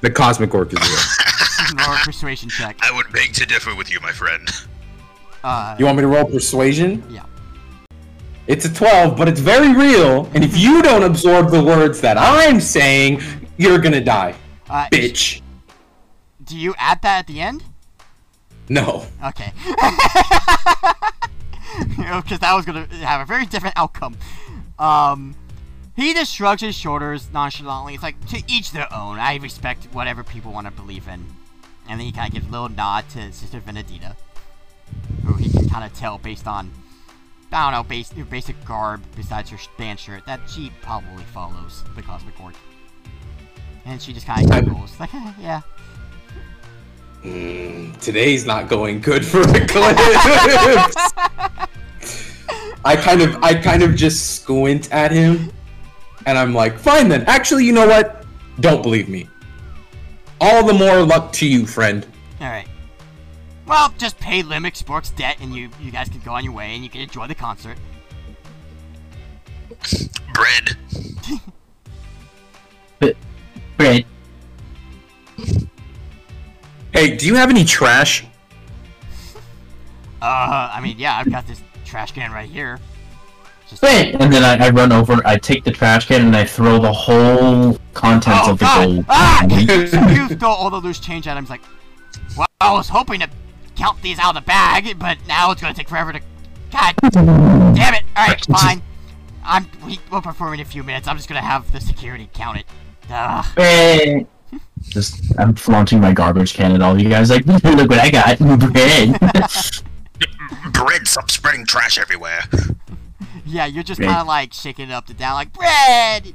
The 0.00 0.10
cosmic 0.10 0.54
orc 0.54 0.72
is 0.72 0.80
real. 0.80 1.00
Or 1.88 1.94
a 1.94 1.98
persuasion 1.98 2.50
check. 2.50 2.76
I 2.82 2.94
would 2.94 3.10
beg 3.10 3.32
to 3.34 3.46
differ 3.46 3.74
with 3.74 3.90
you, 3.90 3.98
my 4.00 4.12
friend. 4.12 4.48
Uh, 5.44 5.76
You 5.78 5.84
want 5.84 5.96
me 5.98 6.02
to 6.02 6.08
roll 6.08 6.24
persuasion? 6.24 7.04
Yeah. 7.10 7.24
It's 8.46 8.64
a 8.64 8.72
12, 8.72 9.16
but 9.16 9.28
it's 9.28 9.40
very 9.40 9.72
real, 9.74 10.28
and 10.34 10.42
if 10.42 10.56
you 10.56 10.82
don't 10.82 11.02
absorb 11.02 11.50
the 11.50 11.62
words 11.62 12.00
that 12.00 12.16
I'm 12.18 12.60
saying, 12.60 13.22
you're 13.56 13.78
gonna 13.78 14.02
die. 14.02 14.34
uh, 14.68 14.86
Bitch. 14.90 15.40
do 16.44 16.56
you 16.58 16.74
add 16.78 17.00
that 17.02 17.20
at 17.20 17.26
the 17.26 17.40
end? 17.40 17.62
No. 18.68 19.06
Okay. 19.24 19.52
Because 21.96 22.38
that 22.38 22.54
was 22.54 22.64
gonna 22.64 22.86
have 23.04 23.20
a 23.20 23.24
very 23.24 23.46
different 23.46 23.76
outcome. 23.76 24.16
Um, 24.78 25.34
he 25.96 26.12
just 26.14 26.32
shrugs 26.32 26.62
his 26.62 26.74
shoulders 26.76 27.28
nonchalantly. 27.32 27.94
It's 27.94 28.02
like 28.02 28.24
to 28.28 28.42
each 28.46 28.70
their 28.72 28.86
own. 28.94 29.18
I 29.18 29.36
respect 29.36 29.86
whatever 29.92 30.22
people 30.22 30.52
want 30.52 30.66
to 30.66 30.70
believe 30.72 31.08
in. 31.08 31.24
And 31.88 31.98
then 31.98 32.06
he 32.06 32.12
kind 32.12 32.28
of 32.28 32.34
gives 32.34 32.46
a 32.46 32.50
little 32.50 32.68
nod 32.68 33.08
to 33.10 33.32
Sister 33.32 33.60
Venedita, 33.60 34.14
who 35.24 35.34
he 35.34 35.50
can 35.50 35.68
kind 35.68 35.84
of 35.84 35.96
tell 35.96 36.18
based 36.18 36.46
on, 36.46 36.70
I 37.52 37.70
don't 37.70 37.72
know, 37.72 37.88
base, 37.88 38.10
her 38.12 38.24
basic 38.24 38.62
garb 38.64 39.02
besides 39.16 39.50
her 39.50 39.58
band 39.78 39.98
shirt 39.98 40.26
that 40.26 40.40
she 40.48 40.72
probably 40.82 41.24
follows 41.24 41.84
the 41.94 42.02
Cosmic 42.02 42.38
Orc. 42.40 42.54
And 43.86 44.00
she 44.00 44.12
just 44.12 44.26
kind 44.26 44.44
of 44.44 44.64
giggles, 44.64 44.98
like, 44.98 45.12
yeah. 45.40 45.60
Mm, 47.22 47.98
today's 48.00 48.44
not 48.44 48.68
going 48.68 49.00
good 49.00 49.24
for 49.24 49.44
the 49.46 49.62
Eclipse. 49.62 51.12
I 52.84 52.96
kind 52.96 53.22
of, 53.22 53.42
I 53.42 53.54
kind 53.54 53.82
of 53.82 53.94
just 53.94 54.42
squint 54.42 54.92
at 54.92 55.10
him, 55.10 55.50
and 56.26 56.36
I'm 56.36 56.52
like, 56.52 56.78
fine 56.78 57.08
then. 57.08 57.24
Actually, 57.26 57.64
you 57.64 57.72
know 57.72 57.86
what? 57.86 58.26
Don't 58.60 58.82
believe 58.82 59.08
me. 59.08 59.28
All 60.40 60.66
the 60.66 60.74
more 60.74 61.02
luck 61.02 61.32
to 61.34 61.46
you, 61.48 61.66
friend. 61.66 62.06
Alright. 62.40 62.68
Well, 63.66 63.94
just 63.96 64.18
pay 64.18 64.42
Limerick 64.42 64.74
Spork's 64.74 65.10
debt 65.10 65.38
and 65.40 65.54
you 65.54 65.70
you 65.80 65.90
guys 65.90 66.08
can 66.08 66.20
go 66.20 66.32
on 66.32 66.44
your 66.44 66.52
way 66.52 66.74
and 66.74 66.84
you 66.84 66.90
can 66.90 67.00
enjoy 67.00 67.26
the 67.26 67.34
concert. 67.34 67.78
Bread. 70.34 70.76
Bread. 73.76 74.04
Hey, 76.92 77.16
do 77.16 77.26
you 77.26 77.34
have 77.34 77.50
any 77.50 77.64
trash? 77.64 78.24
Uh, 80.22 80.70
I 80.72 80.80
mean, 80.80 80.98
yeah, 80.98 81.16
I've 81.18 81.30
got 81.30 81.46
this 81.46 81.62
trash 81.84 82.12
can 82.12 82.32
right 82.32 82.48
here. 82.48 82.78
Just 83.68 83.82
Wait, 83.82 84.14
and 84.14 84.32
then 84.32 84.44
I, 84.44 84.66
I 84.66 84.70
run 84.70 84.92
over, 84.92 85.20
I 85.26 85.36
take 85.36 85.64
the 85.64 85.70
trash 85.70 86.06
can, 86.06 86.22
and 86.26 86.36
I 86.36 86.44
throw 86.44 86.78
the 86.78 86.92
whole 86.92 87.78
contents 87.94 88.40
Oh 88.46 88.52
of 88.52 88.58
the 88.58 88.64
god! 88.64 88.84
gold. 88.86 89.04
Ah! 89.08 89.46
You, 89.50 89.58
you 90.14 90.28
throw 90.28 90.50
all 90.50 90.70
the 90.70 90.80
loose 90.80 91.00
change 91.00 91.26
at 91.26 91.36
him. 91.36 91.46
Like, 91.46 91.62
well, 92.36 92.46
I 92.60 92.72
was 92.72 92.88
hoping 92.88 93.20
to 93.20 93.28
count 93.76 94.00
these 94.02 94.18
out 94.18 94.36
of 94.36 94.42
the 94.42 94.46
bag, 94.46 94.98
but 94.98 95.18
now 95.26 95.50
it's 95.50 95.60
gonna 95.60 95.74
take 95.74 95.88
forever 95.88 96.12
to. 96.12 96.20
God 96.70 96.94
damn 97.12 97.94
it! 97.94 98.04
All 98.16 98.26
right, 98.26 98.46
fine. 98.50 98.82
I'm. 99.44 99.66
We, 99.84 100.00
we'll 100.10 100.22
perform 100.22 100.54
in 100.54 100.60
a 100.60 100.64
few 100.64 100.82
minutes. 100.82 101.06
I'm 101.06 101.16
just 101.16 101.28
gonna 101.28 101.40
have 101.40 101.70
the 101.72 101.80
security 101.80 102.28
count 102.32 102.58
it. 102.58 102.66
Ugh. 103.10 103.46
Bread. 103.54 104.26
Just, 104.82 105.32
I'm 105.38 105.54
flaunting 105.54 105.98
my 105.98 106.12
garbage 106.12 106.52
can 106.52 106.72
at 106.72 106.82
all 106.82 107.00
you 107.00 107.08
guys. 107.08 107.30
Like, 107.30 107.46
look 107.46 107.64
what 107.64 107.98
I 107.98 108.10
got, 108.10 108.38
bread. 108.38 109.18
Bread, 110.72 111.08
stop 111.08 111.30
spreading 111.30 111.64
trash 111.64 111.98
everywhere. 111.98 112.40
Yeah, 113.46 113.66
you're 113.66 113.82
just 113.82 114.00
kind 114.00 114.18
of 114.18 114.26
like 114.26 114.52
shaking 114.52 114.90
it 114.90 114.92
up 114.92 115.06
to 115.06 115.14
down, 115.14 115.34
like 115.34 115.52
bread. 115.52 116.34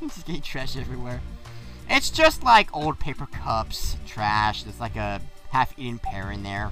just 0.00 0.26
getting 0.26 0.42
trash 0.42 0.76
everywhere. 0.76 1.20
It's 1.88 2.10
just 2.10 2.42
like 2.42 2.74
old 2.74 2.98
paper 2.98 3.26
cups, 3.26 3.96
trash. 4.06 4.62
There's 4.62 4.80
like 4.80 4.96
a 4.96 5.20
half-eaten 5.52 5.98
pear 5.98 6.32
in 6.32 6.42
there. 6.42 6.70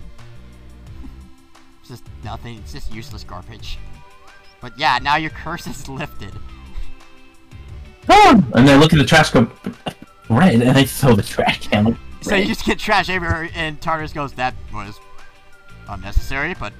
It's 1.80 1.90
just 1.90 2.04
nothing. 2.24 2.58
It's 2.58 2.72
just 2.72 2.92
useless 2.92 3.22
garbage. 3.22 3.78
But 4.60 4.78
yeah, 4.78 4.98
now 5.00 5.16
your 5.16 5.30
curse 5.30 5.66
is 5.66 5.88
lifted. 5.88 6.32
Oh, 8.08 8.44
and 8.54 8.68
I 8.68 8.76
look 8.76 8.92
at 8.92 8.98
the 8.98 9.04
trash, 9.04 9.30
go, 9.30 9.50
bread, 10.26 10.62
and 10.62 10.76
I 10.76 10.84
throw 10.84 11.14
the 11.14 11.22
trash 11.22 11.68
can. 11.68 11.96
So 12.22 12.34
you 12.34 12.46
just 12.46 12.64
get 12.64 12.78
trash 12.78 13.08
everywhere, 13.08 13.48
and 13.54 13.80
Tartarus 13.80 14.12
goes, 14.12 14.32
"That 14.32 14.54
was 14.72 14.98
unnecessary, 15.88 16.54
but 16.58 16.72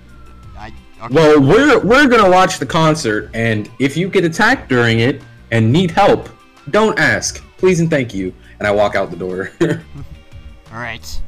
I." 0.59 0.73
Okay. 1.03 1.15
Well, 1.15 1.41
we're 1.41 1.81
we're 1.81 2.09
gonna 2.09 2.31
watch 2.31 2.59
the 2.59 2.67
concert, 2.67 3.31
and 3.33 3.71
if 3.79 3.97
you 3.97 4.09
get 4.09 4.25
attacked 4.25 4.69
during 4.69 5.01
it 5.01 5.23
and 5.51 5.73
need 5.73 5.91
help, 5.91 6.29
don't 6.71 6.99
ask, 6.99 7.43
please 7.57 7.81
and 7.81 7.89
thank 7.89 8.13
you. 8.13 8.35
And 8.59 8.69
I 8.69 8.71
walk 8.71 8.95
out 8.95 9.11
the 9.11 9.17
door. 9.17 9.51
all 9.63 10.79
right. 10.79 11.21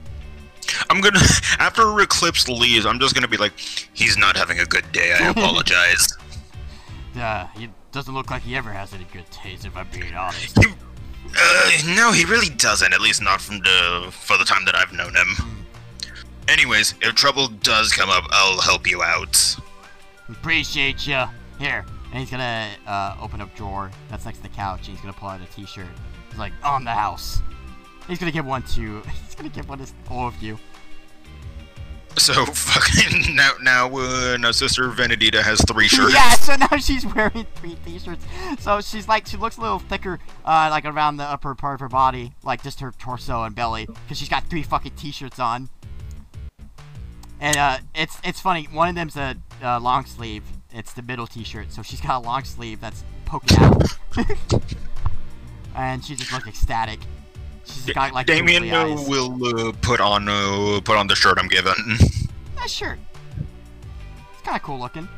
I'm 0.91 1.01
gonna 1.01 1.21
after 1.59 1.99
Eclipse 2.01 2.49
leaves, 2.49 2.87
I'm 2.87 2.99
just 2.99 3.15
gonna 3.15 3.29
be 3.29 3.37
like, 3.37 3.59
he's 3.93 4.17
not 4.17 4.37
having 4.37 4.59
a 4.61 4.67
good 4.67 4.91
day. 4.93 5.15
I 5.19 5.29
apologize. 5.31 6.17
yeah, 7.15 7.49
he 7.57 7.69
doesn't 7.93 8.15
look 8.15 8.31
like 8.31 8.43
he 8.43 8.57
ever 8.57 8.71
has 8.73 8.95
any 8.95 9.07
good 9.13 9.31
taste, 9.31 9.65
if 9.65 9.77
I'm 9.77 9.89
being 9.93 10.15
honest. 10.15 10.59
Uh, 10.59 11.71
no, 11.97 12.13
he 12.13 12.25
really 12.25 12.55
doesn't. 12.57 12.93
At 12.93 13.01
least 13.01 13.23
not 13.23 13.41
from 13.41 13.59
the 13.61 14.09
for 14.11 14.37
the 14.37 14.45
time 14.45 14.65
that 14.67 14.75
I've 14.75 14.93
known 14.93 15.15
him. 15.15 15.63
Anyways, 16.49 16.95
if 17.01 17.15
trouble 17.15 17.49
does 17.49 17.93
come 17.93 18.11
up, 18.11 18.25
I'll 18.31 18.61
help 18.61 18.89
you 18.89 19.03
out. 19.03 19.57
Appreciate 20.29 21.07
you. 21.07 21.25
Here. 21.59 21.85
And 22.11 22.21
he's 22.21 22.31
gonna 22.31 22.69
uh, 22.87 23.17
open 23.21 23.41
up 23.41 23.55
drawer 23.55 23.91
that's 24.11 24.25
next 24.27 24.39
to 24.39 24.43
the 24.43 24.49
couch 24.51 24.81
and 24.81 24.89
he's 24.89 25.01
gonna 25.01 25.13
pull 25.15 25.29
out 25.29 25.41
a 25.41 25.47
t-shirt. 25.47 25.87
He's 26.29 26.39
like, 26.39 26.53
on 26.63 26.85
the 26.85 26.91
house. 26.91 27.41
He's 28.09 28.19
gonna 28.19 28.33
give 28.33 28.47
one 28.47 28.63
to 28.63 29.01
he's 29.25 29.35
gonna 29.35 29.49
give 29.49 29.69
one 29.69 29.79
to 29.79 29.87
all 30.11 30.29
of 30.29 30.43
you. 30.43 30.59
So 32.19 32.45
fucking 32.45 33.35
now 33.37 33.53
now 33.63 33.97
uh, 33.97 34.37
now 34.39 34.51
Sister 34.51 34.91
Venedita 34.91 35.43
has 35.43 35.61
three 35.63 35.89
shirts. 35.89 36.15
Yeah, 36.15 36.35
so 36.35 36.57
now 36.57 36.77
she's 36.77 37.07
wearing 37.07 37.47
three 37.55 37.77
t-shirts. 37.87 38.25
So 38.61 38.81
she's 38.81 39.09
like 39.09 39.27
she 39.27 39.37
looks 39.37 39.57
a 39.57 39.61
little 39.61 39.79
thicker, 39.79 40.19
uh, 40.45 40.69
like 40.71 40.85
around 40.85 41.17
the 41.17 41.25
upper 41.25 41.55
part 41.55 41.75
of 41.75 41.81
her 41.81 41.89
body, 41.89 42.33
like 42.43 42.63
just 42.63 42.81
her 42.81 42.93
torso 42.99 43.45
and 43.45 43.55
belly, 43.55 43.87
because 43.87 44.19
she's 44.19 44.29
got 44.29 44.45
three 44.45 44.63
fucking 44.63 44.93
t-shirts 44.97 45.39
on. 45.39 45.71
And 47.41 47.57
uh, 47.57 47.79
it's 47.95 48.19
it's 48.23 48.41
funny. 48.41 48.69
One 48.71 48.89
of 48.89 48.95
them's 48.95 49.17
a 49.17 49.37
uh, 49.63 49.81
long 49.81 50.05
sleeve. 50.05 50.45
It's 50.71 50.93
the 50.93 51.03
middle 51.03 51.27
t-shirt, 51.27 51.73
so 51.73 51.83
she's 51.83 52.01
got 52.01 52.23
a 52.23 52.27
long 52.27 52.45
sleeve 52.45 52.81
that's 52.81 53.05
poking 53.25 53.59
out. 53.59 53.83
and 55.75 56.05
she 56.05 56.15
just 56.15 56.33
looks 56.33 56.47
ecstatic. 56.47 57.01
She's 57.65 57.95
got 57.95 58.13
like 58.13 58.27
Damien 58.27 58.65
will 59.09 59.69
uh, 59.69 59.73
put 59.83 60.01
on 60.01 60.29
uh, 60.29 60.81
put 60.85 60.97
on 60.97 61.07
the 61.07 61.15
shirt 61.15 61.39
I'm 61.39 61.49
given. 61.49 61.75
That 62.57 62.71
shirt. 62.71 63.01
It's 64.33 64.43
kind 64.43 64.57
of 64.57 64.63
cool 64.63 64.79
looking. 64.79 65.09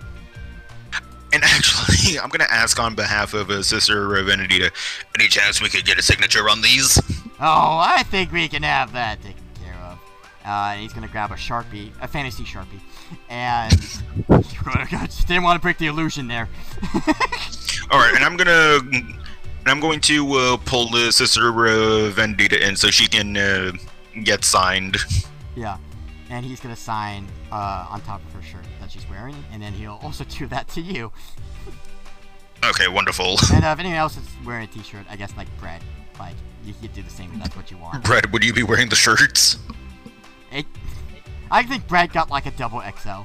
And 1.35 1.45
actually, 1.45 2.19
I'm 2.23 2.31
gonna 2.31 2.47
ask 2.51 2.81
on 2.81 2.95
behalf 2.95 3.35
of 3.35 3.51
uh, 3.51 3.63
Sister 3.63 4.09
Venedita, 4.09 4.71
any 5.19 5.29
chance 5.29 5.61
we 5.61 5.69
could 5.69 5.85
get 5.85 5.99
a 5.99 6.03
signature 6.03 6.49
on 6.49 6.63
these? 6.63 6.99
Oh, 7.41 7.79
I 7.85 8.03
think 8.05 8.33
we 8.33 8.49
can 8.49 8.63
have 8.63 8.95
that 8.95 9.21
taken 9.21 9.43
care 9.63 9.75
of. 9.75 9.99
Uh, 10.47 10.73
and 10.73 10.81
he's 10.81 10.95
gonna 10.95 11.09
grab 11.09 11.33
a 11.33 11.35
sharpie, 11.35 11.91
a 12.01 12.09
fantasy 12.09 12.45
sharpie, 12.45 12.81
and 13.29 13.73
just 15.11 15.29
didn't 15.29 15.43
want 15.43 15.61
to 15.61 15.61
break 15.61 15.77
the 15.77 15.89
illusion 15.89 16.29
there. 16.29 16.49
All 17.91 17.99
right, 17.99 18.15
and 18.15 18.25
I'm 18.25 18.39
gonna, 18.39 18.79
and 19.65 19.73
I'm 19.73 19.81
going 19.81 20.01
to 20.03 20.33
uh, 20.33 20.57
pull 20.59 20.91
the 20.91 21.11
Sister 21.11 21.49
uh, 21.49 22.11
Venedita 22.13 22.61
in 22.61 22.77
so 22.77 22.91
she 22.91 23.07
can 23.07 23.37
uh, 23.37 23.73
get 24.23 24.45
signed. 24.45 24.99
yeah, 25.57 25.79
and 26.29 26.45
he's 26.45 26.61
gonna 26.61 26.77
sign 26.77 27.27
uh, 27.51 27.87
on 27.91 28.01
top 28.03 28.23
of 28.25 28.33
her 28.35 28.43
shirt 28.43 28.65
that 28.81 28.91
she's 28.91 29.09
wearing, 29.09 29.35
and 29.53 29.63
then 29.63 29.73
he'll 29.73 29.99
also 30.03 30.25
do 30.29 30.47
that 30.49 30.69
to 30.69 30.81
you. 30.81 31.11
Okay, 32.63 32.89
wonderful. 32.89 33.37
And 33.53 33.65
uh, 33.65 33.69
if 33.69 33.79
anyone 33.81 33.97
else 33.99 34.17
is 34.17 34.27
wearing 34.45 34.65
a 34.65 34.67
T-shirt, 34.67 35.07
I 35.09 35.17
guess 35.17 35.35
like 35.37 35.49
Brett, 35.59 35.83
like 36.19 36.37
you 36.65 36.75
could 36.81 36.93
do 36.93 37.03
the 37.03 37.11
same 37.11 37.31
if 37.33 37.43
that's 37.43 37.57
what 37.57 37.71
you 37.71 37.79
want. 37.79 38.05
Brett, 38.05 38.31
would 38.33 38.45
you 38.45 38.53
be 38.53 38.63
wearing 38.63 38.89
the 38.89 38.97
shirts? 38.97 39.59
It, 40.53 40.67
I 41.51 41.63
think 41.63 41.87
Brett 41.89 42.13
got 42.13 42.31
like 42.31 42.47
a 42.47 42.51
double 42.53 42.83
XL. 42.99 43.23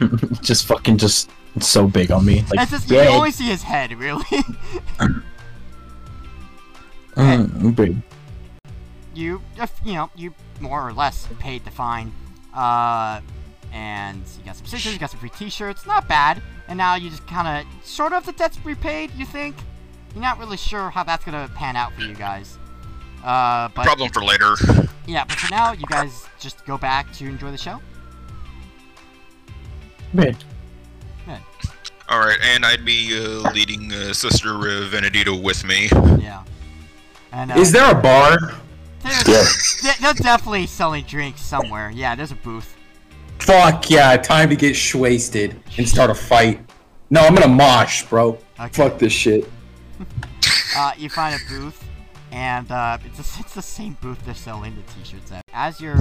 just 0.42 0.66
fucking 0.66 0.98
just 0.98 1.30
so 1.60 1.86
big 1.88 2.10
on 2.10 2.24
me. 2.24 2.42
Like, 2.50 2.60
It's 2.62 2.70
just 2.70 2.90
yeah, 2.90 3.04
you 3.04 3.08
only 3.10 3.30
see 3.30 3.46
his 3.46 3.62
head, 3.62 3.92
really. 3.98 4.24
mm, 7.16 7.76
big. 7.76 7.96
you, 9.14 9.40
if, 9.56 9.72
you 9.84 9.94
know, 9.94 10.10
you 10.16 10.34
more 10.60 10.86
or 10.86 10.92
less 10.92 11.28
paid 11.38 11.64
the 11.64 11.70
fine. 11.70 12.12
Uh, 12.54 13.20
and 13.72 14.22
you 14.38 14.44
got 14.44 14.56
some 14.56 14.66
scissors, 14.66 14.92
you 14.92 14.98
got 14.98 15.10
some 15.10 15.18
free 15.20 15.30
T-shirts, 15.30 15.86
not 15.86 16.06
bad. 16.08 16.40
And 16.68 16.78
now 16.78 16.94
you 16.94 17.10
just 17.10 17.26
kind 17.26 17.48
of, 17.66 17.84
sort 17.86 18.12
of, 18.12 18.24
the 18.26 18.32
debt's 18.32 18.58
repaid. 18.64 19.10
You 19.16 19.26
think? 19.26 19.56
You're 20.14 20.22
not 20.22 20.38
really 20.38 20.56
sure 20.56 20.90
how 20.90 21.02
that's 21.02 21.24
gonna 21.24 21.50
pan 21.56 21.74
out 21.76 21.92
for 21.92 22.02
you 22.02 22.14
guys. 22.14 22.56
Uh, 23.24 23.68
but 23.74 23.84
Problem 23.84 24.10
for 24.10 24.22
later. 24.24 24.54
yeah, 25.06 25.24
but 25.24 25.36
for 25.38 25.50
now, 25.50 25.72
you 25.72 25.86
guys 25.86 26.26
just 26.38 26.64
go 26.66 26.78
back 26.78 27.12
to 27.14 27.24
enjoy 27.26 27.50
the 27.50 27.58
show. 27.58 27.80
Bread. 30.12 30.36
All 32.08 32.18
right, 32.20 32.38
and 32.42 32.64
I'd 32.66 32.84
be 32.84 33.16
uh, 33.18 33.50
leading 33.52 33.92
uh, 33.92 34.12
Sister 34.12 34.50
uh, 34.50 34.88
Venedita 34.90 35.42
with 35.42 35.64
me. 35.64 35.88
Yeah. 36.22 36.42
And 37.32 37.50
uh, 37.50 37.54
Is 37.56 37.72
there 37.72 37.90
a 37.90 38.00
bar? 38.00 38.36
there's, 39.02 39.26
Yes. 39.28 39.80
they- 39.82 40.02
they're 40.02 40.12
definitely 40.14 40.66
selling 40.66 41.04
drinks 41.04 41.40
somewhere. 41.40 41.90
Yeah, 41.90 42.14
there's 42.14 42.30
a 42.32 42.36
booth. 42.36 42.76
Fuck 43.38 43.90
yeah! 43.90 44.16
Time 44.16 44.48
to 44.50 44.56
get 44.56 44.76
wasted 44.94 45.60
and 45.76 45.88
start 45.88 46.08
a 46.10 46.14
fight. 46.14 46.60
No, 47.10 47.20
I'm 47.22 47.34
gonna 47.34 47.48
mosh, 47.48 48.04
bro. 48.04 48.38
Okay. 48.60 48.68
Fuck 48.72 48.98
this 48.98 49.12
shit. 49.12 49.50
uh, 50.76 50.92
you 50.96 51.10
find 51.10 51.34
a 51.34 51.38
booth, 51.48 51.82
and 52.30 52.70
uh, 52.70 52.98
it's, 53.04 53.18
a, 53.18 53.40
it's 53.40 53.54
the 53.54 53.60
same 53.62 53.96
booth 54.00 54.24
they're 54.24 54.34
selling 54.34 54.76
the 54.76 54.82
t-shirts 54.92 55.32
at. 55.32 55.42
As 55.52 55.80
your 55.80 55.96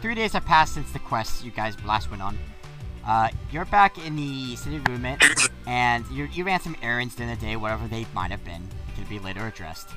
three 0.00 0.14
days 0.14 0.32
have 0.34 0.44
passed 0.44 0.74
since 0.74 0.90
the 0.92 0.98
quest 1.00 1.44
you 1.44 1.50
guys 1.50 1.76
last 1.84 2.10
went 2.10 2.22
on, 2.22 2.38
uh, 3.06 3.28
you're 3.50 3.64
back 3.64 4.04
in 4.04 4.16
the 4.16 4.56
city 4.56 4.80
movement, 4.88 5.22
and 5.66 6.06
you, 6.10 6.24
you 6.24 6.44
ran 6.44 6.60
some 6.60 6.76
errands 6.82 7.14
during 7.14 7.34
the 7.34 7.40
day, 7.40 7.56
whatever 7.56 7.86
they 7.88 8.06
might 8.14 8.30
have 8.30 8.44
been. 8.44 8.62
It 8.88 8.98
could 8.98 9.08
be 9.08 9.18
later 9.18 9.46
addressed. 9.46 9.88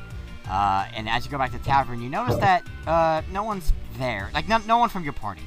Uh, 0.49 0.88
and 0.93 1.08
as 1.08 1.26
you 1.26 1.32
go 1.32 1.38
back 1.38 1.51
to 1.51 1.58
the 1.58 1.64
tavern, 1.64 2.01
you 2.01 2.10
notice 2.10 2.36
that 2.38 2.64
uh, 2.88 3.22
no 3.32 3.43
one's 3.43 3.72
there. 3.97 4.30
Like, 4.34 4.47
no, 4.47 4.58
no 4.60 4.78
one 4.78 4.89
from 4.89 5.04
your 5.04 5.14
party. 5.14 5.41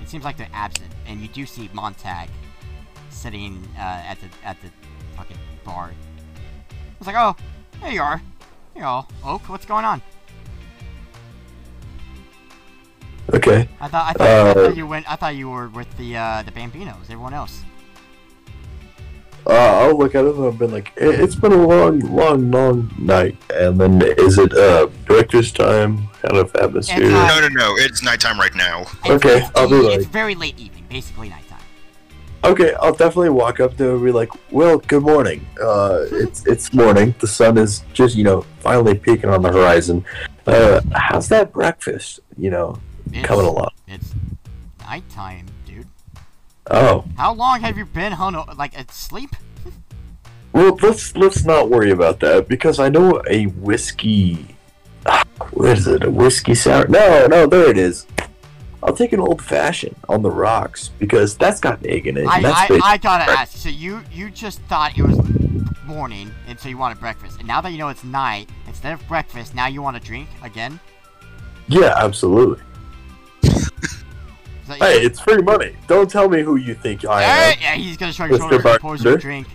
It 0.00 0.08
seems 0.08 0.24
like 0.24 0.36
they're 0.36 0.48
absent, 0.52 0.90
and 1.06 1.20
you 1.20 1.28
do 1.28 1.46
see 1.46 1.70
Montag 1.72 2.28
sitting 3.10 3.62
uh, 3.76 3.80
at 3.80 4.18
the 4.20 4.26
at 4.44 4.60
the 4.62 4.68
fucking 5.16 5.38
bar. 5.64 5.92
It's 6.98 7.06
like, 7.06 7.16
oh, 7.16 7.36
there 7.80 7.92
you 7.92 8.02
are. 8.02 8.20
Here, 8.74 8.84
all 8.84 9.08
Oak. 9.24 9.48
What's 9.48 9.66
going 9.66 9.84
on? 9.84 10.02
Okay. 13.34 13.68
I 13.80 13.88
thought 13.88 14.08
I 14.08 14.12
thought, 14.12 14.20
I 14.28 14.50
Uh, 14.50 14.54
thought 14.54 14.76
you 14.76 14.86
went. 14.86 15.10
I 15.10 15.16
thought 15.16 15.34
you 15.36 15.48
were 15.50 15.68
with 15.68 15.96
the 15.96 16.16
uh, 16.16 16.42
the 16.42 16.50
Bambinos. 16.52 17.04
Everyone 17.04 17.34
else. 17.34 17.62
Uh, 19.44 19.50
I'll 19.54 19.98
look 19.98 20.14
at 20.14 20.24
it 20.24 20.36
and 20.36 20.44
I've 20.46 20.58
been 20.58 20.70
like, 20.70 20.92
"Eh, 20.98 21.10
it's 21.24 21.34
been 21.34 21.50
a 21.52 21.56
long, 21.66 21.98
long, 22.00 22.50
long 22.52 22.94
night. 22.98 23.36
And 23.52 23.80
then 23.80 24.00
is 24.02 24.38
it 24.38 24.52
uh 24.54 24.86
director's 25.06 25.50
time 25.50 26.08
kind 26.22 26.36
of 26.36 26.54
atmosphere? 26.56 27.06
Uh, 27.06 27.26
No, 27.28 27.40
no, 27.40 27.48
no. 27.48 27.74
It's 27.78 28.02
nighttime 28.04 28.38
right 28.38 28.54
now. 28.54 28.82
It's, 29.04 29.10
Okay, 29.10 29.38
it's, 29.38 29.50
I'll 29.56 29.68
be 29.68 29.76
the- 29.76 29.82
like- 29.82 29.96
It's 29.98 30.06
very 30.06 30.34
late 30.36 30.58
evening, 30.60 30.84
basically 30.88 31.28
nighttime. 31.28 31.48
Okay, 32.44 32.74
I'll 32.74 32.92
definitely 32.94 33.30
walk 33.30 33.58
up 33.60 33.76
to 33.78 33.94
and 33.94 34.04
be 34.04 34.12
like, 34.12 34.30
"Well, 34.52 34.78
good 34.78 35.02
morning. 35.02 35.44
Uh, 35.60 36.04
it's 36.10 36.46
it's 36.46 36.72
morning. 36.72 37.14
The 37.18 37.26
sun 37.26 37.56
is 37.58 37.82
just 37.92 38.14
you 38.14 38.22
know 38.24 38.44
finally 38.60 38.96
peeking 38.96 39.30
on 39.30 39.42
the 39.42 39.50
horizon. 39.52 40.04
Uh, 40.46 40.80
how's 40.92 41.28
that 41.28 41.52
breakfast? 41.52 42.20
You 42.38 42.50
know, 42.50 42.78
It's, 43.12 43.26
coming 43.26 43.46
along? 43.46 43.70
It's 43.88 44.14
nighttime, 44.80 45.46
dude. 45.66 45.86
Oh, 46.70 47.04
How 47.16 47.32
long 47.34 47.60
have 47.60 47.76
you 47.76 47.84
been 47.86 48.12
hung 48.12 48.34
like 48.56 48.76
asleep? 48.78 49.30
well, 50.52 50.78
let's 50.82 51.16
let's 51.16 51.44
not 51.44 51.70
worry 51.70 51.90
about 51.90 52.20
that 52.20 52.48
because 52.48 52.78
I 52.78 52.88
know 52.88 53.22
a 53.28 53.46
whiskey. 53.46 54.56
What 55.50 55.76
is 55.76 55.86
it? 55.88 56.04
A 56.04 56.10
whiskey 56.10 56.54
sour? 56.54 56.86
No, 56.86 57.26
no, 57.26 57.46
there 57.46 57.68
it 57.68 57.76
is. 57.76 58.06
I'll 58.82 58.94
take 58.94 59.12
an 59.12 59.20
old 59.20 59.42
fashioned 59.42 59.96
on 60.08 60.22
the 60.22 60.30
rocks 60.30 60.90
because 60.98 61.36
that's 61.36 61.60
got 61.60 61.80
an 61.80 61.90
egg 61.90 62.06
in 62.06 62.16
it. 62.16 62.26
I, 62.26 62.40
that's 62.40 62.70
I, 62.70 62.92
I 62.92 62.96
gotta 62.96 63.30
ask. 63.30 63.56
So 63.56 63.68
you 63.68 64.02
you 64.12 64.30
just 64.30 64.60
thought 64.62 64.96
it 64.96 65.02
was 65.02 65.18
morning, 65.84 66.30
and 66.46 66.58
so 66.58 66.68
you 66.68 66.78
wanted 66.78 67.00
breakfast, 67.00 67.38
and 67.38 67.46
now 67.46 67.60
that 67.60 67.70
you 67.72 67.78
know 67.78 67.88
it's 67.88 68.04
night, 68.04 68.48
instead 68.66 68.92
of 68.94 69.06
breakfast, 69.08 69.54
now 69.54 69.66
you 69.66 69.82
want 69.82 69.96
a 69.96 70.00
drink 70.00 70.28
again. 70.42 70.80
yeah, 71.68 71.94
absolutely. 71.96 72.62
That 74.78 74.88
Hey, 74.92 75.00
you? 75.00 75.06
it's 75.06 75.20
free 75.20 75.42
money. 75.42 75.76
Don't 75.86 76.10
tell 76.10 76.28
me 76.28 76.42
who 76.42 76.56
you 76.56 76.74
think 76.74 77.04
I 77.04 77.22
am. 77.22 77.56
yeah, 77.60 77.74
he's 77.74 77.96
gonna 77.96 78.12
shrug 78.12 78.30
his 78.30 78.38
shoulders 78.40 78.64
and 78.64 78.80
pours 78.80 79.04
you 79.04 79.14
a 79.14 79.18
drink. 79.18 79.46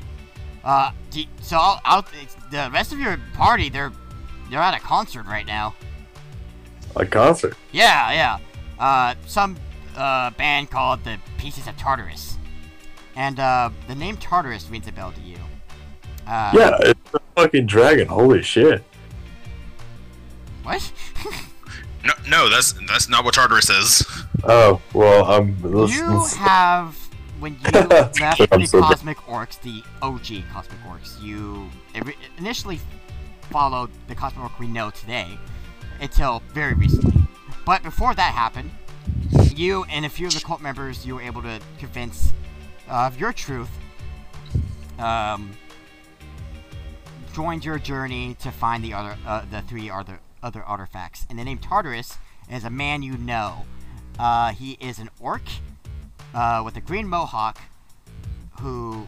Uh, 0.64 0.92
you- 1.14 1.26
so 1.42 1.58
I'll, 1.58 1.82
I'll, 1.86 2.06
the 2.52 2.70
rest 2.74 2.92
of 2.92 3.00
your 3.00 3.18
party, 3.34 3.70
they're 3.70 3.92
they're 4.50 4.60
at 4.60 4.74
a 4.74 4.80
concert 4.80 5.26
right 5.26 5.46
now. 5.46 5.76
A 6.96 7.06
concert. 7.06 7.56
Yeah, 7.72 8.12
yeah. 8.12 8.38
Uh, 8.84 9.16
some 9.26 9.56
uh 9.96 10.30
band 10.32 10.70
called 10.70 11.04
the 11.04 11.18
Pieces 11.38 11.68
of 11.68 11.76
Tartarus, 11.78 12.38
and 13.16 13.40
uh, 13.40 13.70
the 13.88 13.96
name 13.96 14.18
Tartarus 14.18 14.70
rings 14.70 14.88
a 14.88 14.92
bell 14.92 15.12
to 15.12 15.22
you. 15.22 15.38
Uh, 16.28 16.52
Yeah, 16.54 16.78
it's 16.82 17.00
a 17.14 17.20
fucking 17.36 17.66
dragon. 17.68 18.08
Holy 18.08 18.42
shit. 18.42 18.84
What? 20.64 20.92
No, 22.08 22.14
no, 22.28 22.50
that's 22.50 22.74
that's 22.88 23.10
not 23.10 23.26
what 23.26 23.34
Tartarus 23.36 23.70
is. 23.70 24.06
Oh 24.44 24.82
well, 24.94 25.30
um. 25.30 25.58
Let's, 25.62 25.94
you 25.96 26.08
let's- 26.08 26.36
have 26.36 26.96
when 27.40 27.54
you 27.66 27.72
That's 27.72 28.20
left 28.20 28.50
the 28.52 28.66
so 28.66 28.80
bad. 28.82 28.88
Cosmic 28.90 29.18
Orcs, 29.20 29.62
the 29.62 29.84
OG 30.02 30.44
Cosmic 30.52 30.80
Orcs, 30.88 31.22
you 31.22 31.70
initially 32.38 32.80
followed 33.52 33.90
the 34.08 34.16
Cosmic 34.16 34.44
Orc 34.44 34.60
we 34.60 34.68
know 34.68 34.90
today 34.90 35.38
until 36.02 36.42
very 36.54 36.74
recently. 36.74 37.22
But 37.66 37.84
before 37.84 38.16
that 38.16 38.34
happened, 38.34 38.72
you 39.54 39.84
and 39.86 40.06
a 40.06 40.10
few 40.10 40.28
of 40.28 40.34
the 40.34 40.40
cult 40.40 40.62
members 40.62 41.06
you 41.06 41.16
were 41.16 41.22
able 41.22 41.42
to 41.44 41.60
convince 41.78 42.32
of 42.90 43.20
your 43.20 43.34
truth. 43.34 43.70
Um, 44.98 45.52
joined 47.34 47.64
your 47.66 47.78
journey 47.78 48.36
to 48.42 48.52
find 48.52 48.84
the 48.84 48.94
other, 48.94 49.16
uh, 49.28 49.44
the 49.52 49.62
three 49.64 49.90
other 49.92 50.20
other 50.48 50.64
artifacts. 50.64 51.28
And 51.30 51.38
the 51.38 51.44
name 51.44 51.60
Tartarus 51.60 52.18
is 52.50 52.64
a 52.64 52.70
man 52.70 53.04
you 53.04 53.18
know. 53.18 53.66
Uh, 54.18 54.54
he 54.54 54.78
is 54.80 54.98
an 54.98 55.10
orc 55.20 55.44
uh, 56.34 56.62
with 56.66 56.76
a 56.78 56.82
green 56.82 57.08
mohawk 57.08 57.60
who 58.62 59.06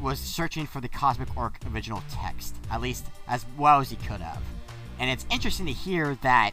was 0.00 0.20
searching 0.20 0.66
for 0.66 0.80
the 0.80 0.88
Cosmic 0.88 1.36
Orc 1.36 1.58
original 1.74 2.02
text, 2.10 2.54
at 2.70 2.80
least 2.80 3.06
as 3.26 3.44
well 3.58 3.80
as 3.80 3.90
he 3.90 3.96
could 3.96 4.20
have. 4.20 4.40
And 4.98 5.10
it's 5.10 5.26
interesting 5.30 5.66
to 5.66 5.72
hear 5.72 6.16
that 6.22 6.52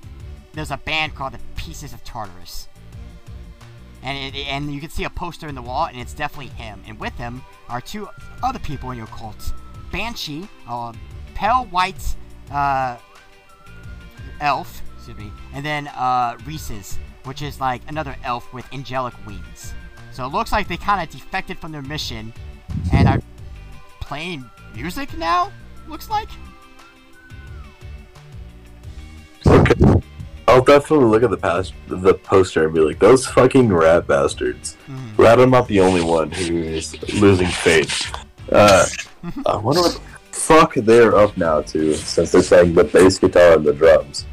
there's 0.53 0.71
a 0.71 0.77
band 0.77 1.15
called 1.15 1.33
the 1.33 1.39
Pieces 1.55 1.93
of 1.93 2.03
Tartarus. 2.03 2.67
And, 4.01 4.35
it, 4.35 4.47
and 4.47 4.73
you 4.73 4.81
can 4.81 4.89
see 4.89 5.03
a 5.03 5.09
poster 5.09 5.47
in 5.47 5.55
the 5.55 5.61
wall, 5.61 5.85
and 5.85 5.97
it's 5.97 6.13
definitely 6.13 6.53
him. 6.53 6.81
And 6.87 6.99
with 6.99 7.13
him 7.13 7.43
are 7.69 7.81
two 7.81 8.09
other 8.43 8.59
people 8.59 8.91
in 8.91 8.97
your 8.97 9.07
cult 9.07 9.53
Banshee, 9.91 10.47
a 10.67 10.93
pale 11.35 11.65
white 11.65 12.15
uh, 12.51 12.97
elf, 14.39 14.81
excuse 14.95 15.17
me, 15.17 15.31
and 15.53 15.65
then 15.65 15.87
uh, 15.87 16.37
Reese's, 16.45 16.97
which 17.23 17.41
is 17.41 17.59
like 17.59 17.81
another 17.87 18.15
elf 18.23 18.51
with 18.53 18.71
angelic 18.73 19.13
wings. 19.25 19.73
So 20.11 20.25
it 20.25 20.29
looks 20.29 20.51
like 20.51 20.67
they 20.67 20.77
kind 20.77 21.01
of 21.01 21.09
defected 21.09 21.59
from 21.59 21.71
their 21.71 21.81
mission 21.81 22.33
and 22.93 23.07
are 23.07 23.21
playing 23.99 24.49
music 24.73 25.17
now. 25.17 25.51
Looks 25.87 26.09
like. 26.09 26.29
Okay. 29.45 30.01
I'll 30.47 30.61
definitely 30.61 31.07
look 31.07 31.23
at 31.23 31.31
the 31.31 31.37
past 31.37 31.73
the 31.87 32.13
poster 32.13 32.65
and 32.65 32.73
be 32.73 32.79
like, 32.79 32.99
those 32.99 33.25
fucking 33.25 33.73
rat 33.73 34.07
bastards. 34.07 34.77
Glad 35.17 35.39
I'm 35.39 35.49
not 35.49 35.67
the 35.67 35.79
only 35.79 36.01
one 36.01 36.31
who 36.31 36.61
is 36.61 36.95
losing 37.13 37.47
faith. 37.47 38.15
Uh, 38.51 38.85
I 39.45 39.57
wonder 39.57 39.81
what 39.81 39.99
fuck 40.35 40.73
they're 40.75 41.15
up 41.15 41.35
now 41.37 41.61
too, 41.61 41.95
since 41.95 42.31
they're 42.31 42.43
playing 42.43 42.73
the 42.73 42.83
bass 42.83 43.17
guitar 43.17 43.53
and 43.53 43.65
the 43.65 43.73
drums. 43.73 44.25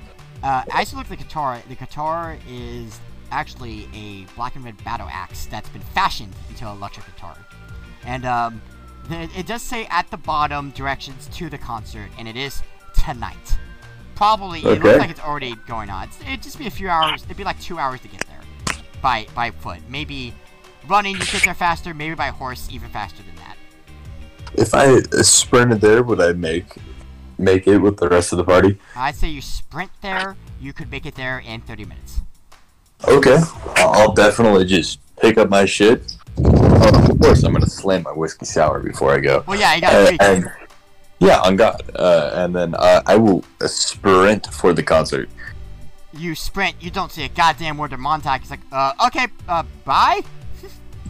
Uh, 0.43 0.65
as 0.73 0.91
you 0.91 0.99
look 0.99 1.07
at 1.07 1.19
the 1.19 1.25
guitar, 1.25 1.63
the 1.69 1.75
guitar 1.77 2.37
is 2.49 2.99
actually 3.31 3.89
a 3.95 4.25
black 4.35 4.57
and 4.57 4.65
red 4.65 4.83
battle 4.85 5.09
axe 5.11 5.47
that's 5.47 5.69
been 5.69 5.83
fashioned 5.83 6.35
into 6.51 6.69
an 6.69 6.77
electric 6.77 7.07
guitar. 7.07 7.37
And 8.05 8.27
um, 8.27 8.61
it, 9.11 9.47
does 9.47 9.63
say 9.63 9.87
at 9.87 10.11
the 10.11 10.17
bottom 10.17 10.71
directions 10.73 11.29
to 11.35 11.49
the 11.49 11.59
concert, 11.59 12.11
and 12.19 12.27
it 12.27 12.37
is 12.37 12.63
tonight. 13.05 13.57
Probably, 14.17 14.61
it 14.61 14.83
looks 14.83 14.99
like 14.99 15.11
it's 15.11 15.21
already 15.21 15.55
going 15.67 15.89
on. 15.89 16.09
It's, 16.09 16.21
it'd 16.21 16.43
just 16.43 16.59
be 16.59 16.67
a 16.67 16.71
few 16.71 16.89
hours. 16.89 17.23
It'd 17.25 17.37
be 17.37 17.45
like 17.45 17.61
two 17.61 17.79
hours 17.79 18.01
to 18.01 18.09
get 18.09 18.27
there 18.27 18.41
by 19.01 19.27
by 19.35 19.51
foot. 19.51 19.81
Maybe 19.89 20.35
running, 20.89 21.15
you 21.15 21.25
get 21.27 21.45
there 21.45 21.55
faster. 21.55 21.95
Maybe 21.95 22.15
by 22.15 22.29
horse, 22.29 22.69
even 22.71 22.91
faster 22.91 23.23
than. 23.23 23.32
If 24.55 24.75
I 24.75 25.01
sprinted 25.23 25.81
there, 25.81 26.03
would 26.03 26.21
I 26.21 26.33
make 26.33 26.77
make 27.39 27.67
it 27.67 27.79
with 27.79 27.97
the 27.97 28.09
rest 28.09 28.33
of 28.33 28.39
the 28.39 28.45
party? 28.45 28.79
I'd 28.95 29.15
say 29.15 29.29
you 29.29 29.41
sprint 29.41 29.91
there. 30.01 30.37
You 30.61 30.73
could 30.73 30.91
make 30.91 31.07
it 31.07 31.15
there 31.15 31.39
in 31.39 31.61
30 31.63 31.85
minutes. 31.87 32.21
Okay, 33.09 33.39
I'll 33.77 33.93
I'll 33.93 34.13
definitely 34.13 34.65
just 34.65 35.01
pick 35.17 35.39
up 35.39 35.49
my 35.49 35.65
shit. 35.65 36.17
Oh, 36.39 37.11
of 37.11 37.21
course, 37.21 37.43
I'm 37.43 37.53
gonna 37.53 37.67
slam 37.67 38.03
my 38.03 38.13
whiskey 38.13 38.47
sour 38.47 38.81
before 38.81 39.13
I 39.13 39.19
go. 39.19 39.43
Well, 39.47 39.59
yeah, 39.59 39.71
I 39.71 39.81
got 39.81 39.91
to 39.91 40.23
and 40.23 40.51
yeah, 41.19 41.41
on 41.41 41.57
God, 41.57 41.83
uh, 41.97 42.31
and 42.35 42.55
then 42.55 42.75
uh, 42.75 43.03
I 43.07 43.17
will 43.17 43.45
uh, 43.61 43.67
sprint 43.69 44.47
for 44.53 44.73
the 44.73 44.83
concert. 44.83 45.29
you 46.13 46.35
sprint, 46.35 46.77
you 46.81 46.91
don't 46.91 47.11
say 47.13 47.25
a 47.25 47.29
goddamn 47.29 47.79
word 47.79 47.91
to 47.91 47.97
Montag. 47.97 48.41
He's 48.41 48.51
like, 48.51 48.61
uh, 48.71 48.93
okay, 49.07 49.29
uh, 49.49 49.63
bye? 49.85 50.21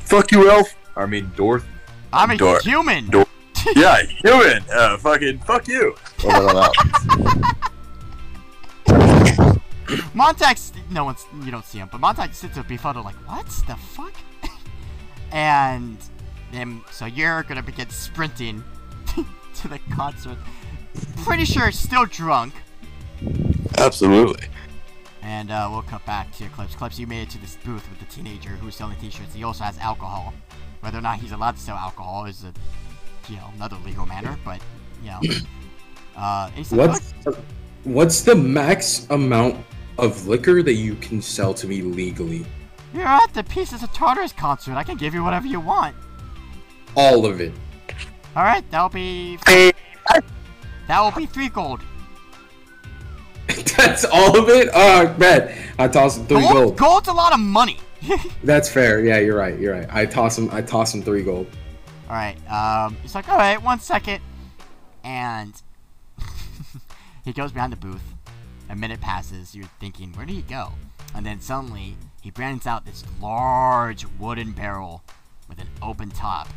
Fuck 0.01 0.33
you, 0.33 0.51
elf. 0.51 0.75
I 0.97 1.07
mean, 1.07 1.27
Dorth. 1.37 1.65
I'm 2.13 2.31
a 2.31 2.37
Door- 2.37 2.61
human. 2.61 3.09
door- 3.11 3.27
Yeah, 3.77 4.03
human. 4.25 4.65
Uh, 4.73 4.97
fucking 4.99 5.39
fuck 5.41 5.69
you. 5.69 5.95
Well, 6.25 6.43
no, 6.55 6.71
no, 7.17 7.33
no. 8.89 9.53
Montag, 10.15 10.59
no 10.91 11.05
one's, 11.05 11.25
you 11.45 11.51
don't 11.51 11.65
see 11.65 11.79
him, 11.79 11.89
but 11.91 12.01
Montag 12.01 12.35
sits 12.35 12.55
there 12.55 12.65
befuddled, 12.65 13.05
like, 13.05 13.15
what 13.29 13.47
the 13.67 13.77
fuck? 13.77 14.13
and 15.33 15.99
then, 16.51 16.83
so 16.91 17.05
you're 17.07 17.43
gonna 17.45 17.63
begin 17.63 17.89
sprinting 17.91 18.65
to 19.55 19.69
the 19.69 19.79
concert. 19.95 20.39
Pretty 21.25 21.45
sure 21.45 21.71
still 21.73 22.05
drunk. 22.07 22.55
Absolutely. 23.79 24.47
And 25.23 25.51
uh, 25.51 25.69
we'll 25.71 25.83
cut 25.83 26.05
back 26.05 26.33
to 26.39 26.49
Clips. 26.49 26.75
Clips, 26.75 26.99
you 26.99 27.07
made 27.07 27.23
it 27.23 27.31
to 27.31 27.39
this 27.39 27.57
booth 27.65 27.89
with 27.89 27.99
the 28.01 28.07
teenager 28.07 28.51
who's 28.51 28.75
selling 28.75 28.97
t-shirts. 28.99 29.35
He 29.35 29.45
also 29.45 29.65
has 29.65 29.79
alcohol. 29.79 30.35
Whether 30.83 30.99
or 30.99 31.01
not 31.01 31.19
he's 31.19 31.33
allowed 31.33 31.57
to 31.57 31.61
sell 31.63 31.77
alcohol 31.77 32.27
is 32.27 32.45
a, 32.45 32.53
you 33.31 33.37
know, 33.37 33.49
another 33.57 33.77
legal 33.85 34.05
matter, 34.07 34.37
but, 34.45 34.61
you 35.03 35.11
know. 35.11 35.21
Uh, 36.15 36.45
and 36.49 36.55
he's 36.57 36.71
like, 36.71 36.91
What's 36.91 37.15
what's 37.85 38.21
the 38.21 38.35
max 38.35 39.07
amount 39.09 39.57
of 39.97 40.27
liquor 40.27 40.63
that 40.63 40.75
you 40.75 40.95
can 40.97 41.23
sell 41.23 41.55
to 41.55 41.67
me 41.67 41.81
legally? 41.81 42.45
You're 42.93 43.07
at 43.07 43.33
the 43.33 43.43
Pieces 43.45 43.83
of 43.83 43.91
Tartarus 43.95 44.33
concert. 44.33 44.75
I 44.75 44.83
can 44.83 44.99
give 44.99 45.15
you 45.15 45.25
whatever 45.25 45.47
you 45.47 45.59
want. 45.59 45.97
All 46.97 47.25
of 47.25 47.41
it. 47.41 47.55
All 48.37 48.43
right, 48.43 48.63
that'll 48.71 48.91
be 48.91 49.39
that 49.47 51.01
will 51.01 51.13
be 51.13 51.25
three 51.25 51.49
gold. 51.49 51.81
That's 53.79 54.05
all 54.05 54.39
of 54.39 54.51
it. 54.51 54.69
Oh 54.75 55.15
man, 55.17 55.51
I 55.79 55.89
toss 55.89 56.19
him 56.19 56.27
three 56.27 56.41
Gold, 56.43 56.53
gold. 56.53 56.77
gold's 56.77 57.09
a 57.09 57.13
lot 57.15 57.33
of 57.33 57.41
money. 57.41 57.79
That's 58.45 58.69
fair. 58.69 59.05
Yeah, 59.05 59.19
you're 59.19 59.37
right. 59.37 59.59
You're 59.59 59.75
right. 59.75 59.89
I 59.91 60.07
toss 60.07 60.37
him. 60.39 60.49
I 60.53 60.63
toss 60.63 60.95
him 60.95 61.03
three 61.03 61.23
gold. 61.23 61.47
all 62.09 62.15
right, 62.17 62.37
um, 62.51 62.97
he's 63.03 63.15
like, 63.15 63.29
all 63.29 63.39
right, 63.39 63.63
one 63.63 63.81
second, 63.81 64.21
and 65.05 65.55
he 67.25 67.33
goes 67.33 67.53
behind 67.53 67.73
the 67.73 67.77
booth. 67.77 68.03
A 68.69 68.77
minute 68.77 69.01
passes. 69.01 69.55
You're 69.55 69.69
thinking, 69.81 70.13
where 70.13 70.25
did 70.25 70.35
he 70.35 70.43
go? 70.43 70.73
And 71.15 71.27
then 71.27 71.41
suddenly 71.41 71.97
he 72.23 72.31
brands 72.31 72.67
out 72.67 72.87
this 72.87 73.05
large 73.21 74.07
wooden 74.19 74.53
barrel 74.53 75.03
with 75.49 75.59
an 75.59 75.69
open 75.83 76.11
top, 76.11 76.49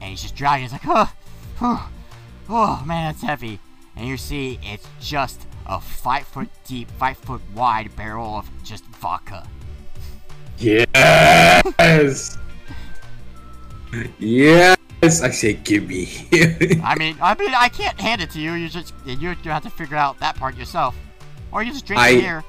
and 0.00 0.10
he's 0.10 0.22
just 0.22 0.36
dragging. 0.36 0.64
He's 0.64 0.72
like, 0.72 0.86
oh, 0.86 1.12
oh, 1.60 1.90
oh 2.48 2.84
man, 2.86 3.12
that's 3.12 3.22
heavy. 3.22 3.58
And 3.96 4.06
you 4.06 4.16
see, 4.16 4.58
it's 4.62 4.86
just 5.00 5.46
a 5.66 5.80
five 5.80 6.26
foot 6.26 6.48
deep, 6.64 6.90
five 6.92 7.16
foot 7.16 7.40
wide 7.54 7.94
barrel 7.96 8.36
of 8.36 8.48
just 8.62 8.84
vodka. 8.86 9.48
Yes. 10.58 12.38
yes. 14.18 14.76
I 15.02 15.30
say, 15.30 15.54
give 15.54 15.88
me. 15.88 16.08
I 16.82 16.94
mean, 16.98 17.16
I 17.20 17.34
mean, 17.38 17.52
I 17.54 17.68
can't 17.68 18.00
hand 18.00 18.20
it 18.20 18.30
to 18.30 18.40
you. 18.40 18.52
You 18.54 18.68
just 18.68 18.94
you 19.04 19.16
you 19.16 19.50
have 19.50 19.62
to 19.62 19.70
figure 19.70 19.96
out 19.96 20.18
that 20.20 20.36
part 20.36 20.56
yourself, 20.56 20.96
or 21.52 21.62
you 21.62 21.72
just 21.72 21.86
drink 21.86 22.00
I- 22.00 22.10
it 22.10 22.20
here. 22.20 22.44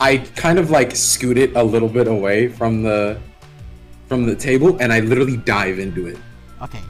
I 0.00 0.16
kind 0.16 0.58
of 0.58 0.70
like 0.70 0.96
scoot 0.96 1.38
it 1.38 1.54
a 1.54 1.62
little 1.62 1.88
bit 1.88 2.08
away 2.08 2.48
from 2.48 2.82
the 2.82 3.20
from 4.08 4.26
the 4.26 4.34
table, 4.34 4.76
and 4.80 4.92
I 4.92 5.00
literally 5.00 5.36
dive 5.36 5.78
into 5.78 6.06
it. 6.06 6.18
Okay. 6.60 6.80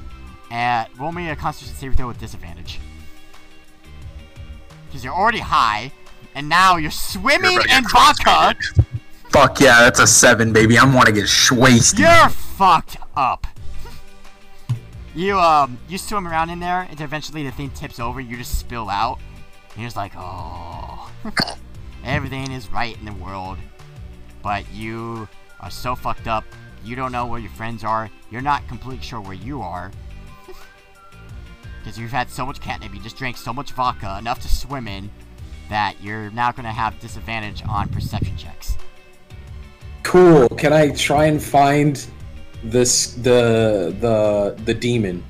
Uh, 0.51 0.87
roll 0.99 1.13
me 1.13 1.29
a 1.29 1.37
Constitution 1.37 1.77
saving 1.77 1.97
throw 1.97 2.09
with 2.09 2.19
disadvantage. 2.19 2.79
Because 4.87 5.05
you're 5.05 5.15
already 5.15 5.39
high, 5.39 5.93
and 6.35 6.49
now 6.49 6.77
you're 6.77 6.91
swimming 6.91 7.53
You're 7.53 7.61
in 7.63 7.85
get 7.85 7.91
vodka. 7.91 8.57
Fuck 9.33 9.61
yeah, 9.61 9.81
that's 9.81 9.99
a 9.99 10.07
seven, 10.07 10.53
baby. 10.53 10.79
I'm 10.79 10.93
want 10.93 11.07
to 11.07 11.13
get 11.13 11.31
wasted. 11.51 12.01
You're 12.01 12.29
fucked 12.29 12.99
up. 13.17 13.47
You 15.15 15.39
um, 15.39 15.79
you 15.89 15.97
swim 15.97 16.29
around 16.29 16.51
in 16.51 16.61
there, 16.61 16.87
and 16.91 17.01
eventually 17.01 17.43
the 17.43 17.51
thing 17.51 17.71
tips 17.71 17.99
over. 17.99 18.21
You 18.21 18.37
just 18.37 18.59
spill 18.59 18.91
out. 18.91 19.19
And 19.73 19.81
you're 19.81 19.87
just 19.87 19.97
like, 19.97 20.13
oh, 20.17 21.11
everything 22.05 22.53
is 22.53 22.71
right 22.71 22.99
in 22.99 23.07
the 23.07 23.13
world, 23.15 23.57
but 24.43 24.71
you 24.71 25.27
are 25.61 25.71
so 25.71 25.97
fucked 25.97 26.27
up. 26.27 26.45
You 26.85 26.95
don't 26.95 27.11
know 27.11 27.25
where 27.25 27.41
your 27.41 27.51
friends 27.53 27.85
are. 27.85 28.11
You're 28.31 28.43
not 28.43 28.69
completely 28.69 29.03
sure 29.03 29.21
where 29.21 29.35
you 29.35 29.63
are. 29.63 29.91
Because 31.79 31.99
you've 31.99 32.13
had 32.13 32.31
so 32.31 32.47
much 32.47 32.61
catnip, 32.61 32.95
you 32.95 33.01
just 33.01 33.17
drank 33.17 33.37
so 33.37 33.53
much 33.53 33.73
vodka, 33.73 34.17
enough 34.17 34.39
to 34.43 34.49
swim 34.49 34.87
in, 34.87 35.11
that 35.69 36.01
you're 36.01 36.31
now 36.31 36.53
going 36.53 36.65
to 36.65 36.71
have 36.71 36.97
disadvantage 37.01 37.61
on 37.69 37.89
perception 37.89 38.37
checks. 38.37 38.77
Cool. 40.03 40.49
Can 40.51 40.73
I 40.73 40.91
try 40.91 41.27
and 41.27 41.43
find 41.43 42.05
this 42.63 43.15
the 43.15 43.95
the 44.01 44.57
the 44.65 44.75
demon 44.75 45.25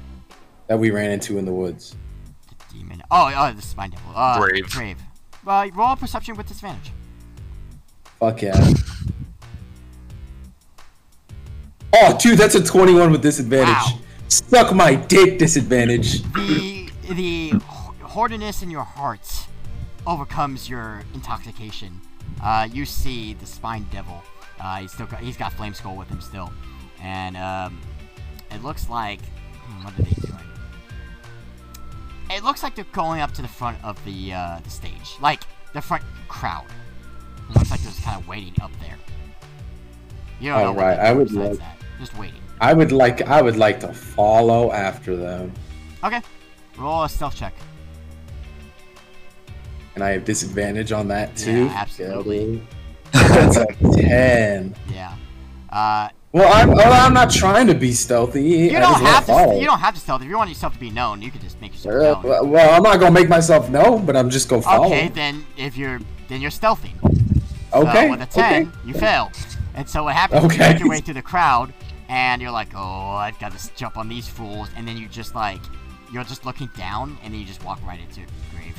that 0.67 0.79
we 0.79 0.91
ran 0.91 1.11
into 1.11 1.39
in 1.39 1.45
the 1.45 1.53
woods? 1.53 1.97
The 2.49 2.79
demon. 2.79 3.03
Oh, 3.11 3.33
oh, 3.35 3.53
this 3.53 3.67
is 3.67 3.77
my 3.77 3.89
devil. 3.89 4.13
Uh, 4.15 4.39
Brave. 4.39 4.71
Brave. 4.71 4.99
Uh, 5.47 5.69
roll 5.75 5.97
perception 5.97 6.37
with 6.37 6.47
disadvantage. 6.47 6.93
Fuck 8.21 8.43
yeah. 8.43 8.75
Oh, 11.95 12.17
dude, 12.19 12.39
that's 12.39 12.55
a 12.55 12.63
21 12.63 13.11
with 13.13 13.23
disadvantage. 13.23 13.75
Wow. 13.75 13.99
Suck 14.29 14.75
my 14.75 14.95
dick, 14.95 15.39
disadvantage. 15.39 16.23
The 16.33 16.89
the 17.11 17.51
hoardiness 18.01 18.63
in 18.63 18.71
your 18.71 18.85
heart 18.85 19.29
overcomes 20.07 20.69
your 20.69 21.03
intoxication. 21.13 22.01
Uh, 22.43 22.69
you 22.73 22.87
see 22.87 23.35
the 23.35 23.47
spine 23.47 23.87
devil. 23.91 24.23
Uh, 24.63 24.77
he's 24.77 24.93
still 24.93 25.07
got, 25.07 25.21
he's 25.21 25.37
got 25.37 25.53
flame 25.53 25.75
skull 25.75 25.97
with 25.97 26.09
him 26.09 26.21
still, 26.21 26.53
and 27.03 27.37
um, 27.37 27.81
it 28.51 28.63
looks 28.63 28.89
like 28.89 29.21
hmm, 29.23 29.85
what 29.85 29.99
are 29.99 30.03
they 30.03 30.21
doing? 30.27 30.39
It 32.31 32.45
looks 32.45 32.63
like 32.63 32.75
they're 32.75 32.85
going 32.93 33.21
up 33.21 33.33
to 33.33 33.43
the 33.43 33.49
front 33.49 33.83
of 33.85 34.03
the 34.05 34.33
uh, 34.33 34.61
the 34.63 34.71
stage, 34.71 35.17
like 35.21 35.43
the 35.73 35.83
front 35.83 36.05
crowd. 36.29 36.67
It 37.51 37.57
looks 37.57 37.71
like 37.71 37.81
they're 37.81 37.91
just 37.91 38.05
kind 38.05 38.21
of 38.21 38.29
waiting 38.29 38.55
up 38.63 38.71
there. 38.81 38.97
You 40.41 40.51
know 40.51 40.57
what 40.57 40.67
Alright, 40.67 40.99
I 40.99 41.13
would 41.13 41.33
like- 41.33 41.59
that. 41.59 41.77
Just 41.99 42.17
waiting. 42.19 42.41
I 42.61 42.73
would 42.75 42.93
like 42.93 43.23
I 43.23 43.43
would 43.43 43.57
like 43.57 43.81
to 43.81 43.93
follow 43.93 44.71
after 44.73 45.17
them. 45.17 45.53
Okay, 46.05 46.21
roll 46.79 47.05
a 47.05 47.09
stealth 47.09 47.37
check. 47.37 47.55
And 49.95 50.03
I 50.03 50.11
have 50.13 50.25
disadvantage 50.25 50.91
on 50.93 51.09
that 51.09 51.37
too. 51.37 51.65
Yeah, 51.67 51.75
absolutely. 51.77 52.67
That's 53.35 53.57
a 53.57 53.67
10. 53.97 54.75
Yeah. 54.93 55.15
Uh, 55.71 56.09
Well, 56.33 56.51
I'm 56.53 56.71
well, 56.71 56.93
I'm 56.93 57.13
not 57.15 57.31
trying 57.31 57.67
to 57.67 57.75
be 57.75 57.93
stealthy. 57.93 58.43
You 58.43 58.77
I 58.77 58.81
don't 58.81 59.01
have 59.03 59.27
to. 59.27 59.33
follow. 59.33 59.59
You 59.61 59.67
don't 59.67 59.79
have 59.81 59.95
to 59.95 60.01
stealth. 60.01 60.23
If 60.23 60.29
you 60.29 60.37
want 60.37 60.49
yourself 60.49 60.73
to 60.75 60.81
be 60.81 60.91
known, 60.91 61.21
you 61.23 61.31
can 61.31 61.41
just 61.43 61.61
make 61.61 61.73
yourself 61.73 62.25
Uh, 62.25 62.29
known. 62.29 62.51
well, 62.51 62.75
I'm 62.75 62.83
not 62.83 62.99
gonna 63.01 63.11
make 63.11 63.29
myself 63.29 63.69
known, 63.69 64.07
but 64.07 64.17
I'm 64.17 64.31
just 64.31 64.49
gonna 64.49 64.63
follow. 64.63 64.87
Okay, 64.87 65.09
then 65.09 65.45
if 65.59 65.77
you're 65.77 66.01
then 66.29 66.41
you're 66.41 66.51
stealthy. 66.51 66.95
Okay. 67.75 68.05
So 68.07 68.11
with 68.11 68.23
a 68.23 68.27
ten, 68.27 68.63
okay. 68.69 68.71
you 68.87 68.95
fail. 68.95 69.31
And 69.75 69.89
so 69.89 70.05
what 70.05 70.15
happens? 70.15 70.45
is 70.45 70.53
You 70.53 70.59
make 70.59 70.79
your 70.79 70.89
way 70.89 71.01
through 71.01 71.15
the 71.15 71.23
crowd, 71.23 71.73
and 72.09 72.41
you're 72.43 72.51
like, 72.51 72.69
oh, 72.75 73.11
I've 73.13 73.39
got 73.39 73.57
to 73.57 73.75
jump 73.75 73.97
on 73.97 74.09
these 74.09 74.29
fools, 74.29 74.69
and 74.77 74.87
then 74.87 74.97
you 74.99 75.09
just 75.09 75.35
like, 75.35 75.61
you're 76.13 76.25
just 76.25 76.45
looking 76.47 76.69
down, 76.77 77.17
and 77.23 77.33
then 77.33 77.41
you 77.41 77.47
just 77.47 77.65
walk 77.65 77.81
right 77.87 77.99
into 78.01 78.21
the 78.21 78.57
grave. 78.57 78.77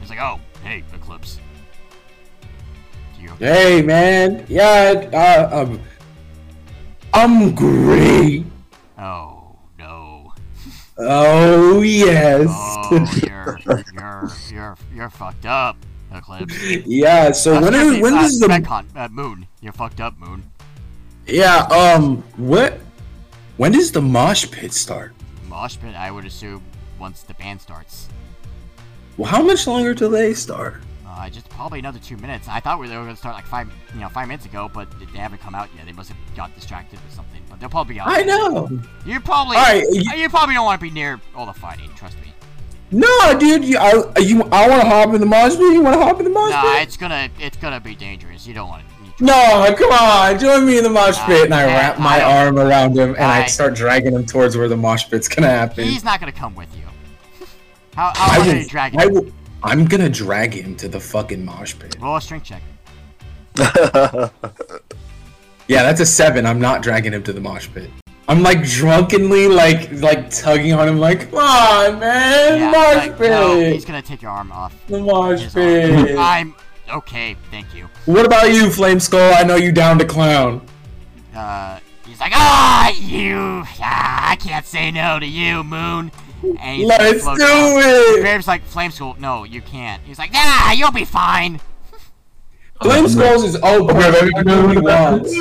It's 0.00 0.10
like, 0.10 0.20
oh, 0.20 0.40
hey, 0.64 0.82
Eclipse. 0.92 1.38
You 3.24 3.30
Hey, 3.38 3.80
man. 3.80 4.44
Yeah. 4.48 5.08
Uh, 5.12 5.62
um, 5.62 5.80
I'm 7.14 7.54
great. 7.54 8.44
Oh 8.98 9.56
no. 9.78 10.32
Oh 10.98 11.80
yes. 11.80 12.46
Oh, 12.50 12.88
you're 13.26 13.58
you're 13.94 14.30
you're 14.52 14.76
you're 14.94 15.10
fucked 15.10 15.46
up, 15.46 15.76
Eclipse. 16.12 16.54
yeah. 16.86 17.32
So 17.32 17.54
Uh, 17.56 17.62
when 17.62 17.74
is 17.74 18.02
when 18.02 18.12
uh, 18.14 18.20
does 18.22 18.38
the 18.40 18.82
uh, 18.94 19.08
Moon? 19.08 19.46
You're 19.62 19.72
fucked 19.72 20.00
up, 20.00 20.18
Moon. 20.18 20.42
yeah 21.26 21.64
um 21.72 22.22
what 22.36 22.78
when 23.56 23.72
does 23.72 23.90
the 23.92 24.02
mosh 24.02 24.50
pit 24.50 24.72
start? 24.74 25.14
Mosh 25.48 25.78
pit, 25.80 25.94
I 25.96 26.10
would 26.10 26.26
assume, 26.26 26.62
once 26.98 27.22
the 27.22 27.32
band 27.34 27.60
starts. 27.62 28.08
Well, 29.16 29.30
how 29.30 29.40
much 29.42 29.66
longer 29.66 29.94
till 29.94 30.10
they 30.10 30.34
start? 30.34 30.82
Uh, 31.16 31.30
just 31.30 31.48
probably 31.50 31.78
another 31.78 32.00
two 32.00 32.16
minutes. 32.16 32.48
I 32.48 32.58
thought 32.58 32.80
we 32.80 32.88
were 32.88 32.94
going 32.94 33.08
to 33.08 33.16
start 33.16 33.36
like 33.36 33.46
five, 33.46 33.70
you 33.94 34.00
know, 34.00 34.08
five 34.08 34.26
minutes 34.26 34.46
ago, 34.46 34.68
but 34.72 34.88
they 34.98 35.18
haven't 35.18 35.40
come 35.40 35.54
out 35.54 35.68
yet. 35.76 35.86
They 35.86 35.92
must 35.92 36.08
have 36.08 36.18
got 36.34 36.52
distracted 36.56 36.98
or 36.98 37.14
something. 37.14 37.40
But 37.48 37.60
they'll 37.60 37.68
probably 37.68 37.94
be 37.94 38.00
out. 38.00 38.08
I 38.08 38.22
know. 38.22 38.68
You 39.06 39.20
probably, 39.20 39.56
All 39.56 39.62
right. 39.62 39.84
you, 39.92 40.10
You, 40.16 40.28
probably 40.28 40.54
don't 40.56 40.64
want 40.64 40.80
to 40.80 40.84
be 40.84 40.90
near 40.90 41.20
all 41.34 41.46
the 41.46 41.52
fighting. 41.52 41.88
Trust 41.94 42.16
me. 42.20 42.32
no, 42.90 43.38
dude. 43.38 43.64
You, 43.64 43.78
I, 43.78 43.92
you, 44.18 44.42
I 44.50 44.68
want 44.68 44.82
to 44.82 44.88
hop 44.88 45.14
in 45.14 45.20
the 45.20 45.26
mosh 45.26 45.52
pit. 45.52 45.72
You 45.72 45.82
want 45.82 45.94
to 45.94 46.02
hop 46.02 46.18
in 46.18 46.24
the 46.24 46.30
mosh 46.30 46.50
Nah, 46.50 46.78
it's 46.80 46.96
gonna, 46.96 47.28
it's 47.38 47.56
gonna 47.58 47.80
be 47.80 47.94
dangerous. 47.94 48.44
You 48.46 48.54
don't 48.54 48.68
want 48.68 48.82
to. 48.88 48.94
No, 49.20 49.72
come 49.78 49.92
on, 49.92 50.36
join 50.40 50.66
me 50.66 50.78
in 50.78 50.82
the 50.82 50.90
mosh 50.90 51.16
Uh, 51.18 51.26
pit, 51.26 51.44
and 51.44 51.54
I 51.54 51.66
wrap 51.66 52.00
my 52.00 52.20
I 52.20 52.44
arm 52.44 52.58
around 52.58 52.98
him, 52.98 53.10
and 53.10 53.22
I, 53.24 53.42
I- 53.44 53.46
start 53.46 53.74
dragging 53.76 54.12
him 54.12 54.26
towards 54.26 54.56
where 54.56 54.68
the 54.68 54.76
mosh 54.76 55.08
pit's 55.08 55.28
gonna 55.28 55.48
happen. 55.48 55.84
He's 55.84 56.02
not 56.02 56.18
gonna 56.18 56.32
come 56.32 56.56
with 56.56 56.68
you. 56.76 56.82
How, 57.94 58.12
I 58.16 58.38
will, 58.40 58.50
are 58.52 58.56
you 58.56 58.66
dragging? 58.66 59.00
I 59.00 59.06
will, 59.06 59.26
I'm 59.64 59.84
gonna 59.86 60.08
drag 60.10 60.54
him 60.54 60.76
to 60.76 60.88
the 60.88 61.00
fucking 61.00 61.44
mosh 61.44 61.74
pit. 61.78 61.96
Roll 62.00 62.16
a 62.16 62.20
strength 62.20 62.44
check. 62.44 62.62
Yeah, 65.66 65.82
that's 65.82 66.00
a 66.00 66.04
seven. 66.06 66.44
I'm 66.44 66.60
not 66.60 66.82
dragging 66.82 67.14
him 67.14 67.22
to 67.22 67.32
the 67.32 67.40
mosh 67.40 67.68
pit. 67.72 67.90
I'm 68.28 68.42
like 68.42 68.62
drunkenly 68.64 69.48
like 69.48 69.90
like 69.92 70.28
tugging 70.30 70.74
on 70.74 70.86
him, 70.88 70.98
like, 70.98 71.30
come 71.30 71.38
on, 71.38 71.98
man, 72.00 72.58
Yeah, 72.58 72.70
mosh 72.70 72.96
like, 72.96 73.18
pit, 73.18 73.30
no, 73.30 73.58
he's 73.60 73.84
gonna 73.86 74.02
take 74.02 74.20
your 74.20 74.30
arm 74.30 74.52
off. 74.52 74.74
the 74.88 75.00
mosh 75.00 75.52
pit. 75.54 76.16
I'm 76.18 76.54
okay, 76.92 77.34
thank 77.50 77.74
you. 77.74 77.88
what 78.04 78.26
about 78.26 78.52
you, 78.52 78.70
Flame 78.70 79.00
Skull? 79.00 79.32
I 79.34 79.42
know 79.42 79.56
you 79.56 79.72
down 79.72 79.98
to 80.00 80.04
clown. 80.04 80.66
Uh, 81.34 81.78
he's 82.06 82.20
like, 82.20 82.32
ah, 82.34 82.90
you, 82.90 83.62
ah, 83.80 84.30
I 84.32 84.36
can't 84.36 84.66
say 84.66 84.90
no 84.90 85.18
to 85.18 85.26
you, 85.26 85.64
Moon. 85.64 86.12
And 86.60 86.76
he's 86.78 86.88
Let's 86.88 87.24
do 87.24 87.36
down. 87.36 87.82
it. 87.82 88.20
Graves 88.20 88.46
like, 88.46 88.62
Flame 88.64 88.90
Skull, 88.90 89.16
no, 89.18 89.44
you 89.44 89.60
can't. 89.62 90.02
He's 90.04 90.18
like, 90.18 90.32
nah, 90.32 90.72
you'll 90.72 90.92
be 90.92 91.04
fine. 91.04 91.60
Flame 92.82 93.08
Skulls 93.08 93.44
is 93.44 93.56
open. 93.56 93.96
Okay, 93.96 94.74
he 94.74 94.78
wants. 94.80 95.40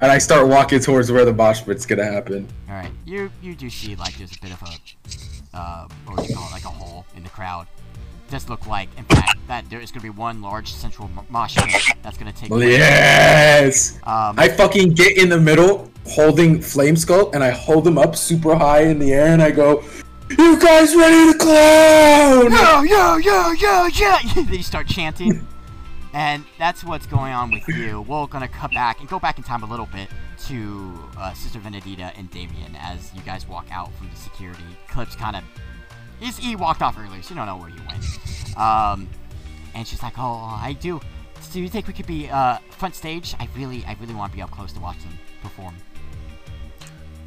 And 0.00 0.10
I 0.10 0.18
start 0.18 0.48
walking 0.48 0.80
towards 0.80 1.12
where 1.12 1.24
the 1.24 1.32
mosh 1.32 1.62
pit's 1.62 1.86
gonna 1.86 2.04
happen. 2.04 2.48
All 2.68 2.74
right, 2.74 2.90
you 3.06 3.30
you 3.40 3.54
do 3.54 3.70
see 3.70 3.94
like 3.94 4.16
there's 4.18 4.36
a 4.36 4.40
bit 4.40 4.52
of 4.52 4.60
a, 4.62 5.56
uh, 5.56 5.88
what 6.06 6.18
would 6.18 6.28
you 6.28 6.34
call 6.34 6.48
it, 6.48 6.52
like 6.52 6.64
a 6.64 6.68
hole 6.68 7.06
in 7.16 7.22
the 7.22 7.28
crowd. 7.28 7.68
Does 8.32 8.48
look 8.48 8.66
like, 8.66 8.88
in 8.96 9.04
fact, 9.04 9.46
that 9.46 9.68
there 9.68 9.78
is 9.78 9.92
gonna 9.92 10.04
be 10.04 10.08
one 10.08 10.40
large 10.40 10.72
central 10.72 11.10
mosh 11.28 11.54
pit 11.54 11.96
that's 12.00 12.16
gonna 12.16 12.32
take. 12.32 12.48
place. 12.48 12.78
Yes. 12.78 13.96
Um, 14.04 14.36
I 14.38 14.48
fucking 14.48 14.94
get 14.94 15.18
in 15.18 15.28
the 15.28 15.38
middle, 15.38 15.90
holding 16.06 16.62
Flame 16.62 16.96
Skull, 16.96 17.30
and 17.34 17.44
I 17.44 17.50
hold 17.50 17.86
him 17.86 17.98
up 17.98 18.16
super 18.16 18.56
high 18.56 18.84
in 18.84 18.98
the 18.98 19.12
air, 19.12 19.26
and 19.34 19.42
I 19.42 19.50
go, 19.50 19.84
"You 20.30 20.58
guys 20.58 20.96
ready 20.96 21.30
to 21.30 21.38
clown?" 21.38 22.50
yo, 22.52 22.82
yo, 22.84 23.16
yo, 23.18 23.52
yo, 23.52 23.86
yo! 23.88 24.16
then 24.34 24.54
you 24.54 24.62
start 24.62 24.86
chanting, 24.86 25.46
and 26.14 26.42
that's 26.58 26.82
what's 26.82 27.04
going 27.04 27.34
on 27.34 27.50
with 27.50 27.68
you. 27.68 28.00
We're 28.00 28.26
gonna 28.28 28.48
cut 28.48 28.72
back 28.72 29.00
and 29.00 29.08
go 29.10 29.18
back 29.18 29.36
in 29.36 29.44
time 29.44 29.62
a 29.62 29.66
little 29.66 29.90
bit 29.92 30.08
to 30.46 30.98
uh, 31.18 31.34
Sister 31.34 31.58
Venedita 31.58 32.18
and 32.18 32.30
Damien 32.30 32.76
as 32.80 33.12
you 33.14 33.20
guys 33.20 33.46
walk 33.46 33.66
out 33.70 33.92
from 33.98 34.08
the 34.08 34.16
security. 34.16 34.64
Clips 34.88 35.14
kind 35.14 35.36
of, 35.36 35.44
he's 36.22 36.38
he 36.38 36.56
walked 36.56 36.82
off 36.82 36.98
earlier, 36.98 37.22
so 37.22 37.30
you 37.30 37.36
don't 37.36 37.46
know 37.46 37.56
where 37.56 37.70
he 37.70 37.80
went. 37.86 38.56
Um, 38.56 39.08
and 39.74 39.86
she's 39.86 40.02
like, 40.02 40.14
"Oh, 40.18 40.58
I 40.62 40.76
do. 40.80 41.00
Do 41.52 41.60
you 41.60 41.68
think 41.68 41.86
we 41.86 41.92
could 41.92 42.06
be 42.06 42.28
uh, 42.30 42.58
front 42.70 42.94
stage? 42.94 43.34
I 43.38 43.48
really, 43.56 43.84
I 43.84 43.96
really 44.00 44.14
want 44.14 44.32
to 44.32 44.36
be 44.36 44.42
up 44.42 44.50
close 44.50 44.72
to 44.72 44.80
watch 44.80 44.98
them 45.02 45.18
perform." 45.42 45.74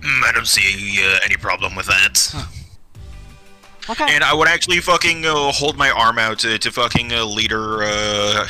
Mm, 0.02 0.24
I 0.24 0.32
don't 0.32 0.48
see 0.48 1.04
uh, 1.04 1.20
any 1.24 1.36
problem 1.36 1.76
with 1.76 1.88
that. 1.88 2.48
Okay. 3.90 4.06
And 4.08 4.24
I 4.24 4.34
would 4.34 4.48
actually 4.48 4.80
fucking 4.80 5.26
uh, 5.26 5.52
hold 5.52 5.78
my 5.78 5.92
arm 5.92 6.18
out 6.18 6.40
to, 6.40 6.58
to 6.58 6.72
fucking 6.72 7.14
uh, 7.14 7.24
leader, 7.24 7.84
uh, 7.84 8.48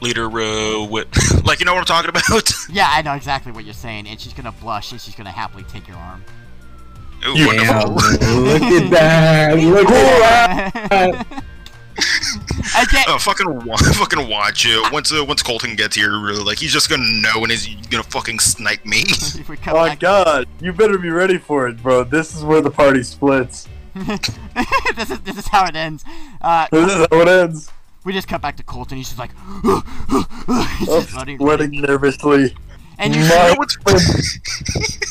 leader, 0.00 0.26
uh, 0.26 0.84
with, 0.84 1.08
like, 1.44 1.58
you 1.58 1.66
know 1.66 1.74
what 1.74 1.80
I'm 1.80 1.86
talking 1.86 2.08
about? 2.08 2.52
yeah, 2.70 2.88
I 2.92 3.02
know 3.02 3.14
exactly 3.14 3.50
what 3.50 3.64
you're 3.64 3.74
saying, 3.74 4.06
and 4.06 4.20
she's 4.20 4.32
gonna 4.32 4.52
blush 4.52 4.92
and 4.92 5.00
she's 5.00 5.16
gonna 5.16 5.32
happily 5.32 5.64
take 5.64 5.88
your 5.88 5.96
arm. 5.96 6.24
Ooh, 7.26 7.34
Damn, 7.34 7.46
wonderful. 7.46 7.94
look 8.42 8.62
at 8.62 8.90
that! 8.90 9.58
Look 9.58 9.88
at 9.90 10.88
that! 10.90 11.42
I 12.74 12.84
get. 12.90 13.06
Oh, 13.08 13.18
fucking, 13.18 13.64
wa- 13.66 13.76
fucking 13.94 14.28
watch 14.28 14.64
it. 14.66 14.92
Once, 14.92 15.12
uh, 15.12 15.24
once 15.24 15.42
Colton 15.42 15.76
gets 15.76 15.94
here, 15.94 16.18
really, 16.18 16.42
like 16.42 16.58
he's 16.58 16.72
just 16.72 16.88
gonna 16.88 17.04
know 17.20 17.42
and 17.42 17.50
he's 17.52 17.68
gonna 17.88 18.02
fucking 18.02 18.38
snipe 18.40 18.84
me. 18.86 19.02
if 19.06 19.48
we 19.48 19.56
come 19.56 19.76
Oh 19.76 19.84
back, 19.86 20.00
god, 20.00 20.48
you 20.60 20.72
better 20.72 20.98
be 20.98 21.10
ready 21.10 21.38
for 21.38 21.68
it, 21.68 21.82
bro. 21.82 22.02
This 22.04 22.34
is 22.34 22.42
where 22.44 22.60
the 22.60 22.70
party 22.70 23.02
splits. 23.02 23.68
this 23.94 25.10
is 25.10 25.20
this 25.20 25.36
is 25.36 25.46
how 25.48 25.66
it 25.66 25.76
ends. 25.76 26.04
Uh, 26.40 26.66
This 26.72 26.90
is 26.90 27.06
how 27.10 27.20
it 27.20 27.28
ends. 27.28 27.70
we 28.04 28.12
just 28.14 28.26
cut 28.26 28.40
back 28.40 28.56
to 28.56 28.62
Colton. 28.62 28.96
He's 28.96 29.08
just 29.14 29.18
like, 29.18 29.32
he's 30.78 30.88
just 30.88 31.14
running, 31.14 31.38
sweating 31.38 31.72
nervously. 31.72 32.54
And 33.02 33.14
you 33.16 33.22
My- 33.22 33.56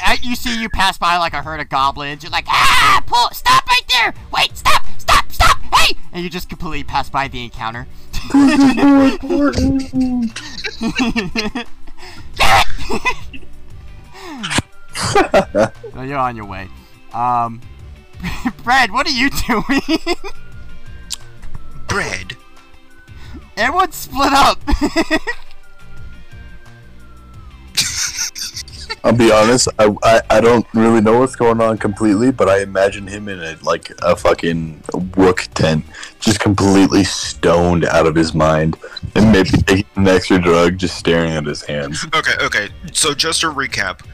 Uh, 0.06 0.16
you 0.22 0.36
see 0.36 0.62
you 0.62 0.70
pass 0.70 0.98
by 0.98 1.18
like 1.18 1.34
a 1.34 1.42
herd 1.42 1.60
of 1.60 1.70
goblins. 1.70 2.24
You're 2.24 2.32
like, 2.32 2.46
ah, 2.48 3.04
pull, 3.06 3.30
stop 3.32 3.68
right 3.68 3.82
there. 3.90 4.14
Wait, 4.32 4.56
stop, 4.58 4.84
stop, 4.98 5.32
stop, 5.32 5.58
hey! 5.76 5.96
And 6.14 6.24
you 6.24 6.30
just 6.30 6.50
completely 6.50 6.84
pass 6.84 7.10
by 7.10 7.28
the 7.28 7.44
encounter. 7.44 7.88
so 8.32 8.38
you're 16.04 16.18
on 16.18 16.36
your 16.36 16.46
way. 16.46 16.68
Um, 17.14 17.62
Brad, 18.64 18.92
what 18.92 19.08
are 19.08 19.12
you 19.12 19.30
doing? 19.30 19.82
Bread. 21.88 22.38
Everyone 23.58 23.92
split 23.92 24.34
up. 24.34 24.60
I'll 29.04 29.14
be 29.16 29.32
honest. 29.32 29.68
I, 29.80 29.94
I 30.04 30.22
I 30.30 30.42
don't 30.42 30.66
really 30.74 31.02
know 31.02 31.20
what's 31.20 31.36
going 31.36 31.62
on 31.62 31.78
completely, 31.78 32.32
but 32.32 32.50
I 32.50 32.62
imagine 32.62 33.08
him 33.08 33.28
in 33.28 33.40
a 33.40 33.58
like 33.64 33.92
a 34.02 34.16
fucking 34.16 34.84
rook 35.16 35.48
tent, 35.54 35.86
just 36.20 36.40
completely 36.40 37.04
stoned 37.04 37.86
out 37.86 38.08
of 38.08 38.16
his 38.16 38.34
mind, 38.34 38.78
and 39.16 39.32
maybe 39.32 39.50
taking 39.50 39.86
an 39.96 40.08
extra 40.08 40.40
drug, 40.40 40.78
just 40.78 40.98
staring 40.98 41.32
at 41.32 41.46
his 41.46 41.64
hands. 41.64 42.06
Okay, 42.14 42.34
okay. 42.42 42.70
So 42.94 43.14
just 43.14 43.42
to 43.42 43.48
recap, 43.48 44.06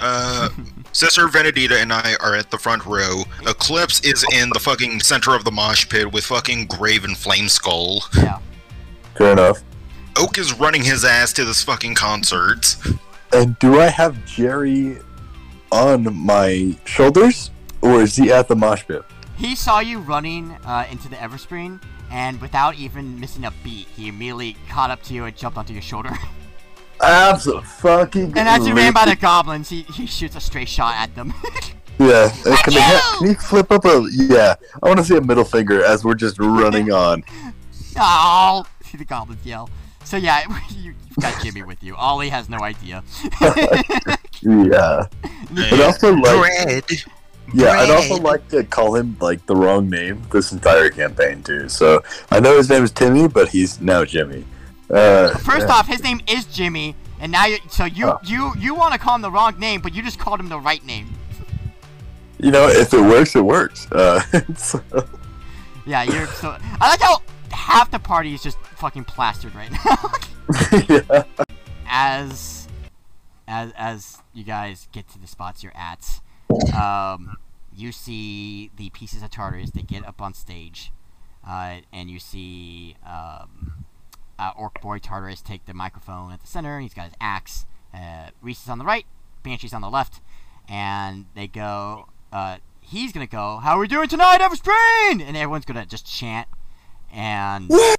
uh, 0.00 0.48
Sister 0.92 1.26
Venedita 1.26 1.80
and 1.80 1.92
I 1.92 2.16
are 2.20 2.34
at 2.34 2.50
the 2.50 2.58
front 2.58 2.84
row. 2.84 3.22
Eclipse 3.46 4.00
is 4.00 4.24
in 4.32 4.50
the 4.52 4.60
fucking 4.60 5.00
center 5.00 5.34
of 5.34 5.44
the 5.44 5.50
mosh 5.50 5.88
pit 5.88 6.12
with 6.12 6.24
fucking 6.24 6.66
Grave 6.66 7.04
and 7.04 7.16
Flame 7.16 7.48
Skull. 7.48 8.04
yeah. 8.16 8.38
Fair 9.16 9.32
enough. 9.32 9.62
Oak 10.18 10.36
is 10.36 10.52
running 10.54 10.82
his 10.82 11.04
ass 11.04 11.32
to 11.34 11.44
this 11.44 11.62
fucking 11.62 11.94
concert. 11.94 12.76
And 13.32 13.58
do 13.58 13.80
I 13.80 13.86
have 13.88 14.24
Jerry 14.26 14.98
on 15.70 16.14
my 16.14 16.76
shoulders, 16.84 17.50
or 17.80 18.02
is 18.02 18.16
he 18.16 18.30
at 18.30 18.48
the 18.48 18.56
mosh 18.56 18.84
pit? 18.86 19.02
He 19.36 19.54
saw 19.54 19.80
you 19.80 19.98
running 19.98 20.52
uh, 20.64 20.86
into 20.90 21.08
the 21.08 21.16
Everscreen, 21.16 21.82
and 22.10 22.40
without 22.40 22.76
even 22.76 23.18
missing 23.18 23.44
a 23.44 23.52
beat, 23.64 23.88
he 23.96 24.08
immediately 24.08 24.56
caught 24.68 24.90
up 24.90 25.02
to 25.04 25.14
you 25.14 25.24
and 25.24 25.34
jumped 25.36 25.56
onto 25.56 25.72
your 25.72 25.82
shoulder. 25.82 26.10
Absolutely. 27.00 28.22
and 28.22 28.38
as 28.38 28.66
you 28.66 28.74
ran 28.74 28.92
by 28.92 29.06
the 29.06 29.16
goblins, 29.16 29.68
he, 29.68 29.82
he 29.82 30.06
shoots 30.06 30.36
a 30.36 30.40
straight 30.40 30.68
shot 30.68 30.94
at 30.96 31.14
them. 31.14 31.34
Yeah, 31.98 32.30
can, 32.30 32.72
you! 32.72 32.80
I 32.80 33.16
can 33.18 33.26
you 33.28 33.34
flip 33.34 33.70
up 33.70 33.84
a 33.84 34.04
yeah? 34.10 34.54
I 34.82 34.88
want 34.88 34.98
to 34.98 35.04
see 35.04 35.16
a 35.16 35.20
middle 35.20 35.44
finger 35.44 35.84
as 35.84 36.04
we're 36.04 36.14
just 36.14 36.38
running 36.38 36.90
on. 36.92 37.22
oh! 37.96 38.64
See 38.82 38.96
the 38.98 39.04
goblins 39.04 39.44
yell. 39.44 39.68
So 40.04 40.16
yeah, 40.16 40.42
you, 40.70 40.94
you've 41.08 41.16
got 41.20 41.42
Jimmy 41.42 41.62
with 41.62 41.82
you. 41.82 41.94
Ollie 41.96 42.28
has 42.30 42.48
no 42.48 42.58
idea. 42.60 43.02
Yeah, 44.44 45.06
but 45.54 45.80
also 45.80 46.14
like 46.16 46.56
Bread. 46.56 46.84
yeah, 47.54 47.70
I'd 47.78 47.90
also 47.90 48.16
like 48.16 48.48
to 48.48 48.64
call 48.64 48.96
him 48.96 49.16
like 49.20 49.44
the 49.46 49.54
wrong 49.54 49.88
name 49.88 50.20
this 50.32 50.50
entire 50.50 50.90
campaign 50.90 51.44
too. 51.44 51.68
So 51.68 52.02
I 52.32 52.40
know 52.40 52.56
his 52.56 52.68
name 52.68 52.82
is 52.82 52.90
Timmy, 52.90 53.28
but 53.28 53.50
he's 53.50 53.80
now 53.80 54.04
Jimmy. 54.04 54.44
Uh, 54.90 55.28
First 55.38 55.68
off, 55.68 55.86
his 55.86 56.02
name 56.02 56.20
is 56.26 56.44
Jimmy, 56.46 56.96
and 57.20 57.30
now 57.30 57.46
you 57.46 57.58
so 57.70 57.84
you 57.84 58.08
Oh. 58.08 58.18
you 58.24 58.52
you 58.58 58.74
want 58.74 58.94
to 58.94 58.98
call 58.98 59.14
him 59.14 59.22
the 59.22 59.30
wrong 59.30 59.56
name, 59.60 59.80
but 59.80 59.94
you 59.94 60.02
just 60.02 60.18
called 60.18 60.40
him 60.40 60.48
the 60.48 60.58
right 60.58 60.84
name. 60.84 61.14
you 62.40 62.50
know, 62.50 62.66
if 62.68 62.92
it 62.92 63.00
works, 63.00 63.36
it 63.36 63.44
works. 63.44 63.86
Uh, 63.92 64.20
so- 64.56 64.82
Yeah, 65.86 66.02
you're 66.02 66.26
so. 66.26 66.56
I 66.80 66.88
like 66.90 67.00
how 67.00 67.22
half 67.52 67.90
the 67.90 67.98
party 67.98 68.34
is 68.34 68.42
just 68.42 68.58
fucking 68.58 69.04
plastered 69.04 69.54
right 69.54 69.70
now. 69.70 70.82
yeah. 70.88 71.24
as 71.86 72.68
as 73.46 73.72
as 73.76 74.18
you 74.32 74.44
guys 74.44 74.88
get 74.92 75.08
to 75.10 75.18
the 75.18 75.26
spots 75.26 75.62
you're 75.62 75.76
at, 75.76 76.20
um, 76.74 77.36
you 77.74 77.92
see 77.92 78.70
the 78.76 78.90
pieces 78.90 79.22
of 79.22 79.30
Tartarus. 79.30 79.70
They 79.70 79.82
get 79.82 80.06
up 80.06 80.20
on 80.20 80.34
stage, 80.34 80.92
uh, 81.46 81.78
and 81.92 82.10
you 82.10 82.18
see 82.18 82.96
um, 83.06 83.84
uh, 84.38 84.52
Orc 84.56 84.80
Boy 84.80 84.98
Tartarus 84.98 85.42
take 85.42 85.66
the 85.66 85.74
microphone 85.74 86.32
at 86.32 86.40
the 86.40 86.46
center. 86.46 86.80
He's 86.80 86.94
got 86.94 87.04
his 87.04 87.14
axe. 87.20 87.66
Uh, 87.94 88.30
Reese 88.40 88.62
is 88.62 88.68
on 88.68 88.78
the 88.78 88.84
right, 88.84 89.06
Banshee's 89.42 89.74
on 89.74 89.82
the 89.82 89.90
left, 89.90 90.20
and 90.68 91.26
they 91.34 91.46
go. 91.46 92.08
Uh, 92.32 92.56
he's 92.80 93.12
gonna 93.12 93.26
go. 93.26 93.58
How 93.58 93.76
are 93.76 93.80
we 93.80 93.88
doing 93.88 94.08
tonight, 94.08 94.40
Everspreen? 94.40 95.22
And 95.22 95.36
everyone's 95.36 95.66
gonna 95.66 95.86
just 95.86 96.06
chant. 96.06 96.48
And 97.12 97.68
Let's 97.68 97.98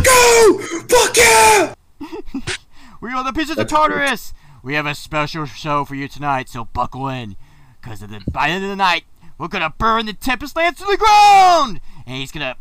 go! 0.00 0.58
Fuck 0.88 1.16
yeah! 1.16 1.74
We 3.00 3.12
are 3.12 3.22
the 3.22 3.32
pieces 3.32 3.56
That's 3.56 3.72
of 3.72 3.78
Tartarus! 3.78 4.34
We 4.62 4.74
have 4.74 4.86
a 4.86 4.94
special 4.94 5.46
show 5.46 5.84
for 5.84 5.94
you 5.94 6.08
tonight, 6.08 6.48
so 6.48 6.64
buckle 6.64 7.08
in. 7.08 7.36
Because 7.80 8.00
the, 8.00 8.08
by 8.32 8.48
the 8.48 8.54
end 8.54 8.64
of 8.64 8.70
the 8.70 8.76
night, 8.76 9.04
we're 9.38 9.46
gonna 9.46 9.72
burn 9.78 10.06
the 10.06 10.12
Tempest 10.12 10.56
Lands 10.56 10.80
to 10.80 10.84
the 10.84 10.96
ground! 10.96 11.80
And 12.06 12.16
he's 12.16 12.32
gonna 12.32 12.56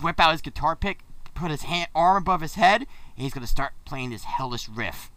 whip 0.00 0.18
out 0.18 0.32
his 0.32 0.40
guitar 0.40 0.76
pick, 0.76 1.00
put 1.34 1.50
his 1.50 1.62
hand, 1.62 1.88
arm 1.94 2.22
above 2.22 2.40
his 2.40 2.54
head, 2.54 2.82
and 2.82 3.22
he's 3.22 3.34
gonna 3.34 3.46
start 3.46 3.72
playing 3.84 4.10
this 4.10 4.24
hellish 4.24 4.68
riff. 4.68 5.10